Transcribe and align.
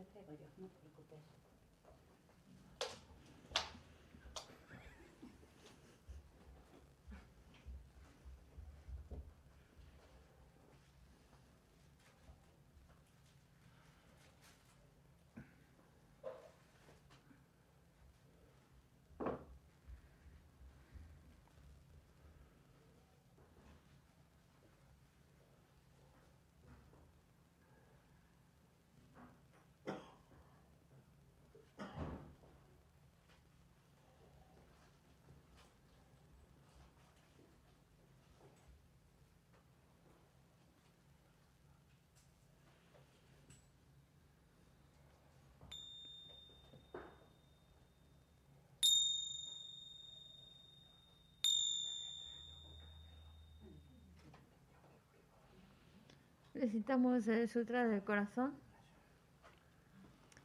illetve 0.00 0.20
agyaknak 0.32 0.89
Recitamos 56.60 57.26
el 57.26 57.48
Sutra 57.48 57.88
del 57.88 58.04
Corazón. 58.04 58.52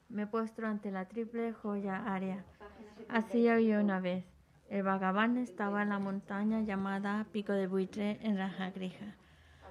Me 0.08 0.26
postro 0.26 0.66
ante 0.66 0.90
la 0.90 1.10
triple 1.10 1.52
joya 1.52 2.06
área. 2.06 2.46
Así 3.10 3.50
había 3.50 3.82
una 3.82 4.00
vez. 4.00 4.24
El 4.70 4.84
Bhagavan 4.84 5.36
estaba 5.36 5.84
en 5.84 5.90
la 5.90 6.00
montaña 6.00 6.62
llamada 6.62 7.28
Pico 7.34 7.52
de 7.52 7.68
Buitre 7.68 8.18
en 8.22 8.38
Rajagrija, 8.38 9.18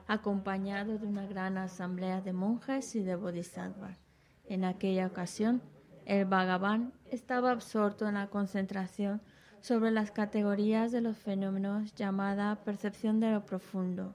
acompañado 0.06 0.98
de 0.98 1.06
una 1.06 1.27
gran 1.27 1.56
asamblea 1.56 2.20
de 2.20 2.34
monjes 2.34 2.95
y 2.95 3.03
de 3.03 3.17
bodhisattvas. 3.17 3.97
En 4.45 4.67
aquella 4.67 5.06
ocasión, 5.06 5.62
el 6.05 6.27
Bhagavan 6.27 6.92
estaba 7.06 7.53
absorto 7.53 8.06
en 8.06 8.17
la 8.17 8.27
concentración 8.27 9.22
sobre 9.62 9.91
las 9.91 10.11
categorías 10.11 10.92
de 10.92 11.00
los 11.00 11.17
fenómenos 11.17 11.95
llamada 11.95 12.62
percepción 12.65 13.19
de 13.19 13.31
lo 13.31 13.47
profundo 13.47 14.15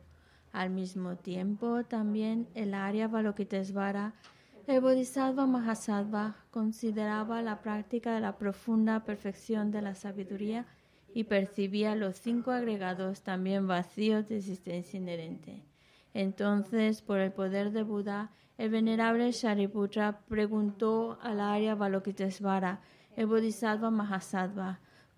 al 0.52 0.70
mismo 0.70 1.16
tiempo, 1.16 1.84
también 1.84 2.48
el 2.56 2.74
Arya 2.74 3.08
Balokitesvara, 3.08 4.14
el 4.68 4.82
Bodhisattva 4.82 5.48
Mahasattva, 5.48 6.36
consideraba 6.52 7.42
la 7.42 7.62
práctica 7.62 8.14
de 8.14 8.20
la 8.20 8.38
profunda 8.38 9.04
perfección 9.04 9.72
de 9.72 9.82
la 9.82 9.96
sabiduría 9.96 10.66
y 11.14 11.24
percibía 11.24 11.96
los 11.96 12.18
cinco 12.18 12.52
agregados 12.52 13.22
también 13.22 13.68
vacíos 13.68 14.28
de 14.28 14.38
existencia 14.38 14.98
inherente. 14.98 15.64
Entonces, 16.14 17.02
por 17.02 17.20
el 17.20 17.32
poder 17.32 17.72
de 17.72 17.84
Buda, 17.84 18.32
el 18.58 18.70
venerable 18.70 19.32
Shariputra 19.32 20.20
preguntó 20.28 21.18
al 21.22 21.40
Arya 21.40 21.76
Balokitesvara, 21.76 22.82
el 23.16 23.26
Bodhisattva 23.26 23.90
Mahasattva, 23.90 24.80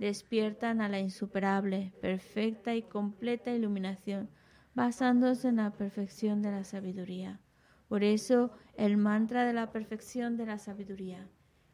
despiertan 0.00 0.80
a 0.80 0.88
la 0.88 0.98
insuperable, 0.98 1.92
perfecta 2.00 2.74
y 2.74 2.82
completa 2.82 3.52
iluminación, 3.52 4.30
basándose 4.74 5.48
en 5.48 5.56
la 5.56 5.72
perfección 5.72 6.40
de 6.40 6.50
la 6.50 6.64
sabiduría. 6.64 7.38
Por 7.86 8.02
eso 8.02 8.50
el 8.78 8.96
mantra 8.96 9.44
de 9.44 9.52
la 9.52 9.72
perfección 9.72 10.38
de 10.38 10.46
la 10.46 10.56
sabiduría, 10.56 11.28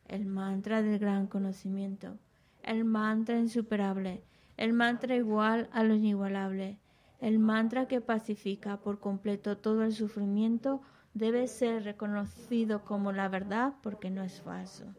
el 0.09 0.27
mantra 0.27 0.83
del 0.83 0.99
gran 0.99 1.29
conocimiento, 1.29 2.19
el 2.65 2.85
mantra 2.85 3.39
insuperable, 3.39 4.25
el 4.57 4.73
mantra 4.73 5.15
igual 5.15 5.69
a 5.73 5.85
lo 5.85 5.95
inigualable. 5.95 6.81
El 7.21 7.39
mantra 7.39 7.87
que 7.87 8.01
pacifica 8.01 8.79
por 8.79 8.99
completo 8.99 9.57
todo 9.57 9.85
el 9.85 9.93
sufrimiento 9.93 10.83
debe 11.15 11.47
ser 11.47 11.85
reconocido 11.85 12.85
como 12.85 13.13
la 13.13 13.29
verdad 13.29 13.75
porque 13.83 14.11
no 14.11 14.25
es 14.25 14.43
falso. 14.43 14.95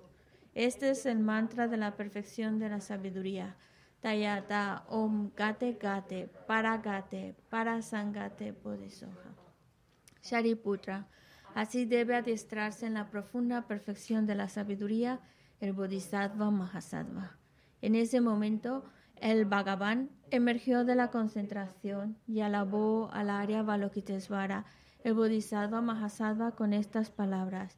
Este 0.57 0.89
es 0.89 1.05
el 1.05 1.19
mantra 1.19 1.67
de 1.67 1.77
la 1.77 1.95
perfección 1.95 2.57
de 2.57 2.67
la 2.67 2.81
sabiduría. 2.81 3.55
Tayata 3.99 4.85
Om 4.89 5.29
Gate 5.35 5.77
Gate 5.79 6.31
Para 6.47 6.79
Gate 6.79 7.35
Para 7.47 7.83
Sangate 7.83 8.53
Bodhisoha. 8.53 9.35
Shariputra. 10.23 11.09
Así 11.53 11.85
debe 11.85 12.15
adiestrarse 12.15 12.87
en 12.87 12.95
la 12.95 13.11
profunda 13.11 13.67
perfección 13.67 14.25
de 14.25 14.33
la 14.33 14.49
sabiduría 14.49 15.19
el 15.59 15.73
Bodhisattva 15.73 16.49
Mahasattva. 16.49 17.37
En 17.83 17.93
ese 17.93 18.19
momento, 18.19 18.83
el 19.17 19.45
Bhagavan 19.45 20.09
emergió 20.31 20.85
de 20.85 20.95
la 20.95 21.11
concentración 21.11 22.17
y 22.25 22.41
alabó 22.41 23.11
al 23.13 23.29
área 23.29 23.61
Balokitesvara, 23.61 24.65
el 25.03 25.13
Bodhisattva 25.13 25.81
Mahasattva, 25.81 26.53
con 26.55 26.73
estas 26.73 27.11
palabras. 27.11 27.77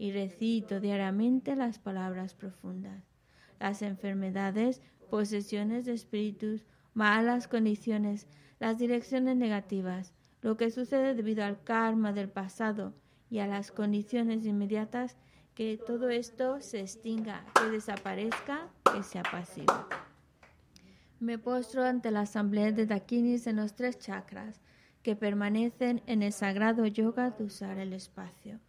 y 0.00 0.12
recito 0.12 0.80
diariamente 0.80 1.54
las 1.54 1.78
palabras 1.78 2.32
profundas. 2.32 3.04
Las 3.58 3.82
enfermedades 3.82 4.80
posesiones 5.10 5.84
de 5.84 5.92
espíritus, 5.92 6.64
malas 6.94 7.48
condiciones, 7.48 8.26
las 8.60 8.78
direcciones 8.78 9.36
negativas, 9.36 10.14
lo 10.40 10.56
que 10.56 10.70
sucede 10.70 11.14
debido 11.14 11.44
al 11.44 11.62
karma 11.62 12.14
del 12.14 12.30
pasado 12.30 12.94
y 13.28 13.40
a 13.40 13.46
las 13.46 13.72
condiciones 13.72 14.46
inmediatas, 14.46 15.18
que 15.54 15.76
todo 15.76 16.08
esto 16.08 16.62
se 16.62 16.80
extinga, 16.80 17.44
que 17.54 17.68
desaparezca, 17.68 18.70
que 18.94 19.02
se 19.02 19.18
apacigüe. 19.18 19.84
Me 21.18 21.36
postro 21.38 21.84
ante 21.84 22.10
la 22.10 22.22
asamblea 22.22 22.72
de 22.72 22.86
Dakinis 22.86 23.46
en 23.46 23.56
los 23.56 23.74
tres 23.74 23.98
chakras 23.98 24.62
que 25.02 25.14
permanecen 25.14 26.00
en 26.06 26.22
el 26.22 26.32
sagrado 26.32 26.86
yoga 26.86 27.32
de 27.32 27.44
usar 27.44 27.76
el 27.76 27.92
espacio. 27.92 28.60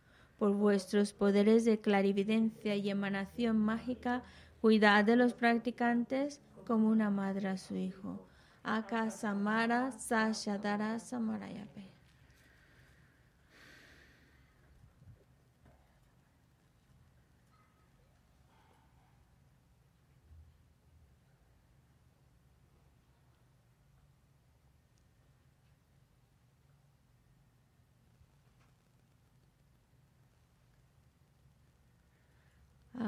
Por 0.42 0.56
vuestros 0.56 1.14
poderes 1.14 1.66
de 1.66 1.82
clarividencia 1.82 2.76
y 2.76 2.90
emanación 2.90 3.60
mágica, 3.60 4.24
Cuidad 4.60 5.06
de 5.06 5.16
los 5.16 5.34
practicantes 5.34 6.42
como 6.66 6.90
una 6.90 7.12
madre 7.12 7.48
a 7.48 7.58
su 7.58 7.76
hijo. 7.76 8.28
Aka 8.64 9.12
Samara 9.12 9.92
Sashadara 9.92 10.98
Samarayape. 10.98 11.91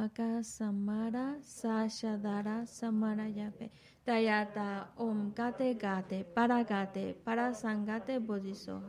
Aka 0.04 0.44
Samara 0.44 1.38
Sashadara 1.42 2.68
Samarayape 2.68 3.72
Tayata 4.06 4.88
Om 4.98 5.34
Gate 5.34 5.76
Gate 5.76 6.26
Paragate 6.26 7.16
Parasangate 7.24 8.20
Bodhiso 8.20 8.82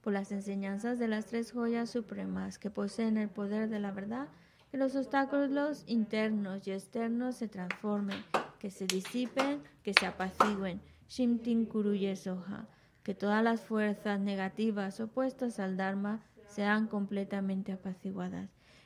por 0.00 0.12
las 0.12 0.32
enseñanzas 0.32 0.98
de 0.98 1.06
las 1.06 1.26
tres 1.26 1.52
joyas 1.52 1.90
supremas 1.90 2.58
que 2.58 2.68
poseen 2.68 3.16
el 3.16 3.28
poder 3.28 3.68
de 3.68 3.78
la 3.78 3.92
verdad, 3.92 4.26
que 4.72 4.76
los 4.76 4.96
obstáculos 4.96 5.84
internos 5.86 6.66
y 6.66 6.72
externos 6.72 7.36
se 7.36 7.46
transformen, 7.46 8.24
que 8.58 8.72
se 8.72 8.86
disipen, 8.86 9.62
que 9.84 9.94
se 9.94 10.06
apacigüen. 10.06 10.80
Shimtin 11.08 11.64
Kuruye 11.64 12.16
Soha, 12.16 12.66
que 13.04 13.14
todas 13.14 13.44
las 13.44 13.60
fuerzas 13.60 14.18
negativas 14.18 14.98
opuestas 14.98 15.60
al 15.60 15.76
Dharma 15.76 16.24
sean 16.48 16.88
completamente 16.88 17.70
apaciguadas 17.70 18.48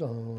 ans 0.00 0.31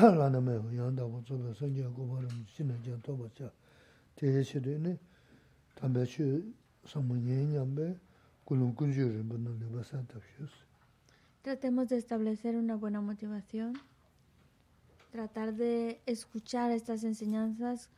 Tratemos 11.44 11.90
de 11.90 11.98
establecer 11.98 12.56
una 12.56 12.76
buena 12.76 13.02
motivación, 13.02 13.74
tratar 15.12 15.54
de 15.54 16.02
escuchar 16.08 16.72
estas 16.72 17.04
enseñanzas 17.04 17.90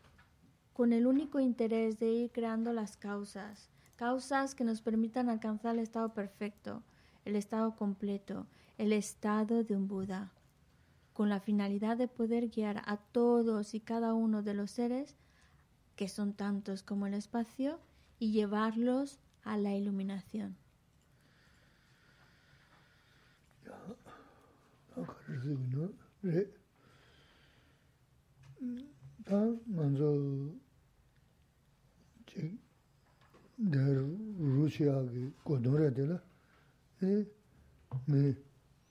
con 0.73 0.93
el 0.93 1.07
único 1.07 1.39
interés 1.39 1.97
de 1.97 2.11
ir 2.11 2.31
creando 2.31 2.73
las 2.73 2.97
causas, 2.97 3.69
causas 3.95 4.53
que 4.53 4.63
nos 4.63 4.81
permitan 4.81 5.29
alcanzar 5.29 5.75
el 5.75 5.81
estado 5.81 6.13
perfecto, 6.13 6.83
el 7.25 7.35
estado 7.35 7.75
completo, 7.75 8.45
el 8.77 8.93
estado 8.93 9.63
de 9.63 9.75
un 9.75 9.87
Buda, 9.87 10.31
con 11.13 11.29
la 11.29 11.39
finalidad 11.39 11.97
de 11.97 12.07
poder 12.07 12.49
guiar 12.49 12.83
a 12.85 12.97
todos 12.97 13.73
y 13.73 13.79
cada 13.79 14.13
uno 14.13 14.43
de 14.43 14.53
los 14.53 14.71
seres, 14.71 15.15
que 15.95 16.07
son 16.07 16.33
tantos 16.33 16.83
como 16.83 17.07
el 17.07 17.15
espacio, 17.15 17.79
y 18.19 18.31
llevarlos 18.31 19.19
a 19.43 19.57
la 19.57 19.75
iluminación. 19.75 20.55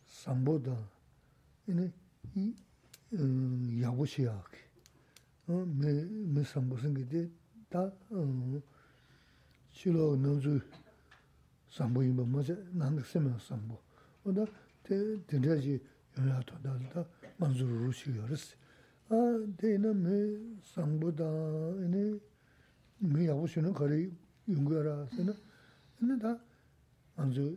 samboda 0.07 0.77
ine 1.69 1.93
yago 3.81 4.05
shiyaaki. 4.07 4.61
Me 5.49 6.45
sambo 6.45 6.77
singe 6.79 7.05
de 7.09 7.31
ta 7.69 7.93
shilo 9.71 10.17
nanzu 10.17 10.61
sambo 11.69 12.03
inba 12.03 12.25
maja 12.25 12.57
nandak 12.75 13.07
sema 13.07 13.39
sambo. 13.39 13.81
Oda 14.25 14.47
tenjaji 14.83 15.81
yonya 16.17 16.43
to 16.45 16.55
dali 16.63 16.89
ta 16.93 17.07
manzuru 17.39 17.85
ru 17.85 17.93
shiyaarisi. 17.93 18.57
A 19.11 19.39
de 19.59 19.75
ina 19.75 19.93
me 19.93 20.59
sambo 20.63 21.11
da 21.11 21.29
ine 21.85 22.21
me 22.99 23.25
yago 23.25 23.47
shino 23.47 23.73
kari 23.73 24.13
yungu 24.49 24.73
yara 24.75 25.07
sena 25.09 25.35
ine 26.01 26.19
ta 26.19 26.41
manzu 27.17 27.57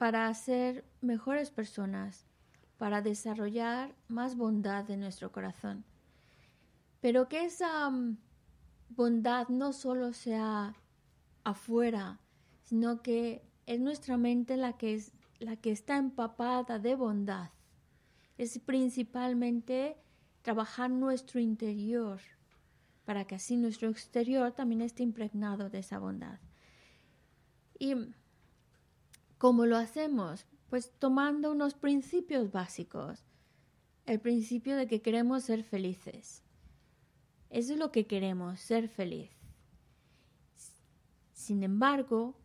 para 0.00 0.32
ser 0.32 0.82
mejores 1.02 1.50
personas, 1.50 2.24
para 2.78 3.02
desarrollar 3.02 3.94
más 4.08 4.34
bondad 4.34 4.90
en 4.90 5.00
nuestro 5.00 5.30
corazón. 5.30 5.84
Pero 7.02 7.28
que 7.28 7.44
esa 7.44 7.90
mm, 7.90 8.16
bondad 8.88 9.48
no 9.48 9.74
solo 9.74 10.14
sea 10.14 10.74
afuera, 11.44 12.18
sino 12.62 13.02
que 13.02 13.42
es 13.66 13.78
nuestra 13.78 14.16
mente 14.16 14.56
la 14.56 14.72
que, 14.78 14.94
es, 14.94 15.12
la 15.38 15.56
que 15.56 15.70
está 15.70 15.98
empapada 15.98 16.78
de 16.78 16.94
bondad. 16.94 17.50
Es 18.38 18.58
principalmente 18.58 19.98
trabajar 20.40 20.88
nuestro 20.88 21.40
interior 21.40 22.20
para 23.04 23.26
que 23.26 23.34
así 23.34 23.58
nuestro 23.58 23.90
exterior 23.90 24.52
también 24.52 24.80
esté 24.80 25.02
impregnado 25.02 25.68
de 25.68 25.80
esa 25.80 25.98
bondad. 25.98 26.38
¿Y 27.78 27.94
cómo 29.40 29.64
lo 29.64 29.78
hacemos? 29.78 30.44
Pues 30.68 30.92
tomando 30.98 31.50
unos 31.50 31.72
principios 31.72 32.52
básicos. 32.52 33.24
El 34.04 34.20
principio 34.20 34.76
de 34.76 34.86
que 34.86 35.00
queremos 35.00 35.44
ser 35.44 35.64
felices. 35.64 36.44
Eso 37.48 37.72
es 37.72 37.78
lo 37.78 37.90
que 37.90 38.06
queremos, 38.06 38.60
ser 38.60 38.86
feliz. 38.88 39.30
Sin 41.32 41.62
embargo, 41.62 42.36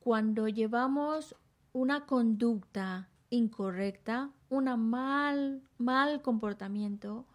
cuando 0.00 0.48
llevamos 0.48 1.36
una 1.74 2.06
conducta 2.06 3.10
incorrecta, 3.28 4.32
un 4.48 4.64
mal, 4.88 5.62
mal 5.76 6.22
comportamiento, 6.22 7.26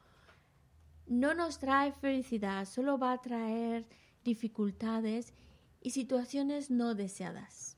no 1.05 1.35
nos 1.35 1.59
trae 1.59 1.91
felicidad, 1.91 2.65
solo 2.65 2.97
va 2.97 3.11
a 3.11 3.21
traer 3.21 3.85
dificultades 4.23 5.35
y 5.81 5.91
situaciones 5.91 6.71
no 6.71 6.95
deseadas. 6.95 7.72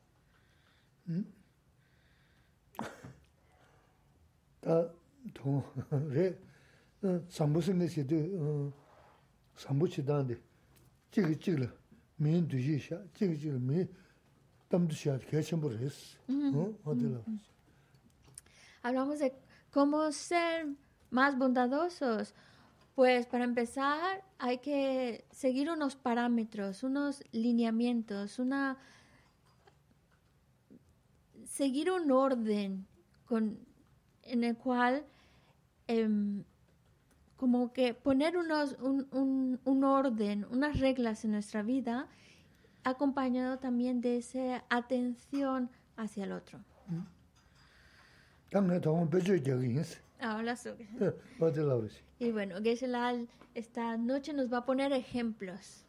다 4.61 4.93
동래 5.35 6.35
삼부승의 7.29 7.89
시도 7.89 8.73
삼부치다는데 9.57 10.41
지금 11.11 11.39
지금 11.41 11.73
민 12.17 12.47
두시샤 12.47 13.03
지금 13.15 13.39
지금 13.39 13.67
민 13.67 13.89
담두시야 14.69 15.19
개천부를 15.19 15.79
했어 15.81 16.19
어 16.29 16.75
어디로 16.85 17.25
Hablamos 18.83 19.19
de 19.19 19.33
cómo 19.71 20.11
ser 20.11 20.67
más 21.11 21.37
bondadosos. 21.39 22.35
Pues 22.95 23.27
para 23.27 23.45
empezar 23.45 24.25
hay 24.39 24.59
que 24.59 25.25
seguir 25.31 25.71
unos 25.71 25.97
parámetros, 25.97 26.83
unos 26.83 27.23
lineamientos, 27.33 28.39
una 28.39 28.79
seguir 31.56 31.90
un 31.90 32.12
orden 32.12 32.86
con, 33.26 33.58
en 34.24 34.44
el 34.44 34.58
cual 34.58 35.06
eh, 35.88 36.10
como 37.38 37.72
que 37.72 37.94
poner 37.94 38.36
unos, 38.38 38.76
un, 38.82 39.08
un, 39.12 39.60
un, 39.64 39.84
orden, 39.84 40.46
unas 40.52 40.80
reglas 40.80 41.24
en 41.24 41.32
nuestra 41.32 41.64
vida, 41.64 42.08
acompañado 42.84 43.58
también 43.58 44.02
de 44.02 44.18
esa 44.18 44.66
atención 44.70 45.70
hacia 45.96 46.26
el 46.26 46.34
otro. 46.34 46.60
Ahora 50.20 50.56
y 52.20 52.32
bueno, 52.32 52.62
Geshe 52.62 52.88
esta 53.54 53.98
noche 53.98 54.34
nos 54.34 54.52
va 54.52 54.60
a 54.60 54.66
poner 54.66 54.92
ejemplos. 54.92 55.86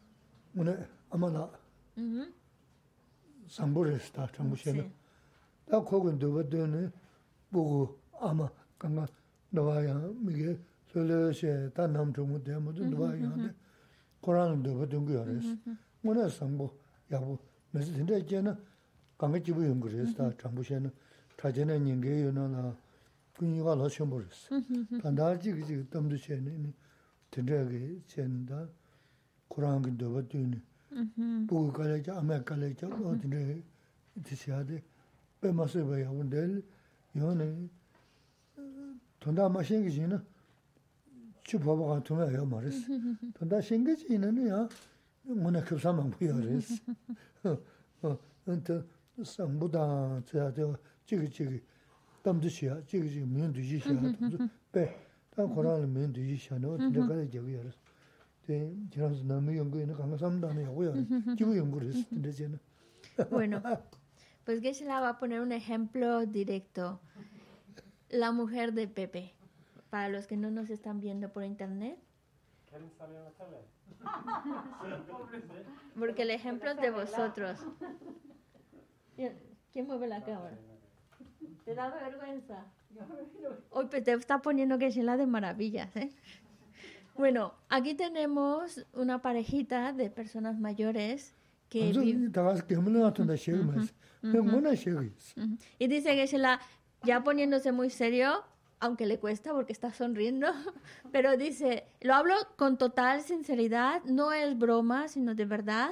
Uh 1.97 2.01
-huh. 2.01 2.31
Sí. 4.83 4.91
다 5.66 5.82
거긴 5.82 6.18
누구든 6.18 6.90
보고 7.50 7.98
아마 8.20 8.48
강가 8.78 9.06
나와야 9.50 10.10
이게 10.28 10.58
설레시 10.92 11.70
단남 11.74 12.12
좀 12.12 12.42
되면 12.44 12.74
나와야 12.90 13.30
하는데 13.30 13.54
코로나는 14.20 14.62
누구든 14.62 15.04
거 15.04 15.20
알았어. 15.22 15.48
오늘 16.04 16.30
상부 16.30 16.70
야부 17.10 17.38
무슨 17.70 17.94
근데 17.98 18.18
이제는 18.20 18.54
강가 19.18 19.38
집이 19.38 19.62
연 19.64 19.80
그랬다 19.80 20.36
정부시는 20.36 20.90
타전에 21.36 21.76
인게 21.76 22.24
요나나 22.24 22.76
군이가 23.36 23.74
러셔 23.74 24.04
버렸어. 24.06 24.60
단다지 25.02 25.52
그지 25.52 25.88
덤도 25.90 26.16
셔는 26.16 26.72
된다게 27.30 27.98
젠다 28.06 28.68
코로나는 29.48 29.96
누구든 29.96 30.60
Ujú, 30.92 31.46
보고 31.48 31.72
가려자 31.72 32.18
아마 32.18 32.42
가려자 32.44 32.86
어디네 32.86 33.62
드셔야돼 34.22 34.82
빼마서 34.82 34.82
봐야 34.82 34.82
근데 34.82 34.95
pe 35.39 35.51
ma 35.51 35.67
se 35.67 35.81
baya 35.81 36.09
un 36.09 36.29
del 36.29 36.63
yo 37.13 37.33
ne 37.33 37.69
tonda 39.19 39.49
ma 39.49 39.61
shen 39.63 39.83
ge 39.83 39.89
jina 39.89 40.23
chu 41.43 41.59
pa 41.59 41.73
ba 41.75 41.85
ga 41.95 42.01
tu 42.01 42.15
ma 42.15 42.25
yo 42.25 42.45
ma 42.45 42.59
res 42.59 42.85
tonda 43.33 43.61
shen 43.61 43.83
ge 43.85 43.95
jina 43.95 44.31
ne 44.31 44.45
ya 44.45 44.67
mo 45.23 45.49
na 45.49 45.61
kyup 45.61 45.79
sa 45.79 45.91
ma 45.91 46.03
bu 46.03 46.17
yo 46.19 46.37
res 46.39 46.81
an 48.45 48.61
ta 48.63 48.83
sam 49.23 49.57
bu 49.59 49.67
da 49.67 50.21
cha 50.25 50.49
de 50.51 50.63
chi 51.05 51.17
ge 51.17 51.27
chi 51.29 51.45
ge 51.45 51.63
tam 52.21 52.39
du 52.39 52.47
chi 52.47 52.65
ya 52.65 52.81
chi 52.85 52.99
ge 53.01 53.09
chi 53.09 53.21
min 53.23 53.51
du 53.51 53.61
ji 53.61 53.79
chi 53.79 53.93
ya 53.93 54.13
pe 54.71 54.83
ta 55.29 55.43
ko 55.45 55.61
ra 55.61 55.77
le 55.77 55.85
min 55.85 56.11
du 56.11 56.21
ji 56.21 56.37
sha 56.37 56.57
no 56.57 56.77
de 56.77 56.99
ga 57.07 57.13
de 57.15 57.27
ge 57.27 57.39
yo 57.39 57.61
res 57.61 57.77
de 58.45 58.55
ji 58.89 58.99
ra 59.01 59.09
na 59.23 59.39
mi 59.39 59.53
yo 59.53 59.69
ge 59.69 59.85
ne 59.85 59.93
ga 59.93 60.05
ma 60.05 60.17
sam 60.17 60.39
da 60.39 60.51
ne 60.51 60.61
yo 60.63 60.81
yo 60.83 60.93
ji 61.35 61.43
bu 61.43 61.53
yo 61.53 61.65
res 61.79 62.05
de 62.09 62.31
je 62.31 62.47
ne 62.47 62.59
Bueno, 63.31 63.61
pues 64.47 64.61
Geshe-la 64.61 65.01
va 65.01 65.09
a 65.09 65.19
poner 65.19 65.41
un 65.41 65.51
ejemplo 65.51 66.25
directo. 66.25 67.01
La 68.07 68.31
mujer 68.31 68.71
de 68.71 68.87
Pepe. 68.87 69.33
Para 69.89 70.07
los 70.07 70.25
que 70.25 70.37
no 70.37 70.49
nos 70.49 70.69
están 70.69 71.01
viendo 71.01 71.33
por 71.33 71.43
internet. 71.43 71.99
Porque 75.99 76.21
el 76.21 76.31
ejemplo 76.31 76.71
es 76.71 76.77
de 76.77 76.91
vosotros. 76.91 77.59
¿Quién 79.73 79.85
mueve 79.85 80.07
la 80.07 80.23
cámara? 80.23 80.57
¿Te 81.65 81.75
da 81.75 81.89
vergüenza? 81.89 82.63
Hoy 83.71 83.87
pues, 83.87 84.05
te 84.05 84.13
está 84.13 84.41
poniendo 84.41 84.79
que 84.79 84.89
la 85.03 85.17
de 85.17 85.27
maravillas, 85.27 85.93
¿eh? 85.97 86.09
Bueno, 87.17 87.53
aquí 87.67 87.95
tenemos 87.95 88.85
una 88.93 89.21
parejita 89.21 89.91
de 89.91 90.09
personas 90.09 90.57
mayores 90.57 91.35
que 91.67 91.91
y 95.79 95.87
dice 95.87 96.15
que 96.15 96.27
se 96.27 96.37
la, 96.37 96.59
ya 97.03 97.23
poniéndose 97.23 97.71
muy 97.71 97.89
serio, 97.89 98.43
aunque 98.79 99.05
le 99.05 99.19
cuesta 99.19 99.53
porque 99.53 99.73
está 99.73 99.93
sonriendo, 99.93 100.47
pero 101.11 101.37
dice, 101.37 101.85
lo 102.01 102.13
hablo 102.13 102.35
con 102.55 102.77
total 102.77 103.21
sinceridad, 103.21 104.03
no 104.03 104.31
es 104.31 104.57
broma, 104.57 105.07
sino 105.07 105.35
de 105.35 105.45
verdad, 105.45 105.91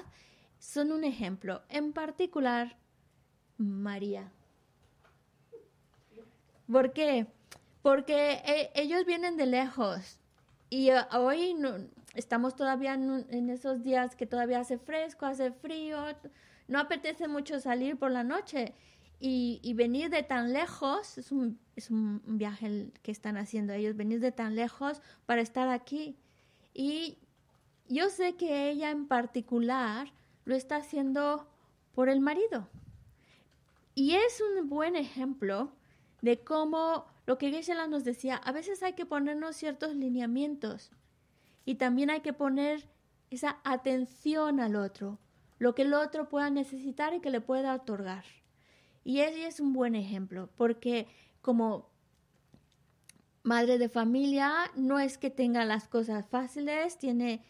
son 0.60 0.92
un 0.92 1.04
ejemplo, 1.04 1.62
en 1.70 1.94
particular 1.94 2.78
María. 3.58 4.32
¿Por 6.72 6.94
qué? 6.94 7.28
Porque 7.82 8.42
eh, 8.46 8.72
ellos 8.74 9.06
vienen 9.06 9.38
de 9.38 9.46
lejos 9.46 10.20
y 10.70 10.90
eh, 10.90 11.02
hoy 11.14 11.54
no, 11.54 11.76
estamos 12.16 12.56
todavía 12.56 12.96
en, 12.96 13.26
en, 13.30 13.50
esos 13.50 13.84
días 13.84 14.16
que 14.16 14.26
todavía 14.26 14.60
hace 14.60 14.78
fresco, 14.78 15.26
hace 15.26 15.52
frío, 15.52 16.04
no 16.68 16.80
apetece 16.80 17.28
mucho 17.28 17.60
salir 17.60 17.98
por 17.98 18.12
la 18.12 18.24
noche 18.24 18.74
y, 19.20 19.74
venir 19.76 20.10
de 20.10 20.24
tan 20.24 20.54
lejos, 20.54 21.18
es 21.18 21.32
un, 21.32 21.60
es 21.76 21.90
un 21.90 22.22
viaje 22.26 22.92
que 23.02 23.12
están 23.12 23.38
haciendo 23.38 23.74
ellos, 23.74 23.96
venir 23.96 24.20
de 24.20 24.32
tan 24.32 24.56
lejos 24.56 25.02
para 25.26 25.42
estar 25.42 25.70
aquí. 25.70 26.18
Y 26.74 27.18
yo 27.88 28.10
sé 28.10 28.36
que 28.36 28.70
ella 28.70 28.92
en 28.92 29.08
particular 29.08 30.12
lo 30.44 30.56
está 30.56 30.78
haciendo 30.78 31.48
por 31.94 32.10
el 32.10 32.20
marido. 32.20 32.68
Y 33.96 34.14
es 34.14 34.42
un 34.42 34.68
buen 34.68 34.96
ejemplo 34.96 35.72
de 36.22 36.44
cómo 36.44 37.06
lo 37.26 37.38
que 37.38 37.50
Geshe-la 37.50 37.88
nos 37.88 38.04
decía, 38.04 38.36
a 38.36 38.52
veces 38.52 38.84
hay 38.84 38.94
que 38.94 39.06
ponernos 39.06 39.56
ciertos 39.56 39.96
lineamientos 39.96 40.92
y 41.64 41.76
también 41.76 42.10
hay 42.10 42.22
que 42.22 42.34
poner 42.34 42.88
esa 43.30 43.58
atención 43.64 44.60
al 44.60 44.76
otro, 44.76 45.18
lo 45.60 45.76
que 45.76 45.84
el 45.84 45.94
otro 45.94 46.30
pueda 46.30 46.50
necesitar 46.50 47.14
y 47.14 47.20
que 47.22 47.30
le 47.30 47.42
pueda 47.42 47.74
otorgar. 47.76 48.26
Y 49.04 49.22
ella 49.22 49.48
es 49.48 49.60
un 49.60 49.74
buen 49.74 49.96
ejemplo, 49.96 50.50
porque 50.58 51.08
como 51.42 51.90
madre 53.44 53.78
de 53.78 53.90
familia 53.90 54.72
no 54.76 55.00
es 55.00 55.18
que 55.18 55.30
tenga 55.30 55.66
las 55.66 55.88
cosas 55.88 56.26
fáciles, 56.28 56.98
tiene 56.98 57.44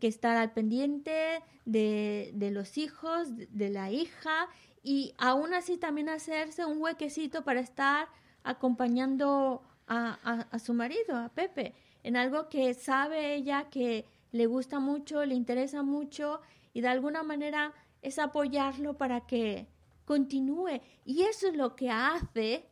que 0.00 0.06
estar 0.08 0.36
al 0.36 0.52
pendiente 0.52 1.42
de, 1.64 2.30
de 2.34 2.50
los 2.50 2.78
hijos, 2.78 3.28
de, 3.36 3.68
la 3.70 3.90
hija, 3.90 4.48
y 4.82 5.14
aún 5.18 5.54
así 5.54 5.76
también 5.76 6.08
hacerse 6.08 6.64
un 6.64 6.80
huequecito 6.80 7.44
para 7.44 7.60
estar 7.60 8.08
acompañando 8.42 9.62
a, 9.86 10.18
a- 10.24 10.48
a 10.50 10.58
su 10.58 10.74
marido, 10.74 11.16
a 11.16 11.28
Pepe, 11.28 11.74
en 12.02 12.16
algo 12.16 12.48
que 12.48 12.74
sabe 12.74 13.34
ella 13.34 13.68
que 13.70 14.06
le 14.32 14.46
gusta 14.46 14.80
mucho, 14.80 15.24
le 15.24 15.34
interesa 15.34 15.82
mucho, 15.82 16.40
y 16.72 16.80
de 16.80 16.88
alguna 16.88 17.22
manera 17.22 17.72
es 18.02 18.18
apoyarlo 18.18 18.96
para 18.96 19.26
que 19.26 19.66
continúe. 20.04 20.80
Y 21.04 21.22
eso 21.22 21.48
es 21.48 21.56
lo 21.56 21.76
que 21.76 21.90
hace 21.90 22.68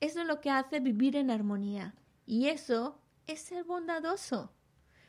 eso 0.00 0.22
es 0.22 0.26
lo 0.26 0.40
que 0.40 0.50
hace 0.50 0.80
vivir 0.80 1.14
en 1.16 1.30
armonía. 1.30 1.94
Y 2.26 2.46
eso 2.48 2.98
es 3.26 3.40
ser 3.40 3.64
bondadoso. 3.64 4.50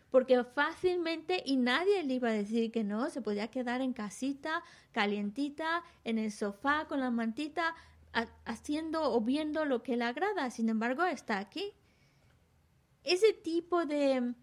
Porque 0.09 0.43
fácilmente, 0.43 1.41
y 1.45 1.55
nadie 1.55 2.03
le 2.03 2.15
iba 2.15 2.27
a 2.27 2.33
decir 2.33 2.71
que 2.71 2.83
no, 2.83 3.09
se 3.09 3.21
podía 3.21 3.47
quedar 3.49 3.79
en 3.79 3.93
casita, 3.93 4.61
calientita, 4.91 5.83
en 6.03 6.17
el 6.19 6.31
sofá, 6.33 6.85
con 6.89 6.99
la 6.99 7.09
mantita, 7.09 7.73
ha- 8.11 8.27
haciendo 8.43 9.01
o 9.13 9.21
viendo 9.21 9.63
lo 9.63 9.81
que 9.81 9.95
le 9.95 10.03
agrada. 10.03 10.49
Sin 10.51 10.67
embargo, 10.67 11.05
está 11.05 11.37
aquí. 11.39 11.71
Ese 13.05 13.31
tipo 13.31 13.85
de, 13.85 14.33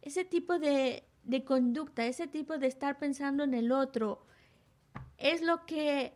ese 0.00 0.24
tipo 0.24 0.58
de, 0.58 1.04
de 1.24 1.44
conducta, 1.44 2.04
ese 2.06 2.26
tipo 2.26 2.58
de 2.58 2.66
estar 2.66 2.98
pensando 2.98 3.44
en 3.44 3.54
el 3.54 3.72
otro, 3.72 4.26
es 5.18 5.42
lo 5.42 5.64
que, 5.66 6.14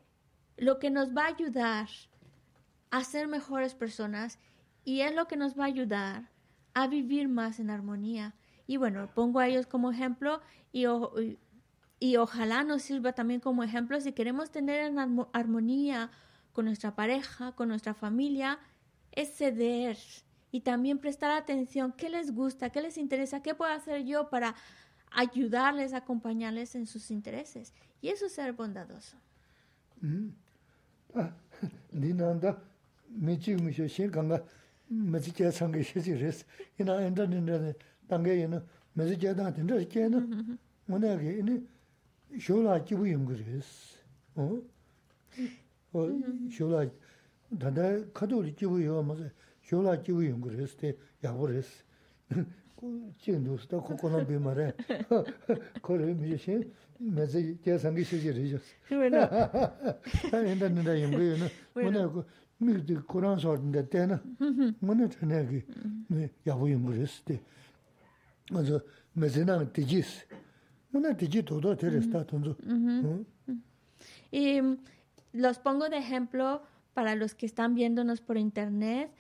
lo 0.57 0.79
que 0.79 0.91
nos 0.91 1.17
va 1.17 1.25
a 1.25 1.29
ayudar 1.29 1.89
a 2.91 3.05
ser 3.05 3.29
mejores 3.29 3.75
personas 3.75 4.39
y 4.85 5.01
es 5.01 5.15
lo 5.15 5.27
que 5.27 5.37
nos 5.37 5.59
va 5.59 5.65
a 5.65 5.69
ayudar 5.69 6.31
a 6.75 6.87
vivir 6.89 7.29
más 7.29 7.61
en 7.61 7.71
armonía. 7.71 8.35
Y 8.67 8.77
bueno, 8.79 9.09
pongo 9.15 9.39
a 9.39 9.49
ellos 9.49 9.67
como 9.67 9.91
ejemplo 9.91 10.41
y, 10.73 10.87
o- 10.87 11.13
y- 12.01 12.17
ojalá 12.17 12.65
nos 12.65 12.83
sirva 12.83 13.13
también 13.13 13.41
como 13.41 13.63
ejemplo. 13.63 14.01
Si 14.01 14.13
queremos 14.13 14.51
tener 14.51 14.85
en 14.85 14.97
armo- 14.99 15.29
armonía 15.33 16.11
con 16.53 16.65
nuestra 16.65 16.95
pareja, 16.95 17.53
con 17.53 17.69
nuestra 17.69 17.95
familia, 17.95 18.59
es 19.13 19.35
ceder 19.37 19.99
y 20.51 20.61
también 20.61 20.99
prestar 20.99 21.31
atención, 21.31 21.93
qué 21.93 22.09
les 22.09 22.35
gusta, 22.35 22.71
qué 22.71 22.81
les 22.83 22.99
interesa, 22.99 23.43
qué 23.43 23.55
puedo 23.55 23.71
hacer 23.73 24.05
yo 24.05 24.31
para 24.31 24.55
ayudarles, 25.11 25.93
acompañarles 25.93 26.75
en 26.75 26.87
sus 26.87 27.11
intereses. 27.11 27.73
Y 28.01 28.09
eso 28.09 28.27
es 28.27 28.33
ser 28.33 28.53
bondadoso. 28.53 29.17
Dinanda, 31.91 32.63
me 33.09 33.39
chigo 33.39 33.63
me 33.63 33.73
xixi, 33.73 34.09
ganga, 34.09 34.45
me 34.91 35.19
zi 35.19 35.33
kia 35.33 35.51
sangi 35.51 35.83
xixi 35.83 36.15
res. 36.15 36.45
Ina 36.79 37.07
enda 37.07 37.27
dinda, 37.27 37.75
tanga 38.07 38.33
ina, 38.33 38.63
me 38.95 39.07
zi 39.07 39.17
kia 39.17 39.35
dang 39.35 39.55
dinda 39.55 39.79
zi 39.79 39.87
kia 39.87 40.07
ina, 40.07 40.21
muna 40.87 41.07
yagi, 41.07 41.39
ina, 41.39 41.61
shola 42.39 42.79
jibu 42.81 43.07
yungu 43.07 43.33
res. 43.33 43.99
Shola, 46.51 46.91
tanda 47.59 48.05
kato 48.13 48.43
li 48.43 48.53
jibu 48.53 48.79
yuwa 48.79 49.03
maza, 49.03 49.33
shola 49.63 49.97
jibu 49.97 50.23
yungu 50.23 50.51
res, 50.51 50.77
te 50.77 50.99
yabu 51.23 51.47
res. 51.47 51.85
쇼라 52.80 53.14
기부 53.18 53.46
연구레스 53.46 53.76
어? 53.76 53.78
어 53.78 53.96
쇼라 53.98 54.12
다다 54.12 54.12
카도리 54.12 54.12
기부 54.12 54.12
요 54.12 54.12
맞아 54.12 54.12
쇼라 54.12 54.12
기부 54.12 54.12
연구레스 54.12 54.12
때 54.12 54.12
야보레스 54.12 54.16
그 54.16 54.18
진도스다 54.18 54.18
코코나 54.18 54.26
비마레 54.26 54.74
거래 55.82 56.14
미신 56.14 56.74
메시지에 56.98 57.78
상게 57.78 58.04
시지레스 58.04 58.62
Bueno, 58.90 59.28
엔다는다 60.34 61.02
연구에는 61.02 61.48
뭐냐 61.74 62.10
그 62.10 62.26
미드 62.58 63.02
코란 63.06 63.38
소리인데 63.38 63.90
때는 63.90 64.18
뭐냐 64.80 65.10
전에기 65.10 65.64
네 66.10 66.30
야부 66.48 66.72
연구했을 66.72 67.26
때 67.26 67.42
그래서 68.50 68.80
메세나 69.14 69.72
디지스 69.72 70.26
뭐냐 70.90 71.16
디지 71.18 71.44
도도 71.44 71.76
테레스타 71.76 72.26
돈도 72.26 72.56
응 72.66 73.26
Y 74.34 74.62
mm, 74.62 74.78
los 75.34 75.60
pongo 75.60 75.90
de 75.90 75.98
ejemplo 75.98 76.62
para 76.94 77.16
los 77.16 77.36
que 77.36 77.46
están 77.46 77.76
viéndonos 77.76 78.22
por 78.22 78.38
internet, 78.38 79.12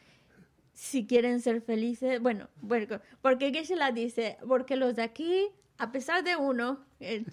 si 0.77 1.07
quieren 1.07 1.41
ser 1.41 1.63
felices, 1.63 2.21
bueno, 2.21 2.49
bueno 2.61 3.01
porque 3.23 3.51
Geshe 3.51 3.77
la 3.77 3.93
dice, 3.93 4.37
porque 4.47 4.77
los 4.77 4.95
de 4.95 5.03
aquí, 5.03 5.49
a 5.79 5.91
pesar 5.91 6.23
de 6.23 6.37
uno, 6.37 6.85
el, 7.01 7.25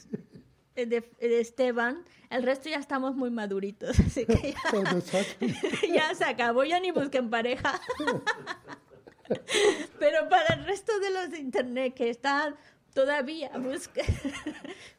de, 0.75 0.86
de, 0.86 1.39
Esteban, 1.41 2.06
el 2.29 2.43
resto 2.43 2.69
ya 2.69 2.77
estamos 2.77 3.15
muy 3.15 3.29
maduritos, 3.29 3.99
así 4.08 4.25
que 4.25 4.53
ya, 4.53 5.93
ya 5.93 6.15
se 6.15 6.23
acabó, 6.23 6.63
ya 6.63 6.79
ni 6.79 6.91
busquen 6.91 7.29
pareja. 7.29 7.79
Pero 9.99 10.29
para 10.29 10.56
el 10.56 10.65
resto 10.65 10.97
de 10.99 11.10
los 11.10 11.32
de 11.32 11.39
internet 11.39 11.93
que 11.93 12.10
están 12.10 12.56
todavía 12.93 13.51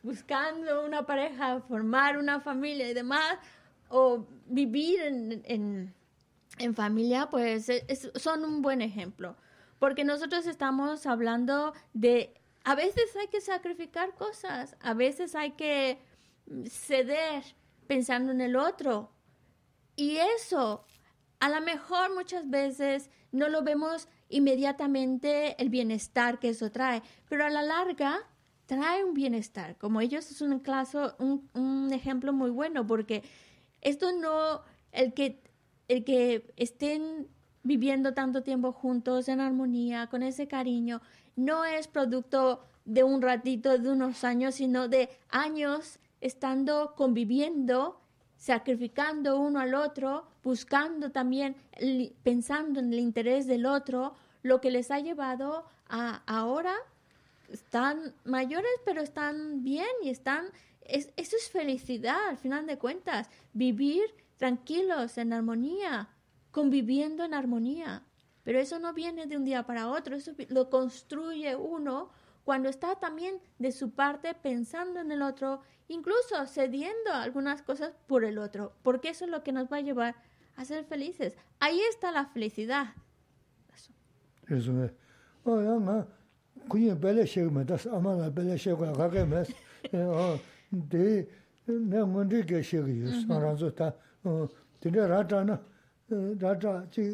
buscando 0.02 0.84
una 0.84 1.06
pareja, 1.06 1.62
formar 1.62 2.18
una 2.18 2.40
familia 2.40 2.90
y 2.90 2.94
demás, 2.94 3.38
o 3.88 4.26
vivir 4.46 5.00
en, 5.00 5.42
en, 5.44 5.94
familia, 6.74 7.28
pues 7.30 7.70
son 8.16 8.44
un 8.44 8.62
buen 8.62 8.80
ejemplo. 8.80 9.36
Porque 9.78 10.04
nosotros 10.04 10.46
estamos 10.46 11.06
hablando 11.06 11.74
de, 11.92 12.34
a 12.64 12.74
veces 12.74 13.14
hay 13.16 13.28
que 13.28 13.40
sacrificar 13.40 14.14
cosas, 14.14 14.76
a 14.80 14.94
veces 14.94 15.34
hay 15.34 15.52
que 15.52 15.98
ceder 16.68 17.44
pensando 17.86 18.32
en 18.32 18.40
el 18.40 18.56
otro. 18.56 19.10
Y 19.96 20.16
eso, 20.16 20.84
a 21.40 21.48
lo 21.48 21.60
mejor 21.60 22.14
muchas 22.14 22.48
veces 22.48 23.10
no 23.32 23.48
lo 23.48 23.62
vemos 23.62 24.08
inmediatamente 24.28 25.60
el 25.62 25.68
bienestar 25.68 26.38
que 26.38 26.50
eso 26.50 26.70
trae, 26.70 27.02
pero 27.28 27.44
a 27.44 27.50
la 27.50 27.62
larga 27.62 28.20
trae 28.66 29.04
un 29.04 29.14
bienestar. 29.14 29.76
Como 29.76 30.00
ellos 30.00 30.30
es 30.30 30.40
un, 30.40 30.58
caso, 30.60 31.14
un, 31.18 31.48
un 31.52 31.92
ejemplo 31.92 32.32
muy 32.32 32.50
bueno, 32.50 32.86
porque 32.86 33.22
esto 33.82 34.12
no, 34.12 34.62
el 34.92 35.12
que, 35.12 35.43
el 35.88 36.04
que 36.04 36.52
estén 36.56 37.28
viviendo 37.62 38.14
tanto 38.14 38.42
tiempo 38.42 38.72
juntos 38.72 39.28
en 39.28 39.40
armonía, 39.40 40.08
con 40.08 40.22
ese 40.22 40.46
cariño, 40.46 41.00
no 41.36 41.64
es 41.64 41.88
producto 41.88 42.62
de 42.84 43.02
un 43.02 43.22
ratito, 43.22 43.78
de 43.78 43.90
unos 43.90 44.24
años, 44.24 44.56
sino 44.56 44.88
de 44.88 45.08
años 45.30 45.98
estando 46.20 46.94
conviviendo, 46.96 48.00
sacrificando 48.36 49.40
uno 49.40 49.60
al 49.60 49.74
otro, 49.74 50.26
buscando 50.42 51.10
también, 51.10 51.56
pensando 52.22 52.80
en 52.80 52.92
el 52.92 52.98
interés 52.98 53.46
del 53.46 53.66
otro, 53.66 54.14
lo 54.42 54.60
que 54.60 54.70
les 54.70 54.90
ha 54.90 55.00
llevado 55.00 55.64
a 55.88 56.22
ahora 56.26 56.74
están 57.50 58.14
mayores, 58.24 58.72
pero 58.84 59.00
están 59.00 59.64
bien 59.64 59.88
y 60.02 60.10
están 60.10 60.46
es, 60.84 61.10
eso 61.16 61.36
es 61.36 61.48
felicidad, 61.48 62.28
al 62.28 62.36
final 62.36 62.66
de 62.66 62.78
cuentas. 62.78 63.28
Vivir 63.52 64.02
tranquilos, 64.36 65.18
en 65.18 65.32
armonía, 65.32 66.08
conviviendo 66.50 67.24
en 67.24 67.34
armonía. 67.34 68.02
Pero 68.42 68.58
eso 68.58 68.78
no 68.78 68.92
viene 68.92 69.26
de 69.26 69.36
un 69.36 69.44
día 69.44 69.64
para 69.64 69.88
otro, 69.88 70.16
eso 70.16 70.32
lo 70.48 70.70
construye 70.70 71.56
uno 71.56 72.10
cuando 72.44 72.68
está 72.68 72.96
también 72.96 73.40
de 73.58 73.72
su 73.72 73.90
parte 73.90 74.34
pensando 74.34 75.00
en 75.00 75.10
el 75.10 75.22
otro, 75.22 75.62
incluso 75.88 76.46
cediendo 76.46 77.12
algunas 77.12 77.62
cosas 77.62 77.94
por 78.06 78.24
el 78.24 78.38
otro, 78.38 78.74
porque 78.82 79.08
eso 79.08 79.24
es 79.24 79.30
lo 79.30 79.42
que 79.42 79.52
nos 79.52 79.72
va 79.72 79.78
a 79.78 79.80
llevar 79.80 80.14
a 80.56 80.64
ser 80.64 80.84
felices. 80.84 81.34
Ahí 81.58 81.80
está 81.90 82.12
la 82.12 82.26
felicidad. 82.26 82.94
Eso. 83.74 83.92
na 93.76 93.96
Tende 94.24 95.04
rātā 95.08 95.42
na, 95.44 95.58
rātā 96.40 96.72
chī 96.92 97.04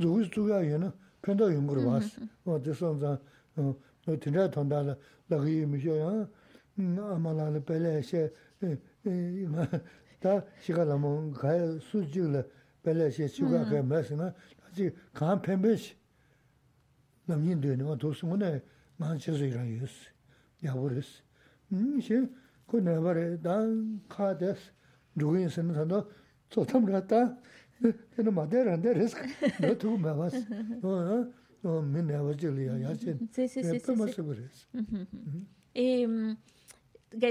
dzūgis 0.00 0.30
dzūgā 0.34 0.58
yu 0.66 0.78
na, 0.82 0.90
pēndā 1.22 1.48
yungur 1.52 1.78
vās. 1.84 2.08
Mm-hmm. 2.16 2.50
Oh, 2.50 2.58
Tē 2.62 2.74
sōng 2.78 2.98
zā, 3.02 3.12
oh, 3.62 3.76
tende 4.18 4.46
tōndā 4.54 4.80
la, 4.88 4.96
lagī 5.30 5.60
yu 5.60 5.68
mishio 5.70 5.94
ya, 5.98 6.10
mm, 6.78 6.98
āmā 7.14 7.34
lā 7.38 7.48
la 7.54 7.62
pēlē 7.62 7.94
xē, 8.08 8.24
tā 10.22 10.36
shikā 10.66 10.86
la 10.88 10.98
mōng 10.98 11.30
kāyā 11.38 11.68
sū 11.90 12.02
chīg 12.10 12.30
la, 12.34 12.42
pēlē 12.82 13.10
xē 13.14 13.30
chīgā 13.36 13.62
kāyā 13.70 13.86
mē 13.86 14.02
sī 14.08 14.18
na, 14.18 14.32
tā 14.64 14.74
chī 14.78 14.90
kāng 15.18 15.42
pēmbē 15.46 15.76
shī, 15.78 15.94
lam 17.30 17.46
yin 17.46 17.62
dē 17.62 17.78
nā, 17.78 17.94
tō 18.02 18.14
sī 18.18 18.26
ngō 18.26 18.40
nē, 18.42 18.52
mā 18.98 19.14
chē 19.14 19.36
sō 19.38 19.46
yirā 19.46 19.62
yu 19.68 19.86
sī, 19.86 20.10
yā 20.66 20.74
wū 20.74 20.90
rī 20.90 21.06
sī. 21.06 21.22
Shē, 22.02 22.24
kō 22.66 22.82
nē 22.82 22.98
bā 23.02 23.14
rē, 23.18 23.28
tā 23.46 23.60
kā 24.10 24.34
tēs, 24.42 24.70
dzūgī 25.14 25.46
yin 25.46 25.54
sī 25.54 25.66
na 25.70 25.86
tā 25.86 26.02
ne 28.18 28.30
ma 28.30 28.46
de 28.46 28.64
ran 28.64 28.80
de 28.80 28.94
res 28.94 29.16
no 29.60 29.76
tu 29.76 29.98
me 29.98 30.12
vas 30.12 30.34
no 30.82 31.82
ne 31.82 32.16
va 32.16 32.32
je 32.34 32.48
ya 32.64 32.76
ya 32.78 32.96
chen 32.96 33.28
sí 33.32 33.48
sí 33.48 33.62
sí 33.62 33.80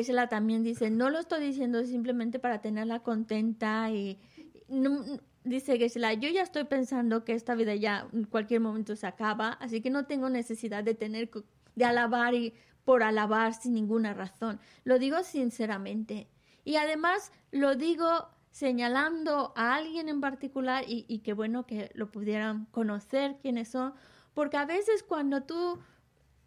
sí 0.03 0.13
también 0.29 0.63
dice 0.63 0.89
no 0.89 1.09
lo 1.09 1.19
estoy 1.19 1.41
diciendo 1.43 1.83
simplemente 1.85 2.39
para 2.39 2.61
tenerla 2.61 2.99
contenta 3.01 3.89
y 3.91 4.19
no, 4.67 5.03
dice 5.43 5.77
Geisela, 5.77 6.13
yo 6.13 6.29
ya 6.29 6.43
estoy 6.43 6.63
pensando 6.65 7.23
que 7.25 7.33
esta 7.33 7.55
vida 7.55 7.75
ya 7.75 8.07
en 8.13 8.23
cualquier 8.23 8.61
momento 8.61 8.95
se 8.95 9.07
acaba, 9.07 9.53
así 9.53 9.81
que 9.81 9.89
no 9.89 10.05
tengo 10.05 10.29
necesidad 10.29 10.83
de 10.83 10.93
tener 10.93 11.29
de 11.75 11.85
alabar 11.85 12.33
y 12.33 12.53
por 12.85 13.03
alabar 13.03 13.53
sin 13.53 13.73
ninguna 13.73 14.13
razón. 14.13 14.59
Lo 14.83 14.99
digo 14.99 15.23
sinceramente. 15.23 16.27
Y 16.63 16.75
además 16.75 17.31
lo 17.51 17.75
digo 17.75 18.29
señalando 18.51 19.53
a 19.55 19.75
alguien 19.75 20.09
en 20.09 20.21
particular 20.21 20.83
y, 20.87 21.05
y 21.07 21.19
qué 21.19 21.33
bueno 21.33 21.65
que 21.65 21.91
lo 21.95 22.11
pudieran 22.11 22.65
conocer 22.65 23.37
quiénes 23.41 23.69
son, 23.69 23.93
porque 24.33 24.57
a 24.57 24.65
veces 24.65 25.03
cuando 25.03 25.43
tú 25.43 25.79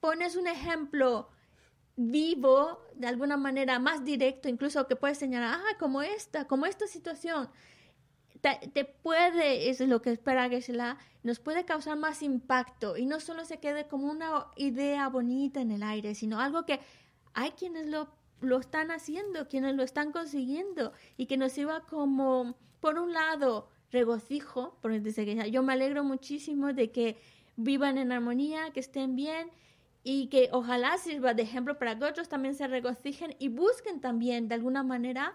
pones 0.01 0.37
un 0.37 0.47
ejemplo 0.47 1.29
vivo, 1.97 2.81
de 2.95 3.07
alguna 3.07 3.37
manera 3.37 3.79
más 3.79 4.05
directo, 4.05 4.49
incluso 4.49 4.87
que 4.87 4.97
puedes 4.97 5.19
señalar, 5.19 5.61
como 5.79 6.03
esta, 6.03 6.47
como 6.47 6.67
esta 6.67 6.87
situación, 6.87 7.49
te, 8.41 8.85
puede, 8.85 9.71
es 9.71 9.81
lo 9.81 10.03
que 10.03 10.11
espera 10.11 10.49
la 10.69 10.99
nos 11.23 11.41
puede 11.41 11.65
causar 11.65 11.97
más 11.97 12.23
impacto 12.23 12.99
y 12.99 13.07
no 13.07 13.19
solo 13.19 13.47
se 13.47 13.59
quede 13.59 13.89
como 13.89 14.11
una 14.11 14.49
idea 14.57 15.09
bonita 15.09 15.63
en 15.63 15.71
el 15.71 15.83
aire, 15.83 16.15
sino 16.15 16.39
algo 16.39 16.67
que 16.67 16.81
hay 17.33 17.53
quienes 17.53 17.87
lo, 17.87 18.09
lo 18.41 18.59
están 18.59 18.91
haciendo, 18.91 19.49
quienes 19.49 19.75
lo 19.75 19.83
están 19.83 20.13
consiguiendo 20.13 20.93
y 21.17 21.27
que 21.27 21.37
nos 21.37 21.53
sirva 21.53 21.81
como, 21.81 22.57
por 22.81 22.99
un 22.99 23.13
lado, 23.13 23.69
regocijo, 23.91 24.77
porque 24.83 25.01
dice 25.01 25.25
que 25.25 25.51
yo 25.51 25.63
me 25.63 25.73
alegro 25.73 26.05
muchísimo 26.05 26.73
de 26.73 26.91
que 26.91 27.17
vivan 27.57 27.97
en 27.99 28.13
armonía, 28.13 28.71
que 28.73 28.81
estén 28.81 29.17
bien 29.17 29.51
y 30.03 30.27
que 30.27 30.51
ojalá 30.53 30.99
sirva 30.99 31.33
de 31.33 31.43
ejemplo 31.43 31.79
para 31.79 31.99
que 31.99 32.05
otros 32.05 32.29
también 32.29 32.55
se 32.55 32.67
regocijen 32.67 33.35
y 33.39 33.49
busquen 33.49 34.01
también 34.01 34.49
de 34.49 34.57
alguna 34.57 34.83
manera 34.83 35.35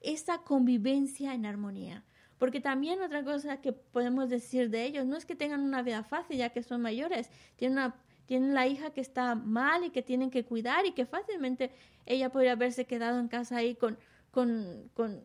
esa 0.00 0.38
convivencia 0.38 1.34
en 1.34 1.46
armonía. 1.46 2.04
Porque 2.38 2.60
también 2.60 3.00
otra 3.02 3.24
cosa 3.24 3.60
que 3.60 3.72
podemos 3.72 4.28
decir 4.28 4.70
de 4.70 4.84
ellos, 4.84 5.06
no 5.06 5.16
es 5.16 5.24
que 5.24 5.34
tengan 5.34 5.62
una 5.62 5.82
vida 5.82 6.04
fácil 6.04 6.36
ya 6.36 6.50
que 6.50 6.62
son 6.62 6.82
mayores, 6.82 7.30
tienen, 7.56 7.78
una, 7.78 7.96
tienen 8.26 8.54
la 8.54 8.66
hija 8.66 8.90
que 8.90 9.00
está 9.00 9.34
mal 9.34 9.84
y 9.84 9.90
que 9.90 10.02
tienen 10.02 10.30
que 10.30 10.44
cuidar 10.44 10.86
y 10.86 10.92
que 10.92 11.06
fácilmente 11.06 11.72
ella 12.08 12.30
podría 12.30 12.52
haberse 12.52 12.86
quedado 12.86 13.20
en 13.20 13.28
casa 13.28 13.58
ahí 13.58 13.74
con, 13.74 13.98
con, 14.30 14.90
con, 14.94 15.24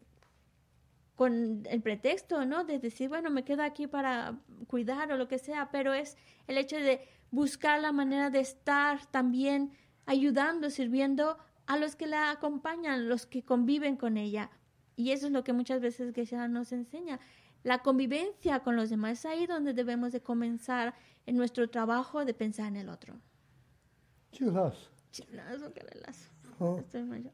con 1.16 1.64
el 1.70 1.82
pretexto, 1.82 2.46
¿no? 2.46 2.66
De 2.66 2.78
decir, 2.78 3.10
bueno, 3.10 3.30
me 3.30 3.44
quedo 3.44 3.64
aquí 3.64 3.88
para 3.88 4.38
cuidar 4.68 5.12
o 5.12 5.18
lo 5.18 5.28
que 5.28 5.40
sea, 5.40 5.72
pero 5.72 5.94
es 5.94 6.18
el 6.48 6.58
hecho 6.58 6.76
de 6.76 7.08
buscar 7.32 7.80
la 7.80 7.92
manera 7.92 8.30
de 8.30 8.42
estar 8.42 9.06
también 9.08 9.72
ayudando, 10.06 10.70
sirviendo 10.70 11.38
a 11.66 11.78
los 11.78 11.96
que 11.96 12.06
la 12.06 12.32
acompañan, 12.32 13.08
los 13.08 13.26
que 13.26 13.44
conviven 13.44 13.96
con 13.96 14.18
ella, 14.18 14.52
y 14.96 15.12
eso 15.12 15.28
es 15.28 15.32
lo 15.32 15.44
que 15.44 15.54
muchas 15.54 15.82
veces 15.82 16.14
Geshe 16.14 16.36
nos 16.50 16.72
enseña. 16.72 17.20
La 17.64 17.80
convivencia 17.80 18.60
con 18.60 18.76
los 18.76 18.90
demás 18.90 19.20
es 19.20 19.26
ahí 19.26 19.48
donde 19.48 19.74
debemos 19.74 20.12
de 20.12 20.22
comenzar 20.22 20.94
en 21.26 21.38
nuestro 21.38 21.70
trabajo 21.70 22.26
de 22.26 22.34
pensar 22.34 22.68
en 22.68 22.76
el 22.76 22.90
otro. 22.90 23.16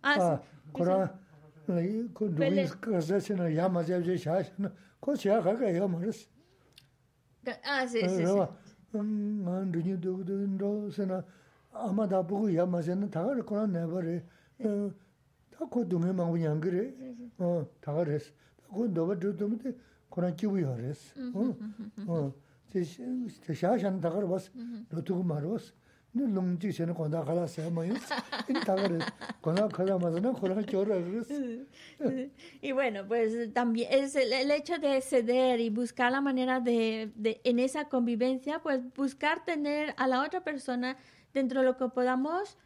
아 0.01 0.41
그러 0.73 1.09
그 2.13 2.23
루이스 2.23 2.79
그자시나 2.79 3.55
야마제제 3.55 4.17
샤시나 4.17 4.71
코치야 4.99 5.41
가가 5.41 5.75
요? 5.75 5.87
말스 5.87 6.27
아 7.63 7.85
세세 7.85 8.23
음 8.95 9.43
만두니 9.45 10.01
도도도 10.01 10.89
세나 10.89 11.23
아마다 11.71 12.25
보고 12.25 12.53
야마제는 12.53 13.09
다 13.11 13.23
그러나 13.23 13.67
내버리 13.67 14.21
다 15.51 15.65
고동에 15.65 16.11
막 16.11 16.31
그냥 16.31 16.59
그래 16.59 16.93
어다 17.37 17.93
그랬어. 17.93 18.31
그 18.73 18.85
너가 18.93 19.19
두두면 19.19 19.59
그런 20.09 20.35
기분이 20.35 20.63
그랬어. 20.63 21.13
어?어 21.35 22.33
제시 22.71 23.03
제샤션 23.43 24.01
다 24.01 24.09
그러봤어. 24.09 24.51
너도 24.89 25.21
말었어. 25.23 25.73
Māngu 26.09 26.29
ñāngi 26.33 26.69
rē, 26.73 26.93
tā 26.95 27.21
kā 27.25 27.33
rēs, 27.37 27.55
tā 28.65 28.75
kō 29.43 29.53
ndōba 29.53 30.09
dhū 30.09 30.21
dōmi 30.23 30.25
tē 30.25 30.31
kōrā 30.39 30.63
kiwi 30.65 30.81
yā 30.81 30.97
rēs. 30.99 31.27
Tā 31.29 31.35
shā 31.35 31.41
shān 31.41 31.59
tā 31.59 31.65
kā 31.65 31.65
rō 31.65 31.93
bās, 31.99 31.99
rō 31.99 31.99
tū 31.99 31.99
kū 31.99 31.99
mā 31.99 32.09
rō 32.09 32.09
bās, 32.09 32.29
Y 32.61 32.71
bueno, 32.71 33.07
pues 33.07 33.53
también 33.53 33.89
es 33.91 34.15
el, 34.15 34.51
hecho 34.51 34.77
de 34.79 35.01
ceder 35.01 35.59
y 35.59 35.69
buscar 35.69 36.11
la 36.11 36.21
manera 36.21 36.59
de, 36.59 37.11
de, 37.15 37.39
en 37.43 37.59
esa 37.59 37.89
convivencia, 37.89 38.59
pues 38.59 38.81
buscar 38.95 39.45
tener 39.45 39.93
a 39.97 40.07
la 40.07 40.23
otra 40.23 40.43
persona 40.43 40.97
dentro 41.33 41.59
de 41.59 41.65
lo 41.67 41.77
que 41.77 41.87
podamos 41.89 42.57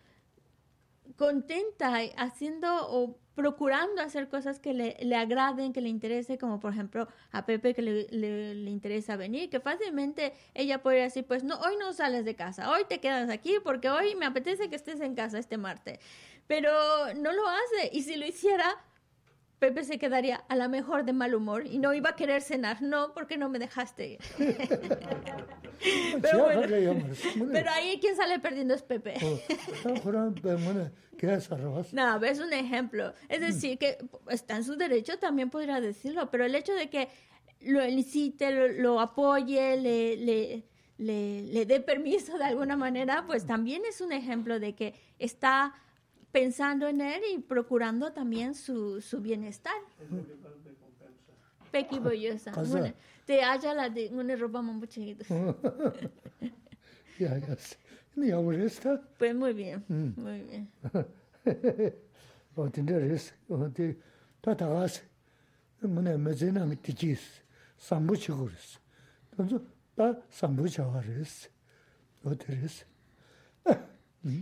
contenta 1.18 2.00
haciendo 2.18 2.68
o 2.88 3.18
procurando 3.36 4.02
hacer 4.02 4.30
cosas 4.30 4.60
que 4.60 4.74
le, 4.74 4.98
le, 5.02 5.16
agraden, 5.16 5.74
que 5.74 5.82
le 5.82 5.90
interese, 5.90 6.38
como 6.38 6.60
por 6.60 6.74
ejemplo 6.74 7.08
a 7.32 7.46
Pepe 7.46 7.74
que 7.74 7.82
le, 7.82 8.08
le, 8.10 8.70
interesa 8.70 9.16
venir, 9.16 9.50
que 9.50 9.60
fácilmente 9.60 10.34
ella 10.54 10.82
puede 10.82 11.02
decir, 11.02 11.26
pues 11.26 11.44
no, 11.44 11.60
hoy 11.60 11.76
no 11.80 11.94
sales 11.94 12.26
de 12.26 12.36
casa, 12.36 12.72
hoy 12.72 12.84
te 12.88 13.00
quedas 13.00 13.30
aquí 13.30 13.56
porque 13.64 13.90
hoy 13.90 14.16
me 14.16 14.26
apetece 14.26 14.70
que 14.70 14.76
estés 14.76 15.02
en 15.02 15.16
casa 15.16 15.40
este 15.40 15.58
martes, 15.58 16.00
pero 16.48 16.72
no 17.16 17.32
lo 17.34 17.48
hace 17.48 17.90
y 17.92 18.04
si 18.04 18.16
lo 18.16 18.26
hiciera, 18.26 18.78
Pepe 19.64 19.86
se 19.86 19.98
quedaría 19.98 20.44
a 20.50 20.58
la 20.58 20.68
mejor 20.68 21.06
de 21.06 21.14
mal 21.14 21.34
humor 21.34 21.66
y 21.66 21.80
no 21.80 21.94
iba 21.94 22.10
a 22.10 22.16
querer 22.18 22.42
cenar. 22.42 22.82
No, 22.82 23.14
porque 23.14 23.38
no 23.38 23.48
me 23.48 23.60
dejaste. 23.60 24.20
Pero, 26.22 26.48
pero 27.52 27.72
ahí 27.72 28.00
quien 28.00 28.16
sale 28.16 28.40
perdiendo 28.40 28.74
es 28.74 28.84
Pepe. 28.84 29.16
no, 31.92 32.24
es 32.24 32.40
un 32.40 32.54
ejemplo. 32.54 33.14
Es 33.28 33.42
decir, 33.42 33.78
que 33.78 33.98
está 34.30 34.56
en 34.56 34.64
su 34.64 34.78
derecho, 34.78 35.20
también 35.20 35.50
podría 35.50 35.82
decirlo, 35.82 36.32
pero 36.32 36.46
el 36.46 36.56
hecho 36.56 36.74
de 36.74 36.90
que 36.90 37.10
lo 37.60 37.86
incite, 37.86 38.80
lo, 38.80 39.02
apoye, 39.02 39.76
le, 39.76 40.16
le, 40.16 40.64
le, 40.98 41.42
le 41.42 41.66
dé 41.66 41.82
permiso 41.82 42.38
de 42.38 42.46
alguna 42.46 42.78
manera, 42.78 43.26
pues 43.28 43.46
también 43.46 43.82
es 43.90 44.00
un 44.00 44.14
ejemplo 44.14 44.62
de 44.62 44.76
que 44.76 44.94
está 45.20 45.74
pensando 46.34 46.88
en 46.88 47.00
él 47.00 47.22
y 47.34 47.40
procurando 47.40 48.12
también 48.12 48.56
su, 48.56 49.00
su 49.00 49.22
bienestar. 49.22 49.76
Pequi 51.72 52.00
boyosa. 52.00 52.52
Te 53.26 53.42
haya 53.42 53.74
la 53.74 53.90
de 53.90 54.10
una 54.10 54.36
ropa 54.36 54.62
muy 54.62 54.88
chiquita. 54.90 55.24
Ya, 57.20 57.38
ya. 57.38 57.56
Ya, 58.16 58.64
está. 58.66 59.00
Pues 59.20 59.36
muy 59.36 59.54
bien, 59.54 59.86
mm. 59.88 60.20
muy 60.20 60.42
bien. 60.42 60.68
O 62.56 62.70
tener 62.70 63.04
es, 63.04 63.34
o 63.48 63.70
te 63.70 63.98
tatagas. 64.42 65.04
Mune 65.82 66.18
mezena 66.18 66.66
mi 66.66 66.76
tichis. 66.76 67.44
Sambu 67.78 68.16
chiguris. 68.16 68.80
Entonces, 69.32 69.62
ta 69.96 70.20
sambu 70.30 70.68
chavares. 70.68 71.50
O 72.24 72.36
teres. 72.36 72.86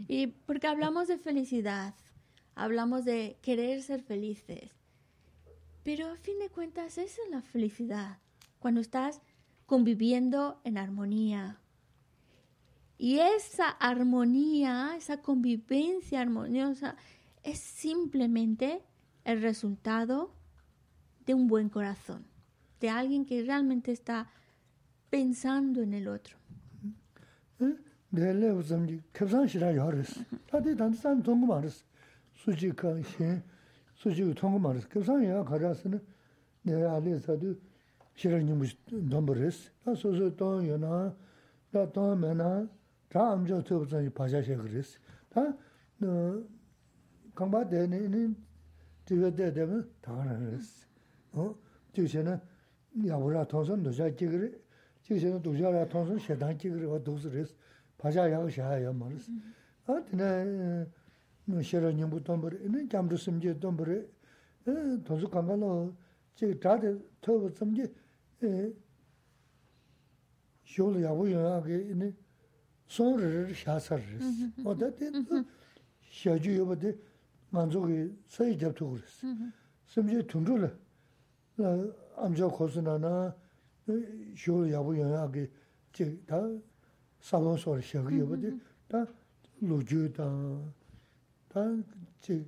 Y 0.07 0.27
porque 0.27 0.67
hablamos 0.67 1.07
de 1.07 1.17
felicidad, 1.17 1.95
hablamos 2.53 3.03
de 3.03 3.37
querer 3.41 3.81
ser 3.81 4.03
felices, 4.03 4.69
pero 5.83 6.11
a 6.11 6.15
fin 6.15 6.37
de 6.39 6.49
cuentas 6.49 6.97
esa 6.99 7.21
es 7.23 7.29
la 7.31 7.41
felicidad, 7.41 8.19
cuando 8.59 8.79
estás 8.79 9.21
conviviendo 9.65 10.61
en 10.63 10.77
armonía. 10.77 11.59
Y 12.97 13.17
esa 13.17 13.69
armonía, 13.69 14.93
esa 14.95 15.21
convivencia 15.21 16.21
armoniosa, 16.21 16.95
es 17.41 17.57
simplemente 17.57 18.83
el 19.23 19.41
resultado 19.41 20.35
de 21.25 21.33
un 21.33 21.47
buen 21.47 21.69
corazón, 21.69 22.27
de 22.79 22.89
alguien 22.89 23.25
que 23.25 23.43
realmente 23.43 23.91
está 23.91 24.29
pensando 25.09 25.81
en 25.81 25.95
el 25.95 26.07
otro. 26.07 26.37
¿Eh? 27.59 27.75
내래 28.13 28.49
우선지 28.49 29.01
급상 29.13 29.47
싫어 29.47 29.73
요르스 29.73 30.25
다들 30.47 30.75
단산 30.75 31.23
동거 31.23 31.47
말스 31.47 31.85
수지 32.33 32.69
관심 32.71 33.41
수지 33.95 34.33
통거 34.35 34.59
말스 34.59 34.89
급상이야 34.89 35.45
가라스는 35.45 36.01
내 36.63 36.83
안에서도 36.83 37.55
싫은 38.15 38.47
좀 38.47 38.61
넘버스 39.09 39.71
다 39.85 39.95
소소 39.95 40.35
또 40.35 40.67
요나 40.67 41.15
다 41.71 41.89
또면아 41.89 42.67
다 43.07 43.31
암저 43.31 43.63
투브서 43.63 44.01
바자셔 44.13 44.57
그랬어 44.57 44.99
다 45.29 45.55
강바대는 47.33 48.35
뒤에대 49.05 49.53
되면 49.53 49.89
다 50.01 50.37
그랬어 50.37 50.85
어 51.31 51.55
뒤에는 51.93 52.37
야보라 53.07 53.45
통선 53.45 53.83
도자 53.83 54.13
찍으래 54.13 54.51
뒤에는 55.03 55.41
도자라 55.41 55.87
통선 55.87 56.19
세단 56.19 56.59
찍으래 56.59 56.85
와 56.87 56.99
도스레스 56.99 57.55
바자야 58.01 58.49
샤야 58.49 58.91
말스 58.91 59.31
아 59.85 60.03
드네 60.03 60.87
싫어 61.61 61.91
님부 61.91 62.23
돈벌 62.23 62.65
있는 62.65 62.89
잠도 62.89 63.15
숨지 63.15 63.59
돈벌 63.59 64.09
에 64.67 65.03
도수 65.03 65.29
간간로 65.29 65.93
제 66.33 66.59
다데 66.59 66.97
터부 67.21 67.51
숨지 67.53 67.83
에 68.43 68.73
쇼를 70.65 71.03
야고야게 71.03 71.75
있는 71.91 72.17
손을 72.87 73.53
샤서 73.53 73.99
어다 74.65 74.95
데 74.95 75.11
샤주 76.09 76.57
요버데 76.57 76.97
만족이 77.51 78.17
서이 78.27 78.57
잡도 78.57 78.89
그랬어 78.89 79.27
숨지 79.85 80.25
둥줄 80.25 80.75
암저 82.17 82.47
고스나나 82.47 83.35
쇼를 84.35 84.73
야고야게 84.73 85.51
제다 85.93 86.49
salon 87.21 87.57
sor 87.57 87.77
shagi 87.81 88.17
yabadi, 88.19 88.47
mm-hmm. 88.47 88.59
ta 88.89 89.07
loju 89.63 90.11
ta, 90.11 90.27
ta 91.53 91.71
chi 92.19 92.43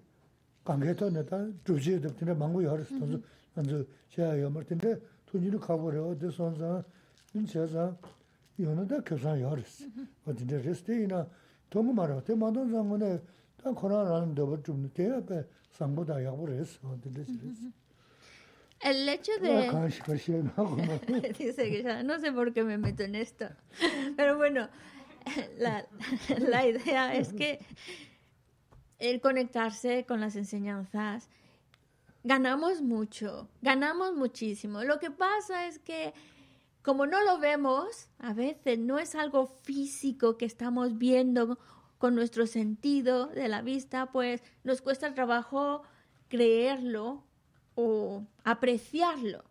kange 0.66 0.96
to 0.96 1.10
ne 1.10 1.24
ta 1.24 1.38
joji 1.66 1.92
yadab 1.92 2.18
tine 2.18 2.34
mangu 2.36 2.62
yaris 2.62 2.90
tonzo, 2.90 3.22
anzo 3.56 3.86
shaya 4.10 4.36
yamar 4.36 4.66
tine 4.66 5.00
tunjini 5.26 5.60
kabo 5.60 5.92
rewa 5.92 6.16
de 6.16 6.30
sonza, 6.32 6.84
in 7.34 7.46
shaya 7.46 7.68
zang 7.68 7.98
yonu 8.58 8.86
da 8.86 9.00
kyozan 9.02 9.40
yaris. 9.40 9.86
O 10.26 10.34
tine 10.34 10.52
mm-hmm. 10.58 10.68
res 10.68 10.82
te 10.84 11.04
ina 11.04 11.28
tomu 11.70 11.94
marawa, 11.94 12.22
te 12.24 12.34
madon 12.34 12.70
zangu 12.70 12.98
ne 12.98 13.22
ta 13.62 13.72
koran 13.74 14.08
ranim 14.08 14.34
dabar 14.34 14.60
chumni, 14.62 14.92
te 14.92 15.04
ya 15.04 15.22
pe 15.22 15.46
sangbo 15.78 16.04
da 16.04 16.20
yabu 16.20 16.46
res, 16.48 16.80
o 16.84 16.98
tine 17.02 17.18
res. 17.18 17.30
Mm-hmm. 17.30 17.83
El 18.84 19.08
hecho 19.08 19.32
de... 19.40 19.70
Dice 21.40 21.70
que 21.70 21.84
ya 21.84 22.04
no 22.04 22.20
sé 22.20 22.32
por 22.32 22.54
qué 22.54 22.64
me 22.64 22.78
meto 22.78 23.04
en 23.04 23.16
esto. 23.16 23.48
Pero 24.18 24.38
bueno, 24.38 24.68
la, 25.58 25.88
la 26.38 26.68
idea 26.68 27.16
es 27.16 27.34
que 27.34 27.60
el 29.00 29.22
conectarse 29.22 30.06
con 30.06 30.22
las 30.22 30.36
enseñanzas, 30.36 31.30
ganamos 32.24 32.82
mucho, 32.82 33.50
ganamos 33.62 34.16
muchísimo. 34.16 34.84
Lo 34.84 35.00
que 35.00 35.12
pasa 35.12 35.68
es 35.68 35.80
que 35.80 36.14
como 36.82 37.06
no 37.06 37.24
lo 37.24 37.40
vemos, 37.40 38.10
a 38.20 38.34
veces 38.34 38.78
no 38.78 39.00
es 39.00 39.16
algo 39.16 39.48
físico 39.48 40.38
que 40.38 40.46
estamos 40.46 40.98
viendo 40.98 41.58
con 41.98 42.16
nuestro 42.16 42.46
sentido 42.48 43.28
de 43.28 43.48
la 43.48 43.62
vista, 43.62 44.12
pues 44.12 44.44
nos 44.66 44.82
cuesta 44.82 45.14
trabajo 45.14 45.84
creerlo 46.28 47.24
o 47.76 48.26
apreciarlo. 48.44 49.44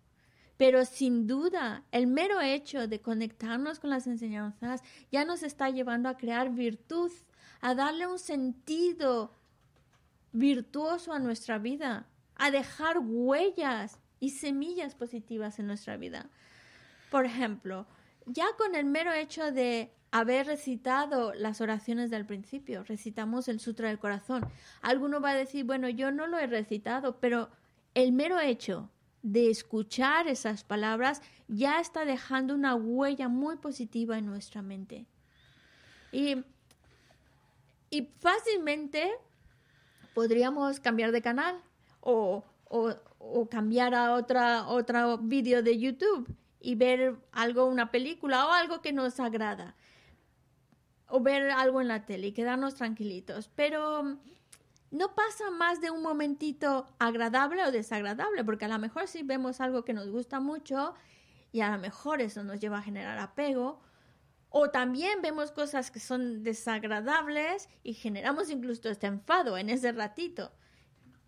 Pero 0.57 0.85
sin 0.85 1.27
duda, 1.27 1.85
el 1.91 2.07
mero 2.07 2.41
hecho 2.41 2.87
de 2.87 3.01
conectarnos 3.01 3.81
con 3.81 3.91
las 3.91 4.07
enseñanzas 4.07 4.83
ya 5.11 5.25
nos 5.25 5.43
está 5.43 5.71
llevando 5.71 6.09
a 6.09 6.17
crear 6.17 6.51
virtud, 6.51 7.11
a 7.61 7.75
darle 7.75 8.07
un 8.07 8.19
sentido 8.19 9.35
virtuoso 10.33 11.13
a 11.13 11.19
nuestra 11.19 11.59
vida, 11.59 12.07
a 12.37 12.51
dejar 12.51 12.99
huellas 13.01 13.99
y 14.21 14.31
semillas 14.31 14.95
positivas 14.95 15.59
en 15.59 15.67
nuestra 15.67 15.97
vida. 15.97 16.31
Por 17.11 17.27
ejemplo, 17.27 17.87
ya 18.27 18.47
con 18.57 18.75
el 18.75 18.85
mero 18.85 19.13
hecho 19.13 19.53
de 19.53 19.93
haber 20.13 20.47
recitado 20.47 21.35
las 21.35 21.61
oraciones 21.61 22.11
del 22.11 22.27
principio, 22.27 22.85
recitamos 22.85 23.49
el 23.49 23.61
Sutra 23.61 23.89
del 23.89 23.99
Corazón. 23.99 24.47
Alguno 24.81 25.21
va 25.21 25.31
a 25.31 25.35
decir, 25.35 25.65
bueno, 25.65 25.89
yo 25.89 26.13
no 26.13 26.27
lo 26.27 26.39
he 26.39 26.47
recitado, 26.47 27.19
pero 27.19 27.51
el 27.95 28.13
mero 28.13 28.39
hecho 28.41 28.91
de 29.23 29.51
escuchar 29.51 30.27
esas 30.27 30.65
palabras 30.65 31.23
ya 31.49 31.81
está 31.81 32.05
dejando 32.05 32.55
una 32.55 32.75
huella 32.75 33.29
muy 33.29 33.57
positiva 33.57 34.19
en 34.19 34.27
nuestra 34.27 34.63
mente. 34.63 35.07
Y, 36.11 36.45
fácilmente 38.21 39.11
podríamos 40.15 40.81
cambiar 40.81 41.13
de 41.13 41.23
canal 41.23 41.63
o, 42.01 42.45
cambiar 43.51 43.95
a 43.95 44.15
otra, 44.15 44.67
otro 44.67 45.19
vídeo 45.19 45.63
de 45.63 45.79
YouTube 45.79 46.35
y 46.61 46.75
ver 46.75 47.17
algo, 47.33 47.67
una 47.67 47.91
película 47.91 48.47
o 48.47 48.53
algo 48.53 48.81
que 48.81 48.93
nos 48.93 49.21
agrada. 49.21 49.77
O 51.09 51.21
ver 51.21 51.51
algo 51.51 51.81
en 51.83 51.89
la 51.89 52.07
tele 52.07 52.29
y 52.29 52.33
quedarnos 52.33 52.75
tranquilitos. 52.75 53.51
Pero 53.55 54.19
no 54.93 55.15
pasa 55.15 55.51
más 55.51 55.81
de 55.81 55.91
un 55.91 56.03
momentito 56.03 56.87
agradable 56.99 57.65
o 57.65 57.73
desagradable, 57.73 58.45
porque 58.45 58.67
a 58.67 58.69
lo 58.69 58.79
mejor 58.79 59.09
si 59.09 59.23
vemos 59.23 59.61
algo 59.61 59.85
que 59.85 59.95
nos 59.95 60.11
gusta 60.11 60.39
mucho 60.39 60.95
y 61.51 61.63
a 61.63 61.71
lo 61.71 61.79
mejor 61.79 62.21
eso 62.21 62.45
nos 62.45 62.61
lleva 62.61 62.79
a 62.79 62.83
generar 62.83 63.19
apego, 63.19 63.81
O 64.55 64.69
también 64.71 65.23
vemos 65.23 65.51
cosas 65.51 65.91
que 65.91 65.99
son 65.99 66.43
desagradables 66.43 67.71
y 67.83 67.95
generamos 67.95 68.51
incluso 68.51 68.91
este 68.91 69.07
enfado 69.07 69.57
en 69.57 69.71
ese 69.71 69.93
ratito. 69.93 70.53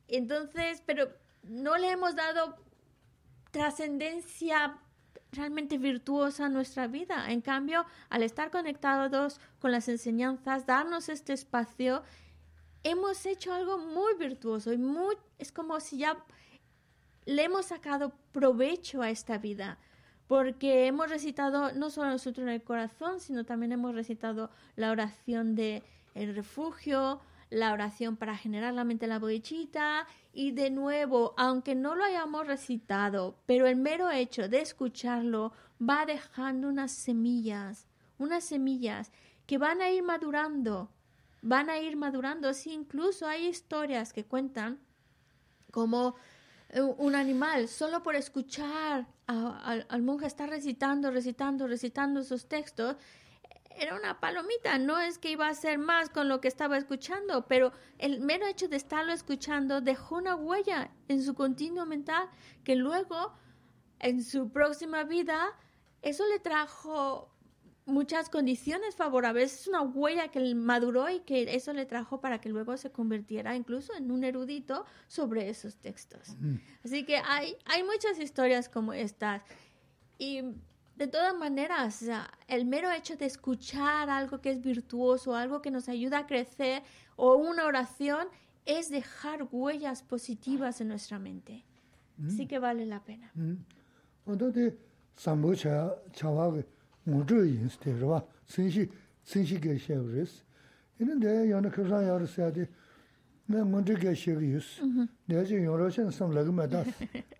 Entonces, 0.08 0.82
pero 0.84 1.08
no 1.42 1.78
le 1.78 1.90
hemos 1.90 2.14
dado 2.16 2.56
trascendencia 3.50 4.78
realmente 5.32 5.78
virtuosa 5.78 6.46
a 6.46 6.48
nuestra 6.50 6.86
vida. 6.86 7.30
En 7.30 7.40
cambio, 7.40 7.86
al 8.10 8.22
estar 8.22 8.50
conectados 8.50 9.40
con 9.58 9.72
las 9.72 9.88
enseñanzas, 9.88 10.66
darnos 10.66 11.08
este 11.08 11.32
espacio, 11.32 12.02
hemos 12.84 13.26
hecho 13.26 13.52
algo 13.52 13.78
muy 13.78 14.14
virtuoso 14.14 14.72
y 14.72 14.78
muy, 14.78 15.16
es 15.38 15.50
como 15.50 15.80
si 15.80 15.98
ya 15.98 16.24
le 17.24 17.44
hemos 17.44 17.66
sacado 17.66 18.12
provecho 18.32 19.02
a 19.02 19.10
esta 19.10 19.38
vida 19.38 19.78
porque 20.26 20.86
hemos 20.86 21.10
recitado 21.10 21.72
no 21.72 21.90
solo 21.90 22.10
nosotros 22.10 22.46
en 22.46 22.52
el 22.52 22.62
corazón, 22.62 23.20
sino 23.20 23.44
también 23.44 23.72
hemos 23.72 23.94
recitado 23.94 24.50
la 24.76 24.90
oración 24.90 25.54
de 25.54 25.82
el 26.14 26.34
refugio, 26.34 27.20
la 27.50 27.72
oración 27.72 28.16
para 28.16 28.36
generar 28.36 28.74
la 28.74 28.84
mente 28.84 29.06
la 29.06 29.18
bodichita 29.18 30.06
y 30.32 30.52
de 30.52 30.70
nuevo, 30.70 31.34
aunque 31.36 31.74
no 31.74 31.94
lo 31.94 32.04
hayamos 32.04 32.46
recitado, 32.46 33.36
pero 33.46 33.66
el 33.66 33.76
mero 33.76 34.10
hecho 34.10 34.48
de 34.48 34.60
escucharlo 34.60 35.52
va 35.80 36.06
dejando 36.06 36.68
unas 36.68 36.92
semillas, 36.92 37.86
unas 38.18 38.44
semillas 38.44 39.12
que 39.46 39.58
van 39.58 39.82
a 39.82 39.90
ir 39.90 40.02
madurando, 40.02 40.90
van 41.44 41.68
a 41.68 41.78
ir 41.78 41.96
madurando. 41.96 42.50
Incluso 42.64 43.26
hay 43.26 43.46
historias 43.46 44.12
que 44.12 44.24
cuentan 44.24 44.80
como 45.70 46.16
eh, 46.70 46.80
un 46.80 47.14
animal, 47.14 47.68
solo 47.68 48.02
por 48.02 48.16
escuchar 48.16 49.06
al 49.26 50.02
monje 50.02 50.26
estar 50.26 50.48
recitando, 50.48 51.10
recitando, 51.10 51.66
recitando 51.66 52.20
esos 52.20 52.46
textos, 52.46 52.96
era 53.76 53.94
una 53.96 54.20
palomita, 54.20 54.78
no 54.78 55.00
es 55.00 55.18
que 55.18 55.30
iba 55.30 55.46
a 55.46 55.50
hacer 55.50 55.78
más 55.78 56.08
con 56.08 56.28
lo 56.28 56.40
que 56.40 56.48
estaba 56.48 56.76
escuchando, 56.76 57.46
pero 57.46 57.72
el 57.98 58.20
mero 58.20 58.46
hecho 58.46 58.68
de 58.68 58.76
estarlo 58.76 59.12
escuchando 59.12 59.80
dejó 59.80 60.16
una 60.16 60.36
huella 60.36 60.90
en 61.08 61.22
su 61.22 61.34
continuo 61.34 61.84
mental 61.84 62.28
que 62.62 62.76
luego, 62.76 63.32
en 63.98 64.22
su 64.22 64.50
próxima 64.50 65.02
vida, 65.04 65.58
eso 66.02 66.24
le 66.28 66.38
trajo 66.38 67.33
muchas 67.86 68.28
condiciones 68.28 68.94
favorables. 68.96 69.60
Es 69.60 69.68
una 69.68 69.82
huella 69.82 70.28
que 70.28 70.54
maduró 70.54 71.08
y 71.10 71.20
que 71.20 71.54
eso 71.54 71.72
le 71.72 71.86
trajo 71.86 72.20
para 72.20 72.40
que 72.40 72.48
luego 72.48 72.76
se 72.76 72.90
convirtiera 72.90 73.54
incluso 73.54 73.94
en 73.94 74.10
un 74.10 74.24
erudito 74.24 74.84
sobre 75.06 75.48
esos 75.48 75.76
textos. 75.76 76.36
Así 76.84 77.04
que 77.04 77.16
hay, 77.16 77.56
hay 77.66 77.82
muchas 77.82 78.18
historias 78.18 78.68
como 78.68 78.92
estas. 78.92 79.42
Y 80.18 80.42
de 80.96 81.06
todas 81.08 81.36
maneras, 81.36 82.04
el 82.48 82.66
mero 82.66 82.90
hecho 82.90 83.16
de 83.16 83.26
escuchar 83.26 84.08
algo 84.08 84.40
que 84.40 84.50
es 84.50 84.60
virtuoso, 84.60 85.34
algo 85.34 85.60
que 85.60 85.70
nos 85.70 85.88
ayuda 85.88 86.18
a 86.18 86.26
crecer, 86.26 86.82
o 87.16 87.34
una 87.34 87.66
oración, 87.66 88.28
es 88.64 88.90
dejar 88.90 89.48
huellas 89.50 90.02
positivas 90.02 90.80
en 90.80 90.88
nuestra 90.88 91.18
mente. 91.18 91.64
Así 92.24 92.46
que 92.46 92.60
vale 92.60 92.86
la 92.86 93.02
pena. 93.02 93.32
무조 97.04 97.44
인스테르와 97.44 98.24
신시 98.46 98.90
신시게 99.22 99.78
쉐브레스 99.78 100.42
이는데 101.00 101.50
야나 101.50 101.70
그사 101.70 102.02
야르스야디 102.02 102.66
내 103.46 103.62
문제게 103.62 104.14
쉐리스 104.14 104.82
내지 105.26 105.56
여러신 105.56 106.10
섬라그마다 106.10 106.84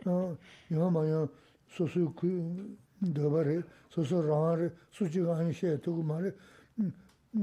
어 0.06 0.36
요마요 0.70 1.28
소수 1.68 2.12
그 2.14 2.76
더바레 3.14 3.62
소소 3.88 4.20
라르 4.20 4.70
수지가 4.90 5.38
아니셔 5.38 5.78
두고 5.80 6.02
말에 6.02 6.30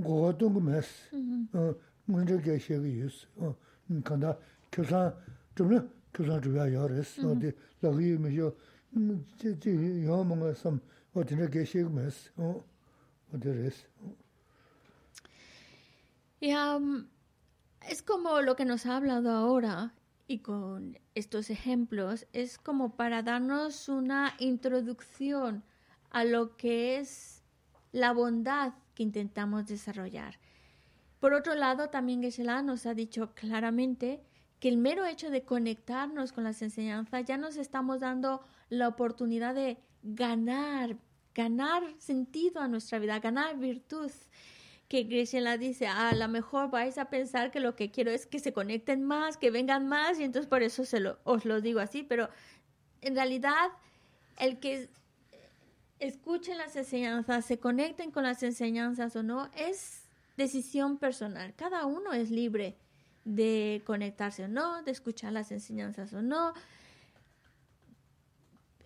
고도 0.03 0.53
그메스 0.53 1.10
어 1.53 1.73
문제게 2.05 2.60
쉐리스 2.60 3.27
어 3.38 3.55
간다 4.03 4.38
교사 4.71 5.12
좀네 5.55 5.81
교사 6.13 6.39
주야 6.39 6.71
야르스 6.71 7.25
어디 7.25 7.51
라기미죠 7.81 8.55
제 9.39 9.57
요마가 10.05 10.53
섬 10.53 10.79
ngā 11.13 11.24
sām, 16.41 17.10
es 17.89 18.02
como 18.02 18.41
lo 18.41 18.56
que 18.56 18.63
nos 18.65 18.86
ha 18.86 18.95
hablado 18.95 19.32
ahora 19.32 19.93
y 20.28 20.39
con 20.39 20.97
estos 21.15 21.50
ejemplos, 21.50 22.28
es 22.32 22.58
como 22.58 22.95
para 22.95 23.24
darnos 23.24 23.89
una 23.89 24.34
introducción 24.39 25.63
a 26.12 26.24
lo 26.24 26.56
que 26.56 26.97
es 26.97 27.43
la 27.91 28.13
bondad 28.13 28.74
que 28.95 29.04
intentamos 29.04 29.65
desarrollar. 29.65 30.39
Por 31.19 31.34
otro 31.34 31.56
lado, 31.56 31.89
también 31.89 32.21
geshe 32.21 32.43
nos 32.43 32.86
ha 32.86 32.93
dicho 32.93 33.34
claramente 33.36 34.24
que 34.62 34.69
el 34.69 34.78
mero 34.78 35.06
hecho 35.06 35.30
de 35.30 35.43
conectarnos 35.43 36.32
con 36.32 36.45
las 36.45 36.62
enseñanzas 36.62 37.26
ya 37.26 37.36
nos 37.38 37.58
estamos 37.58 38.00
dando 38.00 38.41
la 38.69 38.88
oportunidad 38.88 39.54
de 39.54 39.78
ganar, 40.04 40.98
ganar 41.34 41.84
sentido 41.98 42.62
a 42.62 42.68
nuestra 42.68 43.00
vida, 43.00 43.20
ganar 43.20 43.58
virtud. 43.58 44.12
Que 44.88 45.26
la 45.40 45.58
dice, 45.58 45.88
a 45.88 46.14
lo 46.14 46.28
mejor 46.28 46.70
vais 46.70 46.98
a 46.98 47.06
pensar 47.06 47.50
que 47.50 47.62
lo 47.62 47.78
que 47.78 47.92
quiero 47.92 48.12
es 48.12 48.26
que 48.26 48.40
se 48.40 48.52
conecten 48.52 49.06
más, 49.06 49.38
que 49.38 49.50
vengan 49.50 49.88
más, 49.88 50.20
y 50.20 50.26
entonces 50.26 50.50
por 50.50 50.64
eso 50.64 50.84
se 50.84 51.00
lo, 51.00 51.18
os 51.24 51.46
lo 51.46 51.62
digo 51.62 51.80
así, 51.80 52.04
pero 52.04 52.30
en 53.00 53.16
realidad 53.16 53.70
el 54.38 54.60
que 54.60 54.90
escuchen 56.00 56.58
las 56.58 56.76
enseñanzas, 56.76 57.46
se 57.46 57.58
conecten 57.58 58.12
con 58.12 58.24
las 58.24 58.44
enseñanzas 58.44 59.16
o 59.16 59.24
no, 59.24 59.50
es 59.56 60.02
decisión 60.36 60.98
personal. 60.98 61.54
Cada 61.56 61.86
uno 61.86 62.12
es 62.12 62.32
libre 62.32 62.76
de 63.24 63.84
conectarse 63.86 64.46
o 64.46 64.48
no, 64.48 64.82
de 64.84 64.92
escuchar 64.92 65.32
las 65.32 65.52
enseñanzas 65.52 66.12
o 66.14 66.22
no, 66.22 66.54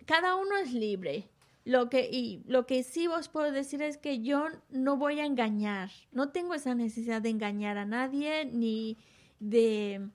cada 0.06 0.36
uno 0.36 0.56
es 0.56 0.72
libre. 0.72 1.28
Lo 1.64 1.90
que, 1.90 2.08
y 2.10 2.44
lo 2.46 2.64
que 2.64 2.84
sí 2.84 3.08
os 3.08 3.28
puedo 3.28 3.50
decir 3.50 3.82
es 3.82 3.98
que 3.98 4.22
yo 4.22 4.46
no 4.70 4.96
voy 4.96 5.18
a 5.18 5.26
engañar, 5.26 5.90
no 6.12 6.28
tengo 6.28 6.54
esa 6.54 6.76
necesidad 6.76 7.20
de 7.20 7.30
engañar 7.30 7.76
a 7.76 7.84
nadie 7.84 8.44
ni 8.44 8.96
de 9.40 10.08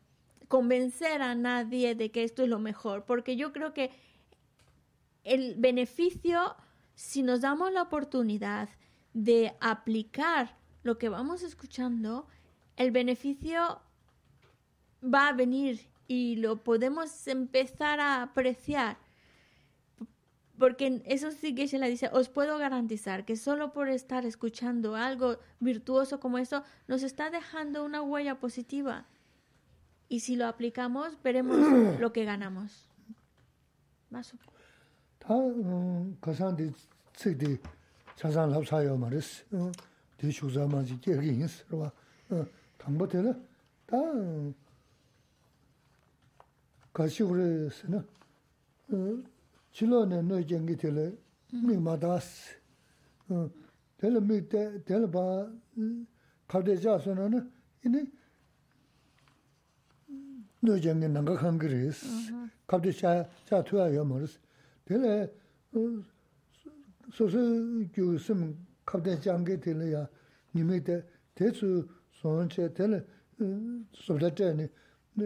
convencer 0.47 1.21
a 1.21 1.35
nadie 1.35 1.93
de 1.93 2.09
que 2.09 2.23
esto 2.23 2.43
es 2.43 2.49
lo 2.49 2.59
mejor, 2.59 3.03
porque 3.03 3.35
yo 3.35 3.51
creo 3.51 3.73
que 3.73 3.91
el 5.25 5.55
beneficio, 5.55 6.55
si 6.95 7.21
nos 7.21 7.41
damos 7.41 7.73
la 7.73 7.81
oportunidad 7.81 8.69
de 9.13 9.53
aplicar 9.59 10.57
lo 10.83 10.97
que 10.97 11.09
vamos 11.09 11.43
escuchando, 11.43 12.27
el 12.77 12.91
beneficio 12.91 13.81
va 15.03 15.27
a 15.27 15.33
venir 15.33 15.81
y 16.07 16.37
lo 16.37 16.63
podemos 16.63 17.27
empezar 17.27 17.99
a 17.99 18.21
apreciar 18.23 18.97
porque 20.61 21.01
eso 21.05 21.31
sí 21.31 21.55
que 21.55 21.65
la 21.79 21.87
dice, 21.87 22.07
os 22.13 22.29
puedo 22.29 22.59
garantizar 22.59 23.25
que 23.25 23.35
solo 23.35 23.73
por 23.73 23.89
estar 23.89 24.27
escuchando 24.27 24.95
algo 24.95 25.39
virtuoso 25.59 26.19
como 26.19 26.37
eso, 26.37 26.61
nos 26.87 27.01
está 27.01 27.31
dejando 27.31 27.83
una 27.83 28.03
huella 28.03 28.39
positiva. 28.39 29.07
Y 30.07 30.19
si 30.19 30.35
lo 30.35 30.45
aplicamos, 30.45 31.17
veremos 31.23 31.57
lo 31.99 32.13
que 32.13 32.25
ganamos. 32.25 32.87
Más 34.11 34.35
chilo 49.71 50.05
ne 50.05 50.21
no 50.21 50.41
jengi 50.41 50.75
tilo 50.77 51.11
mi 51.51 51.77
madas. 51.77 52.55
Hm, 53.27 53.49
telo 53.97 54.21
mi 54.21 54.41
te, 54.47 54.81
telo 54.85 55.07
pa 55.07 55.47
hm, 55.75 56.05
kawde 56.47 56.77
jaso 56.77 57.13
na 57.13 57.27
na, 57.27 57.45
ini 57.85 58.11
no 60.61 60.77
jengi 60.77 61.07
nanga 61.07 61.35
kangiris, 61.37 62.03
uh-huh. 62.03 62.49
kawde 62.67 62.91
cha 62.93 63.61
tuya 63.63 63.87
yo 63.93 64.03
moris. 64.05 64.37
Telo 64.85 65.29
hm, 65.73 66.03
soso 67.13 67.39
gyu 67.93 68.17
sim 68.19 68.55
kawde 68.85 69.17
jangi 69.21 69.57
tilo 69.57 69.85
ya 69.85 70.07
nimi 70.53 70.81
te, 70.83 71.03
tetsu 71.35 71.87
sonche, 72.11 72.73
telo 72.73 73.01
sobda 73.93 74.29
teni, 74.31 74.69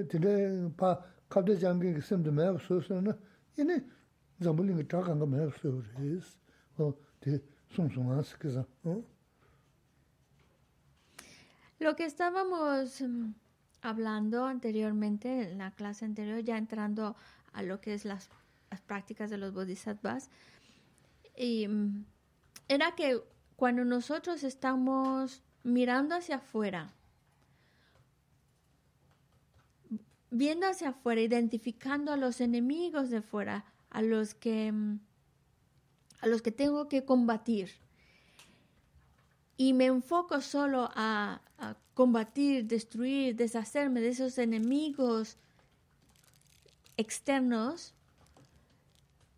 tilo 0.10 0.70
pa 0.78 1.04
kawde 1.30 1.58
jangi 1.58 2.02
simdo 2.02 2.32
mewa 2.32 2.60
soso 2.60 3.02
na, 3.02 3.18
ini 3.58 3.82
Lo 11.80 11.96
que 11.96 12.06
estábamos 12.06 13.02
mm, 13.02 13.32
hablando 13.82 14.46
anteriormente, 14.46 15.52
en 15.52 15.58
la 15.60 15.72
clase 15.72 16.06
anterior, 16.06 16.42
ya 16.44 16.58
entrando 16.58 17.16
a 17.54 17.64
lo 17.64 17.80
que 17.82 17.94
es 17.94 18.06
las, 18.06 18.30
prácticas 18.88 19.30
de 19.30 19.38
los 19.38 19.54
bodhisattvas, 19.54 20.30
mm, 21.38 22.02
era 22.68 22.96
que 22.96 23.22
cuando 23.56 23.86
nosotros 23.86 24.44
estamos 24.44 25.44
mirando 25.64 26.16
hacia 26.16 26.38
afuera, 26.38 26.94
viendo 30.30 30.68
hacia 30.68 30.90
afuera, 30.90 31.22
identificando 31.22 32.12
a 32.12 32.18
los 32.18 32.42
enemigos 32.42 33.10
de 33.10 33.22
fuera, 33.22 33.66
a 33.90 34.02
los 34.02 34.34
que 34.34 34.74
a 36.22 36.28
los 36.28 36.42
que 36.42 36.52
tengo 36.52 36.88
que 36.88 37.06
combatir. 37.06 37.72
Y 39.58 39.74
me 39.74 39.86
enfoco 39.86 40.42
solo 40.42 40.90
a, 40.96 41.42
a 41.58 41.76
combatir, 41.94 42.66
destruir, 42.66 43.36
deshacerme 43.36 44.02
de 44.02 44.10
esos 44.10 44.38
enemigos 44.38 45.38
externos, 46.98 47.94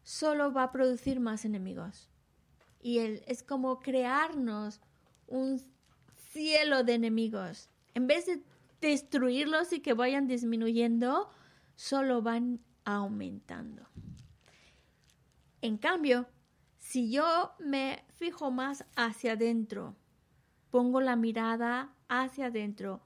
solo 0.04 0.52
va 0.52 0.64
a 0.64 0.72
producir 0.72 1.20
más 1.20 1.46
enemigos. 1.46 2.10
Y 2.82 3.00
el, 3.00 3.24
es 3.28 3.44
como 3.44 3.80
crearnos 3.80 4.80
un 5.28 5.62
cielo 6.32 6.84
de 6.84 6.94
enemigos. 6.94 7.70
En 7.94 8.08
vez 8.08 8.26
de 8.26 8.42
destruirlos 8.82 9.74
y 9.74 9.80
que 9.80 9.94
vayan 9.94 10.28
disminuyendo, 10.28 11.30
solo 11.76 12.22
van 12.22 12.60
aumentando. 12.86 13.84
En 15.68 15.78
cambio, 15.78 16.30
si 16.78 17.12
yo 17.12 17.52
me 17.60 18.06
fijo 18.16 18.52
más 18.52 18.86
hacia 18.96 19.34
adentro, 19.34 19.98
pongo 20.72 21.02
la 21.02 21.18
mirada 21.18 21.94
hacia 22.08 22.46
adentro, 22.46 23.02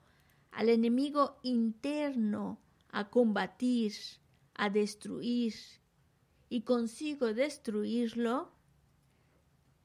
al 0.52 0.70
enemigo 0.70 1.40
interno 1.42 2.60
a 2.92 3.10
combatir, 3.10 3.94
a 4.54 4.70
destruir, 4.70 5.56
y 6.50 6.62
consigo 6.62 7.34
destruirlo, 7.34 8.52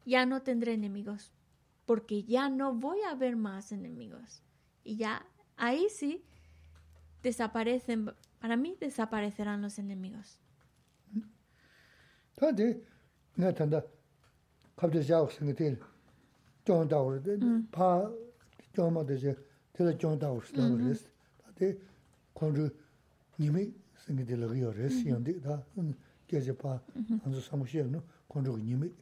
ya 0.05 0.27
no 0.27 0.43
tendré 0.43 0.75
enemigos, 0.75 1.33
porque 1.87 2.25
ya 2.25 2.51
no 2.51 2.75
voy 2.75 3.01
a 3.09 3.15
ver 3.15 3.37
más 3.37 3.73
enemigos. 3.73 4.43
Y 4.85 4.97
ya 4.99 5.25
ahí 5.57 5.87
sí 5.89 6.27
desaparecen, 7.23 8.13
para 8.39 8.59
mí 8.59 8.77
desaparecerán 8.79 9.63
los 9.63 9.79
enemigos. 9.79 10.43
다데 12.37 12.81
내가 13.35 13.53
탄다 13.53 13.83
갑자기 14.77 15.07
자고 15.07 15.29
생각해. 15.31 15.77
좀다 16.65 17.03
그러데 17.03 17.39
파 17.71 18.11
좀어 18.75 19.05
되지 19.05 19.35
제가 19.77 19.97
좀다 19.99 20.31
그러시다 20.31 20.69
그랬어. 20.69 21.09
다데 21.43 21.79
건주 22.35 22.71
님이 23.41 23.73
생기들 23.99 24.47
그래서 24.49 25.09
연데 25.09 25.41
다 25.41 25.63
계제 26.27 26.57
파 26.57 26.81
안서 27.25 27.41
사무실은 27.41 28.01
건주 28.29 28.57
님이. 28.59 28.93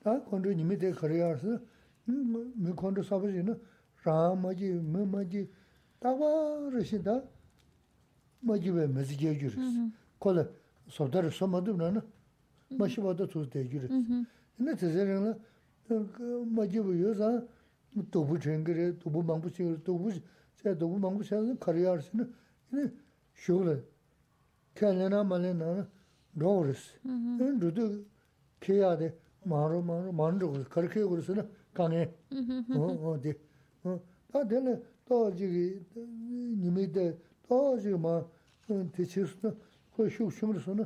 다 0.00 0.22
건주 0.24 0.54
님이 0.54 0.78
대 0.78 0.92
거래하서 0.92 1.58
미 2.04 2.72
건주 2.76 3.02
사버지는 3.02 3.60
라마지 4.04 4.70
메마지 4.70 5.50
다와르시다. 5.98 7.22
마지베 8.40 8.88
메지게 8.88 9.38
주르스 9.38 9.58
콜 10.18 10.52
소다르 10.88 11.30
소마드나나 11.30 12.04
바도 12.77 13.27
투스 13.27 13.49
대주르. 13.49 13.87
근데 14.57 14.75
제제는 14.75 15.39
마지부 16.55 16.99
요사 17.01 17.41
도부 18.11 18.39
챙그래 18.39 18.97
도부 18.99 19.23
망부 19.23 19.51
챙그 19.51 19.83
도부 19.83 20.11
제 20.55 20.77
도부 20.77 20.99
망부 20.99 21.23
챙은 21.23 21.57
카리아스는 21.59 22.33
네 22.71 22.91
쇼를 23.35 23.85
캘레나 24.75 25.23
말레나 25.23 25.87
로르스. 26.35 26.99
응 27.05 27.59
루도 27.59 28.05
케야데 28.59 29.17
마로 29.43 29.81
마로 29.81 30.11
만도 30.11 30.51
그렇게 30.69 31.03
그러서는 31.03 31.49
강해. 31.73 32.13
어 32.75 33.11
어디 33.11 33.33
어 33.83 33.99
다들 34.31 34.83
또 35.05 35.33
저기 35.33 35.81
니미데 35.95 37.17
또 37.47 37.79
지금 37.79 38.01
막 38.03 38.29
대치스도 38.91 39.55
그 39.95 40.07
쇼쇼르서는 40.09 40.85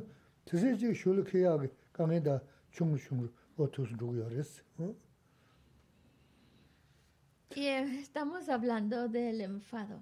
Y 7.55 7.67
estamos 7.67 8.49
hablando 8.49 9.07
del 9.09 9.41
enfado. 9.41 10.01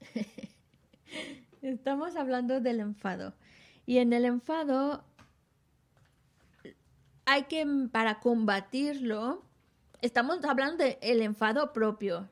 estamos 1.62 2.16
hablando 2.16 2.60
del 2.60 2.80
enfado. 2.80 3.32
Y 3.86 3.96
en 3.96 4.12
el 4.12 4.26
enfado 4.26 5.04
hay 7.24 7.44
que, 7.44 7.66
para 7.90 8.20
combatirlo, 8.20 9.42
estamos 10.02 10.44
hablando 10.44 10.84
del 10.84 11.22
enfado 11.22 11.72
propio, 11.72 12.28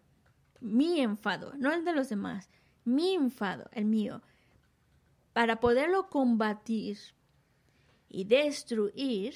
mi 0.61 1.01
enfado, 1.01 1.55
no 1.57 1.73
el 1.73 1.87
de 1.87 1.95
los 1.95 2.11
demás, 2.11 2.51
mi 2.85 3.15
enfado, 3.15 3.71
el 3.73 3.87
mío. 3.87 4.21
Para 5.35 5.61
poderlo 5.61 6.09
combatir, 6.09 6.99
y 8.15 8.23
destruir, 8.23 9.35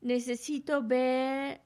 necesito 0.00 0.80
ver 0.80 1.60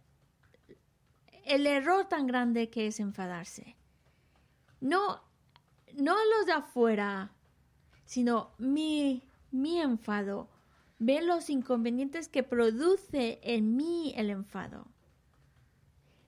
el 1.45 1.67
error 1.67 2.09
tan 2.09 2.27
grande 2.27 2.71
que 2.71 2.87
es 2.87 2.99
enfadarse. 2.99 3.77
No, 4.81 5.21
no 5.99 6.15
los 6.15 6.47
de 6.47 6.53
afuera, 6.53 7.35
sino 8.07 8.55
mi, 8.57 9.23
mi 9.51 9.81
enfado. 9.81 10.49
Ver 10.99 11.25
los 11.25 11.51
inconvenientes 11.51 12.29
que 12.29 12.43
produce 12.43 13.39
en 13.43 13.77
mí 13.77 14.15
el 14.17 14.31
enfado. 14.31 14.87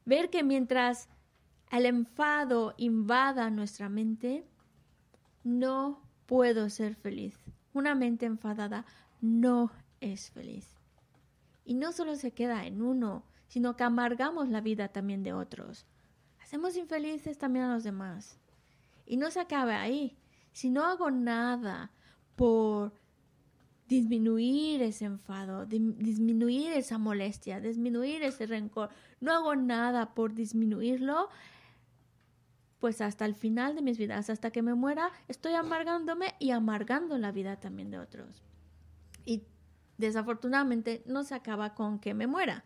Ver 0.05 0.29
que 0.29 0.43
mientras 0.43 1.09
el 1.71 1.87
enfado 1.87 2.75
invada 2.77 3.49
nuestra 3.49 3.89
mente, 3.89 4.47
no 5.43 6.02
puedo 6.33 6.71
ser 6.71 6.95
feliz. 6.95 7.35
Una 7.75 7.95
mente 7.95 8.25
enfadada 8.25 8.87
no 9.21 9.71
es 10.01 10.31
feliz. 10.31 10.67
Y 11.63 11.75
no 11.75 11.93
solo 11.93 12.17
se 12.17 12.31
queda 12.31 12.65
en 12.65 12.81
uno, 12.81 13.27
sino 13.49 13.77
que 13.77 13.85
amargamos 13.85 14.49
la 14.49 14.63
vida 14.63 14.89
también 14.89 15.23
de 15.23 15.35
otros. 15.35 15.85
Hacemos 16.43 16.75
infelices 16.79 17.37
también 17.37 17.67
a 17.67 17.75
los 17.75 17.85
demás. 17.85 18.39
Y 19.05 19.19
no 19.19 19.31
se 19.31 19.41
acaba 19.41 19.83
ahí. 19.83 20.17
Si 20.53 20.71
no 20.71 20.87
hago 20.87 21.11
nada 21.11 21.91
por 22.35 22.95
disminuir 23.87 24.81
ese 24.81 25.05
enfado, 25.05 25.67
disminuir 25.67 26.73
esa 26.73 26.97
molestia, 26.97 27.61
disminuir 27.61 28.23
ese 28.23 28.47
rencor, 28.47 28.89
no 29.21 29.33
hago 29.33 29.55
nada 29.55 30.15
por 30.15 30.33
disminuirlo, 30.33 31.29
pues 32.83 33.01
hasta 33.01 33.27
el 33.27 33.37
final 33.37 33.77
de 33.77 33.83
mis 33.83 33.97
vidas, 33.97 34.29
hasta 34.29 34.51
que 34.51 34.61
me 34.61 34.75
muera, 34.75 35.13
estoy 35.29 35.55
amargándome 35.55 36.35
y 36.41 36.51
amargando 36.51 37.17
la 37.17 37.31
vida 37.31 37.61
también 37.61 37.93
de 37.93 38.01
otros. 38.01 38.43
Y 39.25 39.45
desafortunadamente 39.99 41.05
no 41.07 41.23
se 41.23 41.37
acaba 41.37 41.77
con 41.77 42.01
que 42.01 42.13
me 42.13 42.27
muera, 42.27 42.65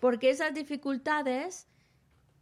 porque 0.00 0.30
esas 0.30 0.52
dificultades, 0.52 1.68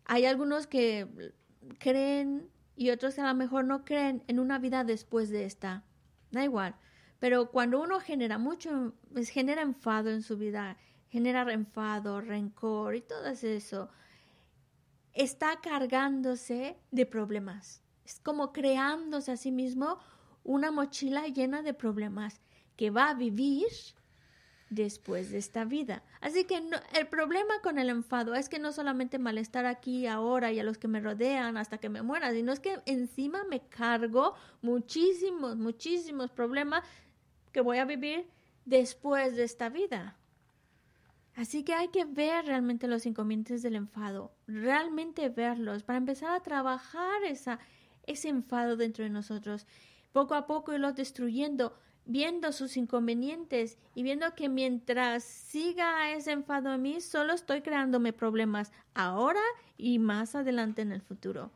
hay 0.06 0.24
algunos 0.24 0.66
que 0.66 1.34
creen 1.78 2.48
y 2.74 2.88
otros 2.88 3.16
que 3.16 3.20
a 3.20 3.28
lo 3.28 3.34
mejor 3.34 3.66
no 3.66 3.84
creen 3.84 4.22
en 4.26 4.40
una 4.40 4.58
vida 4.58 4.82
después 4.82 5.28
de 5.28 5.44
esta. 5.44 5.84
Da 6.30 6.42
igual. 6.42 6.74
Pero 7.18 7.50
cuando 7.50 7.82
uno 7.82 8.00
genera 8.00 8.38
mucho, 8.38 8.94
pues, 9.12 9.28
genera 9.28 9.60
enfado 9.60 10.08
en 10.08 10.22
su 10.22 10.38
vida, 10.38 10.78
genera 11.10 11.52
enfado, 11.52 12.22
rencor 12.22 12.96
y 12.96 13.02
todo 13.02 13.26
eso, 13.26 13.90
está 15.14 15.60
cargándose 15.60 16.76
de 16.90 17.06
problemas. 17.06 17.82
Es 18.04 18.20
como 18.20 18.52
creándose 18.52 19.32
a 19.32 19.36
sí 19.36 19.50
mismo 19.50 19.98
una 20.42 20.70
mochila 20.70 21.26
llena 21.28 21.62
de 21.62 21.72
problemas 21.72 22.40
que 22.76 22.90
va 22.90 23.10
a 23.10 23.14
vivir 23.14 23.68
después 24.70 25.30
de 25.30 25.38
esta 25.38 25.64
vida. 25.64 26.02
Así 26.20 26.44
que 26.44 26.60
el 26.94 27.06
problema 27.06 27.60
con 27.62 27.78
el 27.78 27.88
enfado 27.88 28.34
es 28.34 28.48
que 28.48 28.58
no 28.58 28.72
solamente 28.72 29.18
malestar 29.18 29.66
aquí, 29.66 30.06
ahora 30.06 30.52
y 30.52 30.58
a 30.58 30.64
los 30.64 30.78
que 30.78 30.88
me 30.88 31.00
rodean 31.00 31.56
hasta 31.56 31.78
que 31.78 31.88
me 31.88 32.02
muera, 32.02 32.32
sino 32.32 32.52
es 32.52 32.60
que 32.60 32.80
encima 32.86 33.44
me 33.44 33.60
cargo 33.68 34.34
muchísimos, 34.62 35.56
muchísimos 35.56 36.30
problemas 36.30 36.82
que 37.52 37.60
voy 37.60 37.78
a 37.78 37.84
vivir 37.84 38.26
después 38.64 39.36
de 39.36 39.44
esta 39.44 39.68
vida. 39.68 40.16
Así 41.36 41.64
que 41.64 41.74
hay 41.74 41.88
que 41.88 42.04
ver 42.04 42.46
realmente 42.46 42.86
los 42.86 43.06
inconvenientes 43.06 43.62
del 43.62 43.74
enfado, 43.74 44.32
realmente 44.46 45.28
verlos 45.28 45.82
para 45.82 45.98
empezar 45.98 46.32
a 46.32 46.40
trabajar 46.40 47.24
esa, 47.24 47.58
ese 48.06 48.28
enfado 48.28 48.76
dentro 48.76 49.02
de 49.02 49.10
nosotros, 49.10 49.66
poco 50.12 50.34
a 50.34 50.46
poco 50.46 50.72
irlo 50.72 50.92
destruyendo 50.92 51.76
viendo 52.06 52.52
sus 52.52 52.76
inconvenientes 52.76 53.78
y 53.94 54.02
viendo 54.02 54.34
que 54.34 54.48
mientras 54.48 55.24
siga 55.24 56.10
ese 56.10 56.32
enfado 56.32 56.70
a 56.70 56.78
mí, 56.78 57.00
solo 57.00 57.32
estoy 57.32 57.62
creándome 57.62 58.12
problemas 58.12 58.72
ahora 58.94 59.40
y 59.76 59.98
más 59.98 60.34
adelante 60.34 60.82
en 60.82 60.92
el 60.92 61.00
futuro. 61.00 61.50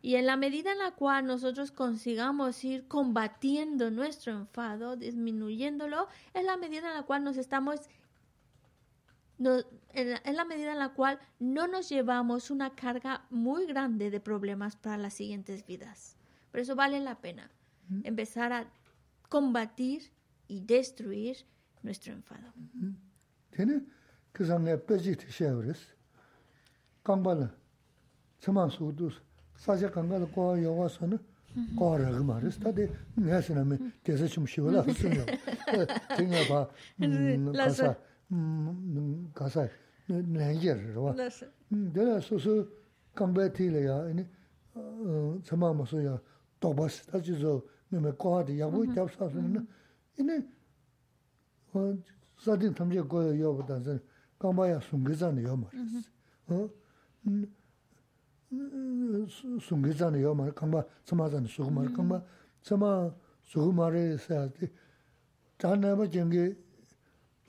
Y 0.00 0.14
en 0.14 0.26
la 0.26 0.36
medida 0.36 0.72
en 0.72 0.78
la 0.78 0.92
cual 0.92 1.26
nosotros 1.26 1.72
consigamos 1.72 2.64
ir 2.64 2.86
combatiendo 2.86 3.90
nuestro 3.90 4.32
enfado, 4.32 4.96
disminuyéndolo, 4.96 6.06
es 6.34 6.44
la 6.44 6.56
medida 6.56 6.88
en 6.88 6.94
la 6.94 7.02
cual 7.02 7.24
nos 7.24 7.36
estamos 7.36 7.80
no, 9.38 9.58
en, 9.92 10.10
la, 10.10 10.20
en 10.24 10.36
la 10.36 10.44
medida 10.44 10.72
en 10.72 10.78
la 10.78 10.90
cual 10.90 11.18
no 11.38 11.66
nos 11.66 11.88
llevamos 11.88 12.50
una 12.50 12.74
carga 12.74 13.24
muy 13.30 13.66
grande 13.66 14.10
de 14.10 14.20
problemas 14.20 14.76
para 14.76 14.98
las 14.98 15.14
siguientes 15.14 15.64
vidas. 15.66 16.16
Por 16.50 16.60
eso 16.60 16.74
vale 16.74 17.00
la 17.00 17.20
pena 17.20 17.50
empezar 18.04 18.52
a 18.52 18.66
combatir 19.28 20.02
y 20.48 20.60
destruir 20.60 21.36
nuestro 21.82 22.12
enfado. 22.12 22.52
Tene 23.50 23.82
kizange 24.32 24.76
peji 24.78 25.16
te 25.16 25.26
shevres. 25.30 25.78
Kambala. 27.02 27.54
Tsama 28.40 28.70
sudus. 28.70 29.20
Saja 29.56 29.90
kangala 29.90 30.26
kwa 30.26 30.58
yawa 30.58 30.88
sana. 30.88 31.18
Kwa 31.76 31.98
raga 31.98 32.22
maris. 32.22 32.58
Tade 32.58 32.90
ngasina 33.18 33.64
me 33.64 33.78
tesa 34.02 34.28
chum 34.28 34.46
shivala 34.46 34.84
sunyo. 34.94 35.24
Tinga 36.16 36.44
ba 36.48 36.68
가사 39.34 39.68
내게 40.06 40.74
그러와 40.74 41.14
음 41.72 41.92
내가 41.92 42.20
소소 42.20 42.66
컴베티래야 43.14 44.04
아니 44.04 44.26
어 44.74 45.38
정말 45.42 45.74
무슨야 45.74 46.20
더버스 46.60 47.06
다지서 47.06 47.62
내가 47.88 48.14
과디 48.16 48.60
야고 48.60 48.92
잡사서는. 48.94 49.66
이네 50.18 50.46
어 51.72 51.96
사딘 52.38 52.74
탐제 52.74 53.02
거 53.02 53.38
여보다서 53.38 53.98
강바야 54.38 54.80
숨기잖아요 54.80 55.48
요 55.48 55.56
말이지. 55.56 56.08
어? 56.48 56.70
숨기잖아요 59.60 60.22
요 60.22 60.34
말. 60.34 60.52
강바 60.52 60.84
서마잔 61.04 61.46
수고 61.46 61.70
말 61.70 61.92
강바 61.92 62.22
서마 62.62 63.10
수고 63.42 63.72
말에서 63.72 64.48
자나바 65.58 66.08
정게 66.10 66.56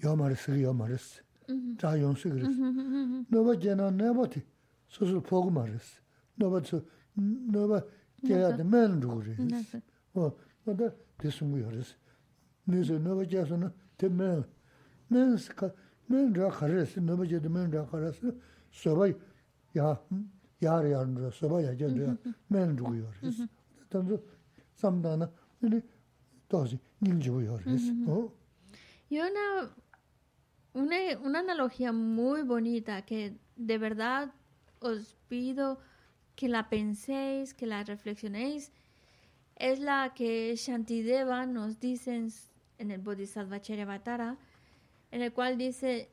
요마르스 0.04 0.62
요마르스. 0.62 1.22
자 1.78 2.00
용수 2.00 2.30
그랬어. 2.30 2.50
너가 3.30 3.58
제나 3.60 3.90
내버티 3.92 4.42
소소 4.88 5.22
보고 5.22 5.50
말했어. 5.50 6.02
너가 6.36 6.62
저 6.62 6.82
너가 7.16 7.84
제가 8.26 8.58
맨 8.64 9.00
그래? 9.00 9.36
어 10.14 10.32
근데 10.64 10.90
대충 11.18 11.52
그랬어. 11.52 11.96
네서 12.66 13.00
너가 13.00 13.26
제서는 13.28 13.72
대면 13.98 14.48
맨스카 15.08 15.72
맨라 16.08 16.50
가르스. 16.50 17.00
너가 17.00 17.26
제도 17.28 17.50
맨라 17.50 17.86
가르스. 17.88 18.40
소바 18.72 19.10
야 19.78 20.00
야래 20.62 20.94
안 20.94 21.16
들어. 21.16 21.32
소바 21.32 21.64
야제 21.64 21.88
맨 22.48 22.78
주고요 22.78 23.10
그랬어? 23.20 23.44
단도 23.90 24.24
삼다나 24.76 25.32
근데 25.60 25.82
다시 26.48 26.78
님 27.02 27.20
주고요 27.20 27.58
그랬어 27.58 27.92
어? 28.08 28.32
요나 29.12 29.70
una, 30.74 30.96
una 31.24 31.40
analogía 31.40 31.92
muy 31.92 32.42
bonita 32.44 33.02
que 33.04 33.36
de 33.56 33.78
verdad 33.78 34.34
os 34.80 35.16
pido 35.28 35.80
que 36.36 36.48
la 36.48 36.70
penséis, 36.70 37.54
que 37.54 37.66
la 37.66 37.84
reflexionéis, 37.84 38.72
es 39.56 39.80
la 39.80 40.14
que 40.16 40.56
Shantideva 40.56 41.46
nos 41.46 41.80
dice 41.80 42.16
en, 42.78 42.92
el 42.92 43.02
Bodhisattva 43.02 43.62
Charyavatara, 43.62 44.38
en 45.12 45.22
el 45.22 45.34
cual 45.34 45.58
dice, 45.58 46.10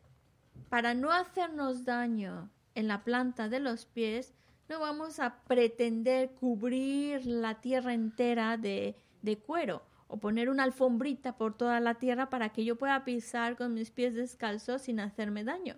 para 0.69 0.95
no 0.95 1.13
hacernos 1.13 1.85
daño 1.85 2.51
en 2.75 2.89
la 2.89 3.05
planta 3.05 3.49
de 3.49 3.61
los 3.61 3.87
pies, 3.87 4.35
no 4.69 4.81
vamos 4.81 5.21
a 5.21 5.43
pretender 5.45 6.33
cubrir 6.33 7.25
la 7.25 7.61
tierra 7.61 7.95
entera 7.95 8.57
de, 8.57 8.97
de 9.23 9.39
cuero 9.39 9.83
o 10.09 10.19
poner 10.19 10.49
una 10.49 10.63
alfombrita 10.63 11.37
por 11.37 11.57
toda 11.57 11.81
la 11.81 11.95
tierra 11.95 12.31
para 12.31 12.51
que 12.51 12.65
yo 12.65 12.77
pueda 12.77 13.05
pisar 13.05 13.57
con 13.57 13.75
mis 13.75 13.91
pies 13.91 14.15
descalzos 14.15 14.83
sin 14.83 15.01
hacerme 15.01 15.45
daño. 15.45 15.77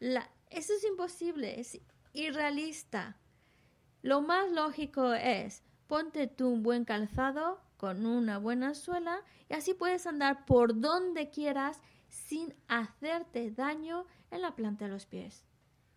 Eso 0.00 0.72
es 0.72 0.84
imposible, 0.84 1.60
es 1.60 1.80
irrealista. 2.12 3.16
Lo 4.02 4.20
más 4.20 4.50
lógico 4.50 5.14
es, 5.14 5.62
ponte 5.86 6.26
tú 6.26 6.48
un 6.48 6.62
buen 6.62 6.84
calzado 6.84 7.60
con 7.76 8.06
una 8.06 8.38
buena 8.38 8.74
suela 8.74 9.22
y 9.48 9.54
así 9.54 9.74
puedes 9.74 10.06
andar 10.06 10.44
por 10.44 10.80
donde 10.80 11.30
quieras 11.30 11.80
sin 12.08 12.54
hacerte 12.68 13.50
daño 13.50 14.06
en 14.30 14.42
la 14.42 14.54
planta 14.54 14.84
de 14.84 14.90
los 14.90 15.06
pies. 15.06 15.44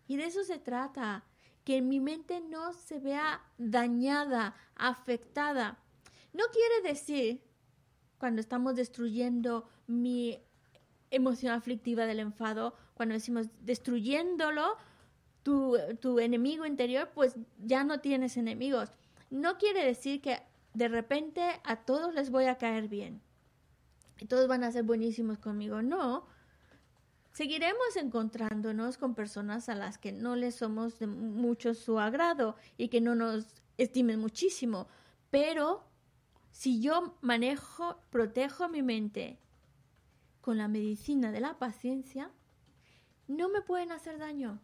Y 0.06 0.16
de 0.16 0.24
eso 0.24 0.42
se 0.42 0.58
trata, 0.58 1.24
que 1.64 1.82
mi 1.82 2.00
mente 2.00 2.40
no 2.40 2.72
se 2.72 2.98
vea 2.98 3.42
dañada, 3.58 4.56
afectada. 4.74 5.78
No 6.32 6.44
quiere 6.50 6.88
decir, 6.88 7.42
cuando 8.18 8.40
estamos 8.40 8.76
destruyendo 8.76 9.68
mi 9.86 10.38
emoción 11.10 11.52
aflictiva 11.52 12.06
del 12.06 12.20
enfado, 12.20 12.74
cuando 12.94 13.14
decimos 13.14 13.46
destruyéndolo, 13.60 14.76
tu, 15.42 15.78
tu 16.00 16.18
enemigo 16.18 16.66
interior, 16.66 17.10
pues 17.14 17.36
ya 17.58 17.84
no 17.84 18.00
tienes 18.00 18.36
enemigos. 18.36 18.90
No 19.30 19.56
quiere 19.56 19.84
decir 19.84 20.20
que 20.20 20.42
de 20.74 20.88
repente 20.88 21.42
a 21.64 21.76
todos 21.76 22.14
les 22.14 22.30
voy 22.30 22.44
a 22.44 22.58
caer 22.58 22.88
bien 22.88 23.22
y 24.20 24.26
todos 24.26 24.48
van 24.48 24.64
a 24.64 24.72
ser 24.72 24.82
buenísimos 24.82 25.38
conmigo. 25.38 25.80
No, 25.82 26.26
seguiremos 27.32 27.96
encontrándonos 27.96 28.98
con 28.98 29.14
personas 29.14 29.68
a 29.68 29.74
las 29.74 29.98
que 29.98 30.12
no 30.12 30.36
les 30.36 30.56
somos 30.56 30.98
de 30.98 31.06
mucho 31.06 31.74
su 31.74 31.98
agrado 31.98 32.56
y 32.76 32.88
que 32.88 33.00
no 33.00 33.14
nos 33.14 33.46
estimen 33.76 34.20
muchísimo. 34.20 34.88
Pero 35.30 35.87
si 36.50 36.80
yo 36.80 37.16
manejo, 37.20 38.00
protejo 38.10 38.68
mi 38.68 38.82
mente 38.82 39.38
con 40.40 40.58
la 40.58 40.68
medicina 40.68 41.30
de 41.32 41.40
la 41.40 41.58
paciencia, 41.58 42.30
no 43.26 43.48
me 43.48 43.60
pueden 43.60 43.92
hacer 43.92 44.18
daño. 44.18 44.60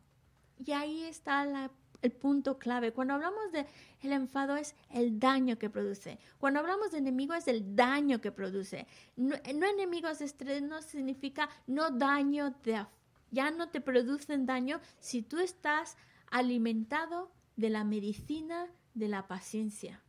Y 0.58 0.72
ahí 0.72 1.02
está 1.02 1.70
el 2.02 2.12
punto 2.12 2.58
clave. 2.58 2.92
Cuando 2.92 3.14
hablamos 3.14 3.52
de 3.52 3.66
el 4.00 4.12
enfado 4.12 4.56
es 4.56 4.74
el 4.90 5.18
daño 5.18 5.58
que 5.58 5.70
produce. 5.70 6.18
Cuando 6.38 6.60
hablamos 6.60 6.92
de 6.92 6.98
enemigo 6.98 7.34
es 7.34 7.48
el 7.48 7.74
daño 7.74 8.20
que 8.20 8.32
produce. 8.32 8.86
No, 9.16 9.36
no 9.54 9.66
enemigos 9.66 10.18
no 10.62 10.82
significa 10.82 11.48
no 11.66 11.90
daño 11.90 12.50
de 12.62 12.86
ya 13.30 13.50
no 13.50 13.68
te 13.68 13.80
producen 13.80 14.46
daño 14.46 14.80
si 15.00 15.22
tú 15.22 15.38
estás 15.38 15.96
alimentado 16.30 17.32
de 17.56 17.68
la 17.68 17.82
medicina 17.82 18.68
de 18.94 19.08
la 19.08 19.26
paciencia. 19.26 20.03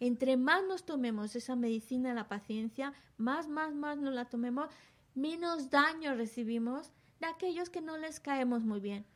Entre 0.00 0.36
más 0.36 0.64
nos 0.64 0.84
tomemos 0.84 1.36
esa 1.36 1.56
medicina 1.56 2.10
de 2.10 2.14
la 2.14 2.28
paciencia, 2.28 2.92
más, 3.16 3.48
más, 3.48 3.74
más 3.74 3.98
nos 3.98 4.12
la 4.12 4.26
tomemos, 4.26 4.68
menos 5.14 5.70
daño 5.70 6.14
recibimos 6.14 6.92
de 7.20 7.26
aquellos 7.26 7.70
que 7.70 7.80
no 7.80 7.96
les 7.96 8.20
caemos 8.20 8.64
muy 8.64 8.80
bien 8.80 9.06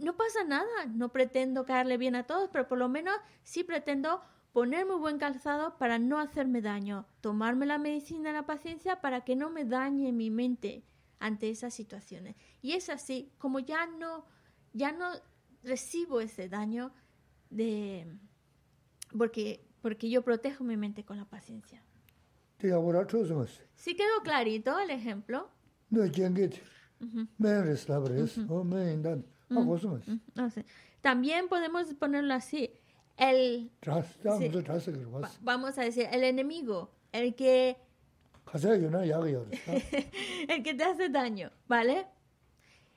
no 0.00 0.16
pasa 0.16 0.44
nada, 0.44 0.86
no 0.86 1.10
pretendo 1.10 1.64
caerle 1.64 1.96
bien 1.96 2.16
a 2.16 2.24
todos, 2.24 2.48
pero 2.50 2.66
por 2.66 2.78
lo 2.78 2.88
menos 2.88 3.14
sí 3.42 3.64
pretendo 3.64 4.20
ponerme 4.52 4.94
buen 4.96 5.18
calzado 5.18 5.78
para 5.78 5.98
no 5.98 6.18
hacerme 6.18 6.60
daño, 6.60 7.06
tomarme 7.20 7.66
la 7.66 7.78
medicina, 7.78 8.32
la 8.32 8.46
paciencia 8.46 9.00
para 9.00 9.24
que 9.24 9.36
no 9.36 9.50
me 9.50 9.64
dañe 9.64 10.12
mi 10.12 10.30
mente 10.30 10.84
ante 11.18 11.50
esas 11.50 11.74
situaciones. 11.74 12.36
Y 12.62 12.72
es 12.72 12.88
así, 12.88 13.32
como 13.38 13.60
ya 13.60 13.86
no, 13.86 14.24
ya 14.72 14.90
no 14.92 15.10
recibo 15.62 16.20
ese 16.20 16.48
daño 16.48 16.92
de 17.50 18.06
porque, 19.16 19.68
porque 19.80 20.10
yo 20.10 20.22
protejo 20.22 20.64
mi 20.64 20.76
mente 20.76 21.04
con 21.04 21.16
la 21.16 21.24
paciencia. 21.24 21.82
¿Sí 23.74 23.96
quedó 23.96 24.22
clarito 24.22 24.78
el 24.78 24.90
ejemplo? 24.90 25.48
No, 30.34 30.48
También 31.00 31.48
podemos 31.48 31.92
ponerlo 31.94 32.34
así. 32.34 32.70
El, 33.16 33.70
vamos 35.42 35.78
a 35.78 35.82
decir, 35.82 36.06
el 36.10 36.24
enemigo, 36.24 36.90
el 37.12 37.34
que... 37.34 37.76
el 40.48 40.62
que 40.62 40.74
te 40.74 40.84
hace 40.84 41.08
daño, 41.08 41.50
¿vale? 41.68 42.06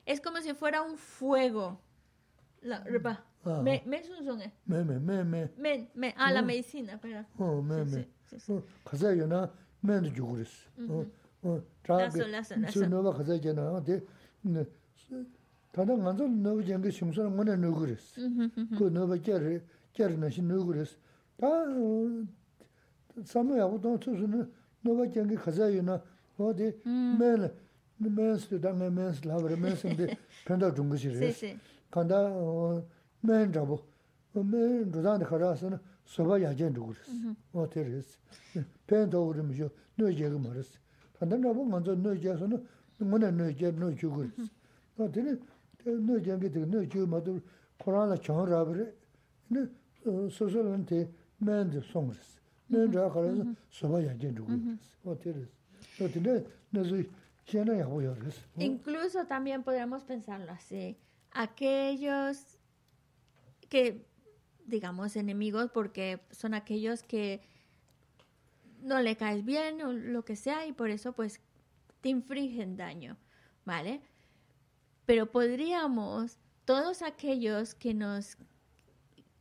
Es 0.06 0.20
como 0.20 0.40
si 0.40 0.54
fuera 0.54 0.82
un 0.82 0.96
fuego. 0.96 1.80
La, 2.60 2.84
Me, 3.62 3.82
me 3.86 4.02
sunzone. 4.02 4.52
Me, 4.66 4.84
me, 4.84 4.98
me, 4.98 5.24
me. 5.24 5.48
Me, 5.58 5.88
me, 5.94 6.14
a 6.16 6.32
la 6.32 6.42
medicina, 6.42 6.98
pero. 7.00 7.24
Oh, 7.38 7.60
me, 7.62 7.84
me. 7.84 8.06
Kaza 8.84 9.14
yo 9.14 9.26
na, 9.26 9.50
me 9.82 10.00
no 10.00 10.08
yuguris. 10.08 10.68
Laso, 11.88 12.26
laso, 12.26 12.56
laso. 12.56 12.72
Su 12.72 12.88
nova 12.88 13.12
kaza 13.14 13.34
yo 13.36 13.52
na, 13.52 13.80
de, 13.80 14.02
tanda 15.72 15.96
nganzo 15.96 16.26
nova 16.28 16.62
jenga 16.62 16.90
shungsana 16.90 17.30
ngana 17.30 17.56
nuguris. 17.56 18.14
Ko 18.78 18.88
nova 18.88 19.18
kari, 19.18 19.60
kari 19.96 20.16
nashi 20.16 20.42
nuguris. 20.42 20.96
Ta, 21.36 21.66
samu 23.24 23.56
yago 23.56 23.78
tanga 23.78 23.98
tsusu 23.98 24.26
na, 24.26 24.46
nova 24.82 25.06
jenga 25.06 25.36
kaza 25.36 25.68
yo 25.68 25.82
na, 25.82 26.00
o 26.38 26.52
de, 26.52 26.74
me 26.84 27.36
na, 27.36 27.50
me 27.98 28.32
nsu, 28.34 28.58
da 28.58 28.72
me 28.72 28.88
nsu, 28.88 29.28
lavara 29.28 29.56
me 29.56 29.70
nsu, 29.70 29.94
de, 29.94 30.16
penda 30.46 30.70
dunga 30.70 30.96
shiris. 30.96 31.44
Kanda, 31.90 32.18
o, 32.30 32.82
mēn 33.24 33.52
rābu, 33.54 33.78
mēn 34.36 34.92
rūdāni 34.92 35.28
khārāsa 35.28 35.70
na 35.72 35.80
sōba 36.08 36.38
yājiān 36.42 36.76
rūgu 36.76 36.94
rīs, 36.96 37.10
wā 37.54 37.64
mhm. 37.64 37.70
tē 37.72 37.84
rīs. 37.88 38.14
Pēn 38.88 39.10
tōgu 39.12 39.38
rī 39.38 39.46
mishō, 39.48 39.70
nō 39.98 40.10
yēgu 40.12 40.40
mā 40.42 40.52
rīs. 40.54 40.74
Tāndā 41.18 41.40
rābu 41.40 41.64
ngā 41.70 41.80
tsō 41.86 41.96
nō 42.02 42.14
yēsō 42.24 42.50
na, 42.52 42.60
ngō 43.00 43.20
na 43.22 43.32
nō 43.38 43.48
yē, 43.60 43.72
nō 43.80 43.90
yūgu 43.96 44.26
rīs. 44.26 44.52
Wā 44.98 45.08
mhm. 45.08 45.12
tē 45.14 45.26
rī, 45.26 45.34
nō 46.08 46.20
yēn 46.28 46.44
kī 46.44 46.52
tīka 46.54 46.70
nō 46.74 46.84
yūgu 46.84 47.08
mā 47.10 47.22
tū, 47.24 47.40
Qurān 47.82 48.08
la 48.08 48.16
chāng 48.22 48.44
rābu 48.46 48.76
rī, 48.78 48.86
sōsō 50.04 50.62
lān 50.62 50.84
tē 50.88 51.02
mēn 51.42 51.72
rī 51.74 51.82
sōng 51.90 52.12
rīs. 52.12 52.30
Mēn 52.70 52.92
rā 52.92 53.08
mhm. 53.08 53.14
khārāsa 53.16 53.48
sōba 53.80 54.04
yājiān 54.04 54.38
rūgu 54.38 54.60
rīs, 54.60 54.92
wā 55.04 55.16
tē 55.24 55.34
rīs. 55.34 55.50
Wā 55.98 56.10
tē 56.12 56.22
rī, 56.22 56.36
nō 56.76 56.84
sō 56.90 57.00
yēn 57.52 57.68
rā 57.68 57.80
yāgu 57.80 58.04
yā 58.04 58.14
rīs. 58.20 58.38
Incluso 58.56 59.26
también 59.26 59.62
podríamos 59.62 60.04
pensarlo 60.04 60.52
así. 60.52 60.96
Aquellos 61.32 62.53
que, 63.68 64.06
digamos, 64.66 65.16
enemigos, 65.16 65.70
porque 65.72 66.20
son 66.30 66.54
aquellos 66.54 67.02
que 67.02 67.42
no 68.80 69.00
le 69.00 69.16
caes 69.16 69.44
bien 69.44 69.80
o 69.82 69.92
lo 69.92 70.24
que 70.24 70.36
sea 70.36 70.66
y 70.66 70.72
por 70.72 70.90
eso 70.90 71.12
pues 71.14 71.40
te 72.00 72.10
infringen 72.10 72.76
daño, 72.76 73.16
¿vale? 73.64 74.02
Pero 75.06 75.30
podríamos, 75.30 76.38
todos 76.64 77.02
aquellos 77.02 77.74
que 77.74 77.94
nos 77.94 78.36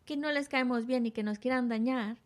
que 0.05 0.17
no 0.17 0.31
les 0.31 0.49
caemos 0.49 0.85
bien 0.85 1.05
y 1.05 1.11
que 1.11 1.23
nos 1.23 1.39
quieran 1.39 1.69
dañar, 1.69 2.17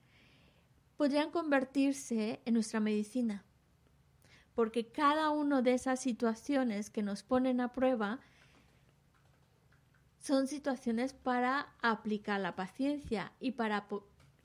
podrían 0.96 1.30
convertirse 1.30 2.42
en 2.46 2.56
nuestra 2.56 2.80
medicina. 2.80 3.46
Porque 4.56 4.88
cada 4.88 5.30
una 5.30 5.62
de 5.62 5.74
esas 5.74 6.00
situaciones 6.00 6.90
que 6.90 7.04
nos 7.04 7.22
ponen 7.22 7.62
a 7.62 7.72
prueba 7.74 8.20
son 10.28 10.48
situaciones 10.48 11.14
para 11.14 11.74
aplicar 11.82 12.42
la 12.42 12.54
paciencia 12.56 13.32
y 13.40 13.52
para 13.54 13.88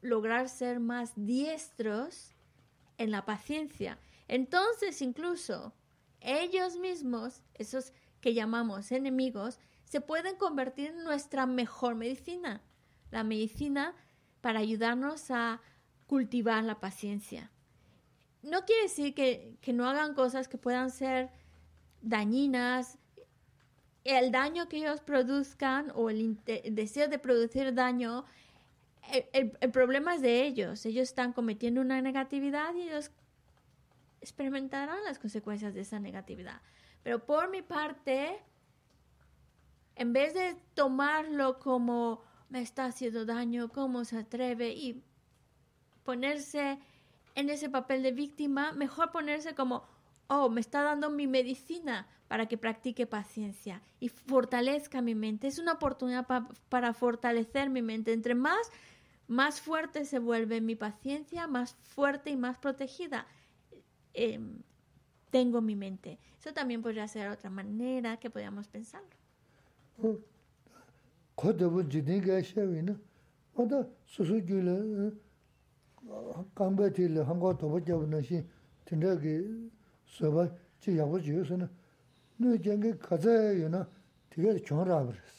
lograr 0.01 0.49
ser 0.49 0.79
más 0.79 1.13
diestros 1.17 2.37
en 2.99 3.11
la 3.11 3.25
paciencia. 3.25 3.99
Entonces, 4.29 5.03
incluso 5.03 5.75
ellos 6.21 6.77
mismos, 6.77 7.43
esos 7.55 7.93
que 8.21 8.33
llamamos 8.33 8.93
enemigos, 8.93 9.59
se 9.85 10.01
pueden 10.01 10.37
convertir 10.37 10.91
en 10.91 11.03
nuestra 11.03 11.47
mejor 11.47 11.97
medicina. 11.97 12.63
La 13.11 13.25
medicina 13.25 13.93
para 14.41 14.61
ayudarnos 14.61 15.33
a 15.33 15.61
cultivar 16.07 16.63
la 16.63 16.79
paciencia. 16.79 17.51
No 18.43 18.65
quiere 18.65 18.83
decir 18.83 19.15
que, 19.15 19.59
que 19.61 19.73
no 19.73 19.89
hagan 19.89 20.15
cosas 20.15 20.47
que 20.47 20.59
puedan 20.59 20.93
ser 20.93 21.31
dañinas. 22.03 22.99
El 24.05 24.33
daño 24.33 24.69
que 24.69 24.79
ellos 24.79 25.01
produzcan 25.01 25.93
o 25.95 26.11
el, 26.11 26.39
deseo 26.71 27.09
de 27.09 27.19
producir 27.19 27.73
daño, 27.75 28.25
el- 29.33 29.57
el 29.61 29.71
problema 29.71 30.15
es 30.15 30.23
de 30.23 30.43
ellos. 30.45 30.85
Ellos 30.87 31.05
están 31.09 31.33
cometiendo 31.33 31.81
una 31.81 32.01
negatividad 32.03 32.75
y 32.75 32.83
ellos 32.83 33.11
experimentarán 34.21 35.03
las 35.05 35.19
consecuencias 35.19 35.75
de 35.75 35.81
esa 35.81 35.99
negatividad. 35.99 36.61
Pero 37.03 37.25
por 37.27 37.51
mi 37.51 37.63
parte, 37.63 38.39
en 39.97 40.13
vez 40.13 40.35
de 40.35 40.57
tomarlo 40.75 41.59
como 41.59 42.23
me 42.49 42.61
está 42.61 42.85
haciendo 42.87 43.25
daño, 43.25 43.69
cómo 43.69 44.05
se 44.05 44.19
atreve 44.19 44.71
y 44.71 45.03
ponerse 46.05 46.79
en 47.35 47.51
ese 47.51 47.69
papel 47.71 48.03
de 48.03 48.13
víctima, 48.13 48.73
mejor 48.73 49.11
ponerse 49.11 49.55
como, 49.55 49.85
oh, 50.29 50.49
me 50.51 50.61
está 50.61 50.83
dando 50.83 51.11
mi 51.11 51.27
medicina 51.27 52.07
para 52.33 52.47
que 52.47 52.57
practique 52.57 53.07
paciencia 53.07 53.83
y 54.01 54.09
fortalezca 54.09 55.03
mi 55.03 55.15
mente. 55.15 55.49
Es 55.49 55.59
una 55.59 55.73
oportunidad 55.73 56.27
pa- 56.27 56.49
para 56.71 56.95
fortalecer 56.95 57.69
mi 57.69 57.83
mente. 57.83 58.15
Entre 58.15 58.35
más, 58.35 58.57
fuerte 59.61 60.07
se 60.07 60.19
vuelve 60.19 60.63
mi 60.63 60.75
paciencia, 60.75 61.47
más 61.47 61.75
fuerte 61.83 62.31
y 62.31 62.39
más 62.39 62.57
protegida 62.57 63.27
eh, 64.15 64.41
tengo 65.31 65.61
mi 65.61 65.77
mente. 65.77 66.19
Eso 66.41 66.55
también 66.55 66.81
podría 66.81 67.07
ser 67.07 67.29
otra 67.29 67.51
manera 67.51 68.17
que 68.17 68.31
podríamos 68.31 68.67
pensarlo. 68.67 69.11
nū 82.43 82.59
jengi 82.59 82.99
kaza 82.99 83.53
yu 83.53 83.69
na 83.69 83.87
tiga 84.31 84.53
chōng 84.59 84.83
rāba 84.89 85.15
rās. 85.15 85.39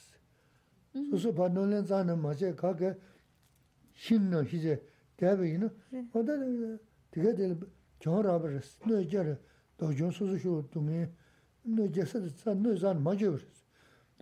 Sūsū 0.93 1.32
mm-hmm. 1.32 1.36
pa 1.36 1.49
nōlen 1.49 1.84
tsāna 1.84 2.16
ma 2.16 2.34
che 2.34 2.54
kā 2.54 2.72
ke 2.78 2.95
shin 3.93 4.30
nō 4.32 4.45
shi 4.47 4.60
che 4.62 4.76
dāba 5.20 5.43
yu 5.45 5.60
na, 5.60 5.70
oda 6.14 6.38
tiga 7.12 7.34
tila 7.34 7.56
chōng 7.99 8.24
rāba 8.24 8.54
rās. 8.54 8.78
Nū 8.88 9.04
jengi 9.04 9.36
dō 9.80 9.91
chōng 9.99 10.14
sūsū 10.16 10.39
shū 10.39 10.56
tūngi, 10.72 11.04
nū 11.68 11.89
jengi 11.91 12.08
sā 12.08 12.24
tsā 12.24 12.56
nū 12.56 12.78
tsāna 12.80 12.99
ma 12.99 13.16
che 13.16 13.28
rās. 13.28 13.64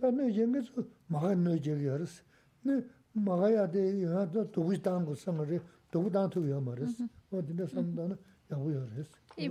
Tā 0.00 0.10
nū 0.10 0.30
jengi 0.32 0.64
tsū 0.66 0.86
maha 1.08 1.34
nū 1.38 1.58
jengi 1.62 1.86
ya 1.86 2.00
rās. 2.02 2.18
Nū 2.66 2.82
maha 3.14 3.52
ya 3.54 3.66
de 3.66 3.86
yu 4.02 4.10
na 4.10 4.26
tō 4.26 4.48
tōgu 4.50 4.80
tāngu 4.82 5.14
sāma 5.14 5.46
rī, 5.46 5.60
tōgu 5.92 6.10
tāngu 6.10 6.34
tūgu 6.38 6.56
ya 6.56 6.60
ma 6.60 6.74
rās. 6.74 6.98
Oda 7.30 7.52
nā 7.54 7.68
sāma 7.70 7.94
tāna 7.94 8.18
ya 8.50 8.56
hu 8.56 8.74
ya 8.74 8.82
rās. 8.96 9.21
Y 9.36 9.50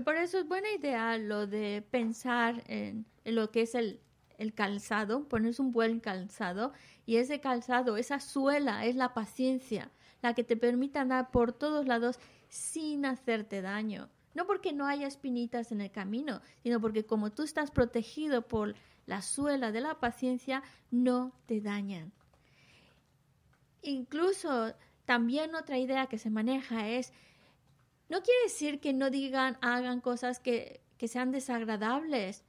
por 0.00 0.16
eso 0.16 0.38
es 0.38 0.46
buena 0.46 0.70
idea 0.72 1.16
lo 1.18 1.46
de 1.46 1.84
pensar 1.90 2.62
en, 2.66 3.06
en 3.24 3.34
lo 3.34 3.50
que 3.50 3.62
es 3.62 3.74
el, 3.74 4.00
el 4.38 4.54
calzado, 4.54 5.28
ponerse 5.28 5.60
un 5.60 5.70
buen 5.70 6.00
calzado 6.00 6.72
y 7.04 7.16
ese 7.16 7.40
calzado, 7.40 7.96
esa 7.98 8.20
suela 8.20 8.86
es 8.86 8.96
la 8.96 9.12
paciencia, 9.12 9.90
la 10.22 10.34
que 10.34 10.44
te 10.44 10.56
permite 10.56 10.98
andar 10.98 11.30
por 11.30 11.52
todos 11.52 11.86
lados 11.86 12.18
sin 12.48 13.04
hacerte 13.04 13.60
daño. 13.60 14.08
No 14.34 14.46
porque 14.46 14.72
no 14.72 14.86
haya 14.86 15.06
espinitas 15.06 15.72
en 15.72 15.80
el 15.80 15.90
camino, 15.90 16.40
sino 16.62 16.80
porque 16.80 17.04
como 17.04 17.32
tú 17.32 17.42
estás 17.42 17.70
protegido 17.70 18.48
por 18.48 18.74
la 19.06 19.22
suela 19.22 19.72
de 19.72 19.80
la 19.80 20.00
paciencia, 20.00 20.62
no 20.90 21.32
te 21.46 21.60
dañan. 21.60 22.12
Incluso 23.82 24.72
también 25.04 25.54
otra 25.54 25.78
idea 25.78 26.06
que 26.06 26.16
se 26.16 26.30
maneja 26.30 26.88
es 26.88 27.12
no 28.10 28.22
quiere 28.22 28.42
decir 28.44 28.80
que 28.80 28.92
no 28.92 29.08
digan, 29.08 29.56
hagan 29.62 30.00
cosas 30.00 30.40
que, 30.40 30.82
que 30.98 31.08
sean 31.08 31.30
desagradables, 31.30 32.44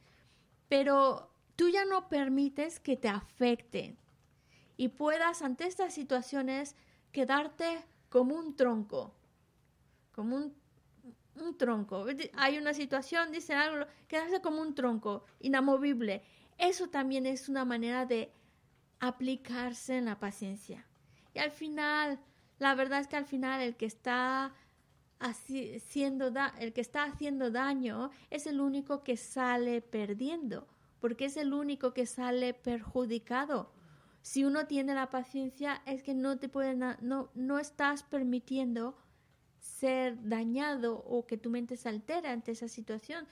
pero 0.68 1.32
tú 1.56 1.70
ya 1.70 1.86
no 1.86 2.10
permites 2.10 2.80
que 2.80 2.98
te 2.98 3.08
afecten 3.08 3.98
y 4.76 4.88
puedas 4.88 5.44
ante 5.44 5.68
estas 5.68 5.94
situaciones 5.94 6.76
quedarte 7.12 7.86
como 8.10 8.36
un 8.36 8.56
tronco, 8.56 9.14
como 10.12 10.36
un, 10.36 10.56
un 11.36 11.58
tronco. 11.58 12.06
Hay 12.34 12.58
una 12.58 12.74
situación, 12.74 13.32
dicen 13.32 13.58
algo, 13.58 13.86
quedarse 14.08 14.42
como 14.42 14.62
un 14.62 14.74
tronco, 14.74 15.26
inamovible. 15.40 16.24
Eso 16.58 16.90
también 16.90 17.28
es 17.28 17.48
una 17.48 17.64
manera 17.64 18.08
de 18.08 18.34
aplicarse 19.00 19.98
en 19.98 20.06
la 20.06 20.20
paciencia. 20.20 20.88
Y 21.36 21.40
al 21.40 21.52
final, 21.52 22.20
la 22.58 22.74
verdad 22.74 23.02
es 23.02 23.08
que 23.08 23.18
al 23.18 23.26
final 23.26 23.62
el 23.62 23.76
que 23.76 23.86
está 23.86 24.54
haciendo 25.22 26.34
el 26.60 26.74
que 26.74 26.82
está 26.82 27.04
haciendo 27.04 27.52
daño 27.52 28.12
es 28.30 28.48
el 28.48 28.60
único 28.60 29.04
que 29.04 29.18
sale 29.18 29.82
perdiendo, 29.82 30.68
porque 31.00 31.26
es 31.26 31.38
el 31.38 31.54
único 31.54 31.94
que 31.94 32.06
sale 32.06 32.54
perjudicado. 32.54 33.72
Si 34.22 34.44
uno 34.44 34.68
tiene 34.68 34.94
la 34.94 35.10
paciencia 35.10 35.82
es 35.86 36.04
que 36.04 36.14
no 36.14 36.38
te 36.38 36.50
pueden 36.50 36.80
no 37.02 37.30
no 37.34 37.60
estás 37.60 38.04
permitiendo 38.04 38.96
ser 39.60 40.18
dañado 40.28 41.04
o 41.08 41.26
que 41.26 41.38
tu 41.38 41.50
mente 41.50 41.78
se 41.78 41.90
altere 41.90 42.30
ante 42.30 42.52
esa 42.52 42.68
situación 42.68 43.28